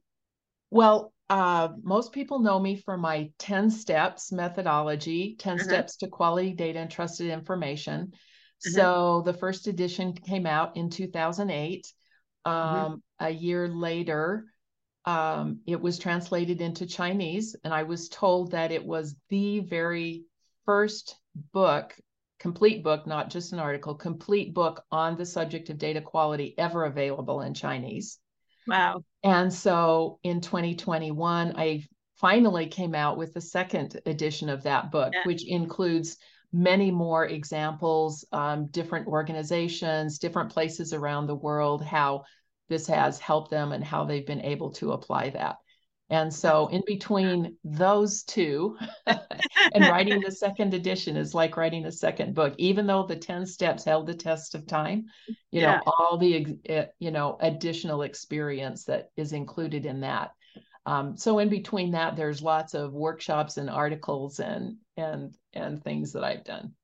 Well, 0.70 1.12
uh, 1.28 1.68
most 1.82 2.12
people 2.12 2.40
know 2.40 2.58
me 2.58 2.76
for 2.76 2.96
my 2.96 3.30
10 3.38 3.70
steps 3.70 4.32
methodology, 4.32 5.36
10 5.38 5.54
uh-huh. 5.54 5.64
steps 5.64 5.96
to 5.98 6.08
quality 6.08 6.52
data 6.52 6.78
and 6.78 6.90
trusted 6.90 7.30
information. 7.30 8.12
Uh-huh. 8.12 8.70
So 8.70 9.22
the 9.24 9.34
first 9.34 9.66
edition 9.66 10.12
came 10.12 10.46
out 10.46 10.76
in 10.76 10.90
2008. 10.90 11.86
Mm-hmm. 12.46 12.50
Um, 12.50 12.74
mm-hmm. 12.74 13.26
A 13.26 13.30
year 13.30 13.68
later, 13.68 14.46
um, 15.04 15.60
it 15.66 15.80
was 15.80 15.98
translated 15.98 16.60
into 16.60 16.86
Chinese, 16.86 17.56
and 17.64 17.72
I 17.74 17.84
was 17.84 18.08
told 18.08 18.52
that 18.52 18.70
it 18.70 18.84
was 18.84 19.16
the 19.30 19.60
very 19.60 20.24
first 20.64 21.16
book, 21.52 21.96
complete 22.38 22.84
book, 22.84 23.06
not 23.06 23.30
just 23.30 23.52
an 23.52 23.58
article, 23.58 23.94
complete 23.94 24.54
book 24.54 24.84
on 24.92 25.16
the 25.16 25.26
subject 25.26 25.70
of 25.70 25.78
data 25.78 26.00
quality 26.00 26.54
ever 26.58 26.84
available 26.84 27.40
in 27.40 27.54
Chinese. 27.54 28.18
Wow. 28.66 29.04
And 29.22 29.52
so 29.52 30.18
in 30.22 30.40
2021, 30.40 31.54
I 31.56 31.84
finally 32.16 32.66
came 32.66 32.94
out 32.94 33.16
with 33.16 33.34
the 33.34 33.40
second 33.40 34.00
edition 34.06 34.48
of 34.48 34.62
that 34.62 34.90
book, 34.90 35.12
yeah. 35.12 35.22
which 35.24 35.46
includes 35.46 36.16
many 36.52 36.90
more 36.90 37.26
examples, 37.26 38.24
um, 38.32 38.66
different 38.66 39.06
organizations, 39.08 40.18
different 40.18 40.50
places 40.50 40.92
around 40.92 41.26
the 41.26 41.34
world, 41.34 41.82
how 41.82 42.24
this 42.68 42.86
has 42.86 43.18
helped 43.18 43.50
them 43.50 43.72
and 43.72 43.82
how 43.82 44.04
they've 44.04 44.26
been 44.26 44.42
able 44.42 44.70
to 44.70 44.92
apply 44.92 45.30
that. 45.30 45.56
And 46.12 46.32
so, 46.32 46.66
in 46.66 46.82
between 46.86 47.56
those 47.64 48.22
two 48.22 48.76
and 49.06 49.86
writing 49.88 50.20
the 50.20 50.30
second 50.30 50.74
edition 50.74 51.16
is 51.16 51.34
like 51.34 51.56
writing 51.56 51.86
a 51.86 51.92
second 51.92 52.34
book, 52.34 52.54
even 52.58 52.86
though 52.86 53.06
the 53.06 53.16
10 53.16 53.46
steps 53.46 53.82
held 53.82 54.06
the 54.06 54.14
test 54.14 54.54
of 54.54 54.66
time, 54.66 55.06
you 55.26 55.62
yeah. 55.62 55.76
know, 55.76 55.82
all 55.86 56.18
the, 56.18 56.58
eh, 56.66 56.84
you 56.98 57.10
know, 57.10 57.38
additional 57.40 58.02
experience 58.02 58.84
that 58.84 59.08
is 59.16 59.32
included 59.32 59.86
in 59.86 60.00
that. 60.00 60.32
Um, 60.84 61.16
so 61.16 61.38
in 61.38 61.48
between 61.48 61.92
that, 61.92 62.14
there's 62.14 62.42
lots 62.42 62.74
of 62.74 62.92
workshops 62.92 63.56
and 63.56 63.70
articles 63.70 64.38
and, 64.38 64.76
and, 64.98 65.34
and 65.54 65.82
things 65.82 66.12
that 66.12 66.24
I've 66.24 66.44
done. 66.44 66.74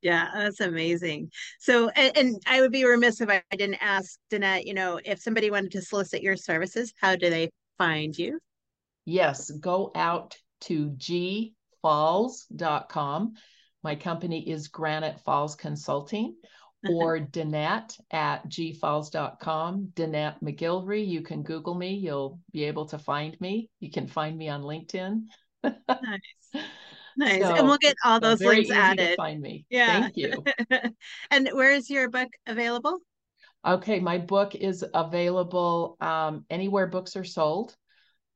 Yeah, 0.00 0.30
that's 0.34 0.60
amazing. 0.60 1.30
So, 1.60 1.90
and, 1.90 2.16
and, 2.16 2.42
I 2.46 2.62
would 2.62 2.72
be 2.72 2.86
remiss 2.86 3.20
if 3.20 3.28
I 3.28 3.42
didn't 3.50 3.82
ask 3.82 4.18
Danette, 4.30 4.64
you 4.64 4.72
know, 4.72 5.00
if 5.04 5.20
somebody 5.20 5.50
wanted 5.50 5.72
to 5.72 5.82
solicit 5.82 6.22
your 6.22 6.36
services, 6.36 6.94
how 6.98 7.16
do 7.16 7.28
they 7.28 7.50
find 7.76 8.16
you? 8.16 8.38
Yes, 9.04 9.50
go 9.50 9.90
out 9.94 10.36
to 10.62 10.90
gfalls.com. 11.82 13.34
My 13.82 13.94
company 13.96 14.50
is 14.50 14.68
Granite 14.68 15.20
Falls 15.20 15.54
Consulting 15.56 16.36
or 16.88 17.18
Danette 17.18 17.98
at 18.10 18.48
gfalls.com. 18.48 19.92
Danette 19.94 20.40
McGilvray. 20.42 21.06
You 21.06 21.22
can 21.22 21.42
Google 21.42 21.74
me. 21.74 21.94
You'll 21.94 22.40
be 22.52 22.64
able 22.64 22.86
to 22.86 22.98
find 22.98 23.38
me. 23.40 23.70
You 23.80 23.90
can 23.90 24.06
find 24.06 24.36
me 24.36 24.48
on 24.48 24.62
LinkedIn. 24.62 25.22
nice. 25.62 25.80
Nice. 27.16 27.42
So, 27.42 27.54
and 27.54 27.68
we'll 27.68 27.78
get 27.78 27.94
all 28.04 28.18
those 28.18 28.40
links 28.40 28.72
added. 28.72 29.14
find 29.16 29.40
me. 29.40 29.66
Yeah. 29.70 30.00
Thank 30.00 30.16
you. 30.16 30.42
and 31.30 31.48
where 31.52 31.70
is 31.70 31.88
your 31.88 32.10
book 32.10 32.28
available? 32.48 32.98
Okay. 33.64 34.00
My 34.00 34.18
book 34.18 34.56
is 34.56 34.84
available 34.92 35.96
um, 36.00 36.44
anywhere 36.50 36.88
books 36.88 37.14
are 37.14 37.22
sold. 37.22 37.76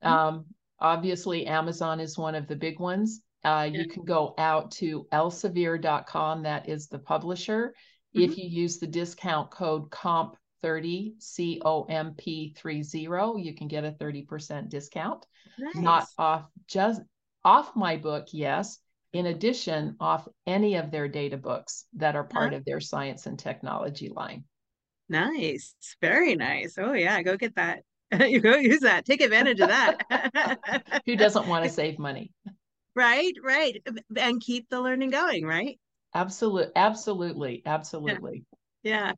Mm-hmm. 0.05 0.15
Um, 0.15 0.45
Obviously, 0.81 1.47
Amazon 1.47 2.01
is 2.01 2.19
one 2.19 2.35
of 2.35 2.47
the 2.47 2.57
big 2.57 2.79
ones. 2.79 3.21
Uh, 3.45 3.69
yeah. 3.71 3.81
You 3.81 3.89
can 3.89 4.05
go 4.05 4.35
out 4.39 4.71
to 4.73 5.07
elsevier.com, 5.13 6.43
that 6.43 6.69
is 6.69 6.89
the 6.89 6.99
publisher. 6.99 7.75
Mm-hmm. 8.17 8.31
If 8.31 8.39
you 8.39 8.49
use 8.49 8.79
the 8.79 8.87
discount 8.87 9.51
code 9.51 9.91
COMP30, 9.91 11.23
C 11.23 11.61
O 11.65 11.85
M 11.85 12.15
P 12.17 12.55
30, 12.61 13.43
you 13.43 13.55
can 13.55 13.69
get 13.69 13.85
a 13.85 13.93
30% 13.93 14.69
discount. 14.69 15.25
Nice. 15.59 15.77
Not 15.77 16.07
off 16.19 16.49
just 16.67 17.01
off 17.45 17.75
my 17.77 17.97
book, 17.97 18.29
yes. 18.33 18.79
In 19.13 19.27
addition, 19.27 19.97
off 20.01 20.29
any 20.47 20.77
of 20.77 20.91
their 20.91 21.09
data 21.09 21.39
books 21.39 21.87
that 21.95 22.15
are 22.15 22.25
part 22.25 22.53
of 22.53 22.65
their 22.65 22.81
science 22.81 23.25
and 23.25 23.39
technology 23.39 24.11
line. 24.11 24.45
Nice. 25.09 25.75
Very 26.03 26.35
nice. 26.35 26.77
Oh, 26.77 26.93
yeah. 26.93 27.23
Go 27.23 27.37
get 27.37 27.55
that. 27.55 27.85
you 28.27 28.41
go 28.41 28.57
use 28.57 28.81
that. 28.81 29.05
Take 29.05 29.21
advantage 29.21 29.61
of 29.61 29.69
that. 29.69 31.03
Who 31.07 31.17
doesn't 31.17 31.47
want 31.47 31.65
to 31.65 31.71
save 31.71 31.99
money? 31.99 32.33
Right, 32.95 33.35
right. 33.43 33.81
And 34.17 34.41
keep 34.41 34.69
the 34.69 34.81
learning 34.81 35.11
going, 35.11 35.45
right? 35.45 35.79
Absolutely. 36.15 36.73
Absolutely. 36.75 37.63
Absolutely. 37.67 38.45
Yeah. 38.83 39.09
yeah. 39.09 39.13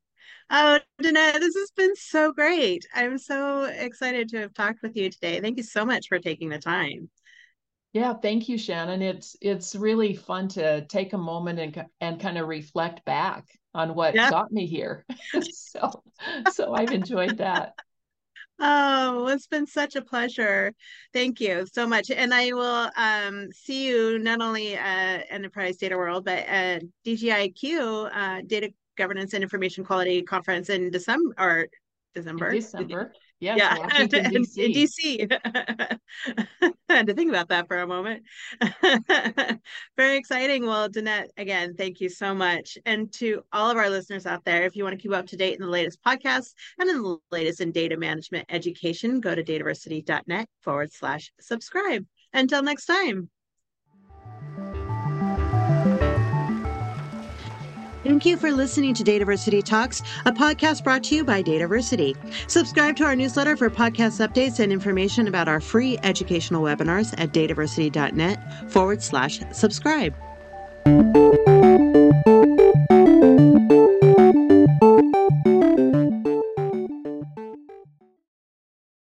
Oh, 0.51 0.80
Danette, 1.01 1.38
this 1.41 1.55
has 1.55 1.70
been 1.76 1.95
so 1.95 2.32
great. 2.32 2.84
I'm 2.95 3.18
so 3.18 3.64
excited 3.64 4.28
to 4.30 4.41
have 4.41 4.55
talked 4.55 4.82
with 4.82 4.97
you 4.97 5.09
today. 5.09 5.41
Thank 5.41 5.57
you 5.57 5.62
so 5.62 5.84
much 5.84 6.09
for 6.09 6.18
taking 6.18 6.49
the 6.49 6.59
time. 6.59 7.09
Yeah, 7.93 8.14
thank 8.14 8.49
you, 8.49 8.57
Shannon. 8.57 9.03
It's 9.03 9.36
it's 9.41 9.74
really 9.74 10.14
fun 10.14 10.49
to 10.49 10.86
take 10.86 11.12
a 11.12 11.18
moment 11.18 11.59
and 11.59 11.86
and 12.01 12.20
kind 12.20 12.38
of 12.38 12.47
reflect 12.47 13.05
back 13.05 13.47
on 13.74 13.95
what 13.95 14.14
yeah. 14.14 14.30
got 14.30 14.53
me 14.53 14.66
here. 14.66 15.05
so 15.53 16.03
so 16.53 16.74
I've 16.74 16.93
enjoyed 16.93 17.38
that. 17.38 17.74
Oh, 18.62 19.26
it's 19.28 19.46
been 19.46 19.66
such 19.66 19.96
a 19.96 20.02
pleasure. 20.02 20.74
Thank 21.14 21.40
you 21.40 21.66
so 21.72 21.86
much. 21.86 22.11
And 22.11 22.34
I 22.34 22.52
will 22.52 22.90
um, 22.94 23.50
see 23.52 23.88
you 23.88 24.18
not 24.18 24.42
only 24.42 24.76
at 24.76 25.24
Enterprise 25.30 25.78
Data 25.78 25.96
World, 25.96 26.26
but 26.26 26.40
at 26.46 26.82
DGIQ, 27.06 28.11
uh, 28.12 28.42
Data 28.46 28.70
Governance 28.98 29.32
and 29.32 29.42
Information 29.42 29.82
Quality 29.82 30.20
Conference 30.22 30.68
in 30.68 30.90
December 30.90 31.34
or 31.38 31.68
December. 32.14 32.48
In 32.50 32.56
December. 32.56 33.12
Yes, 33.41 33.59
yeah, 33.59 33.78
Washington, 33.78 34.36
in 34.36 34.43
DC. 34.57 35.38
I 36.91 36.95
had 36.95 37.07
to 37.07 37.14
think 37.14 37.30
about 37.30 37.49
that 37.49 37.68
for 37.68 37.78
a 37.78 37.86
moment. 37.86 38.24
Very 39.97 40.18
exciting. 40.18 40.66
Well, 40.66 40.91
Danette, 40.91 41.28
again, 41.38 41.74
thank 41.74 42.01
you 42.01 42.11
so 42.11 42.34
much. 42.34 42.76
And 42.84 43.11
to 43.14 43.43
all 43.51 43.70
of 43.70 43.78
our 43.78 43.88
listeners 43.88 44.26
out 44.26 44.45
there, 44.45 44.64
if 44.64 44.76
you 44.76 44.84
want 44.84 44.99
to 44.99 45.03
keep 45.03 45.12
up 45.12 45.26
to 45.28 45.36
date 45.36 45.55
in 45.55 45.64
the 45.64 45.70
latest 45.70 46.03
podcasts 46.05 46.53
and 46.78 46.91
in 46.91 47.03
the 47.03 47.16
latest 47.30 47.62
in 47.62 47.72
data 47.72 47.97
management 47.97 48.45
education, 48.51 49.20
go 49.20 49.34
to 49.34 49.43
dataversity.net 49.43 50.47
forward 50.61 50.93
slash 50.93 51.32
subscribe. 51.41 52.05
Until 52.34 52.62
next 52.62 52.84
time. 52.84 53.30
Thank 58.03 58.24
you 58.24 58.38
for 58.38 58.51
listening 58.51 58.94
to 58.94 59.05
Dataversity 59.05 59.62
Talks, 59.62 60.03
a 60.24 60.32
podcast 60.32 60.82
brought 60.84 61.05
to 61.05 61.14
you 61.14 61.22
by 61.22 61.42
Dataversity. 61.42 62.16
Subscribe 62.51 62.96
to 62.96 63.05
our 63.05 63.14
newsletter 63.14 63.59
for 63.59 63.68
podcast 63.68 64.26
updates 64.26 64.59
and 64.59 64.72
information 64.72 65.28
about 65.28 65.48
our 65.48 65.61
free 65.61 65.98
educational 66.03 66.62
webinars 66.62 67.12
at 67.18 67.32
dataversity.net 67.32 68.70
forward 68.70 69.03
slash 69.03 69.40
subscribe. 69.53 70.14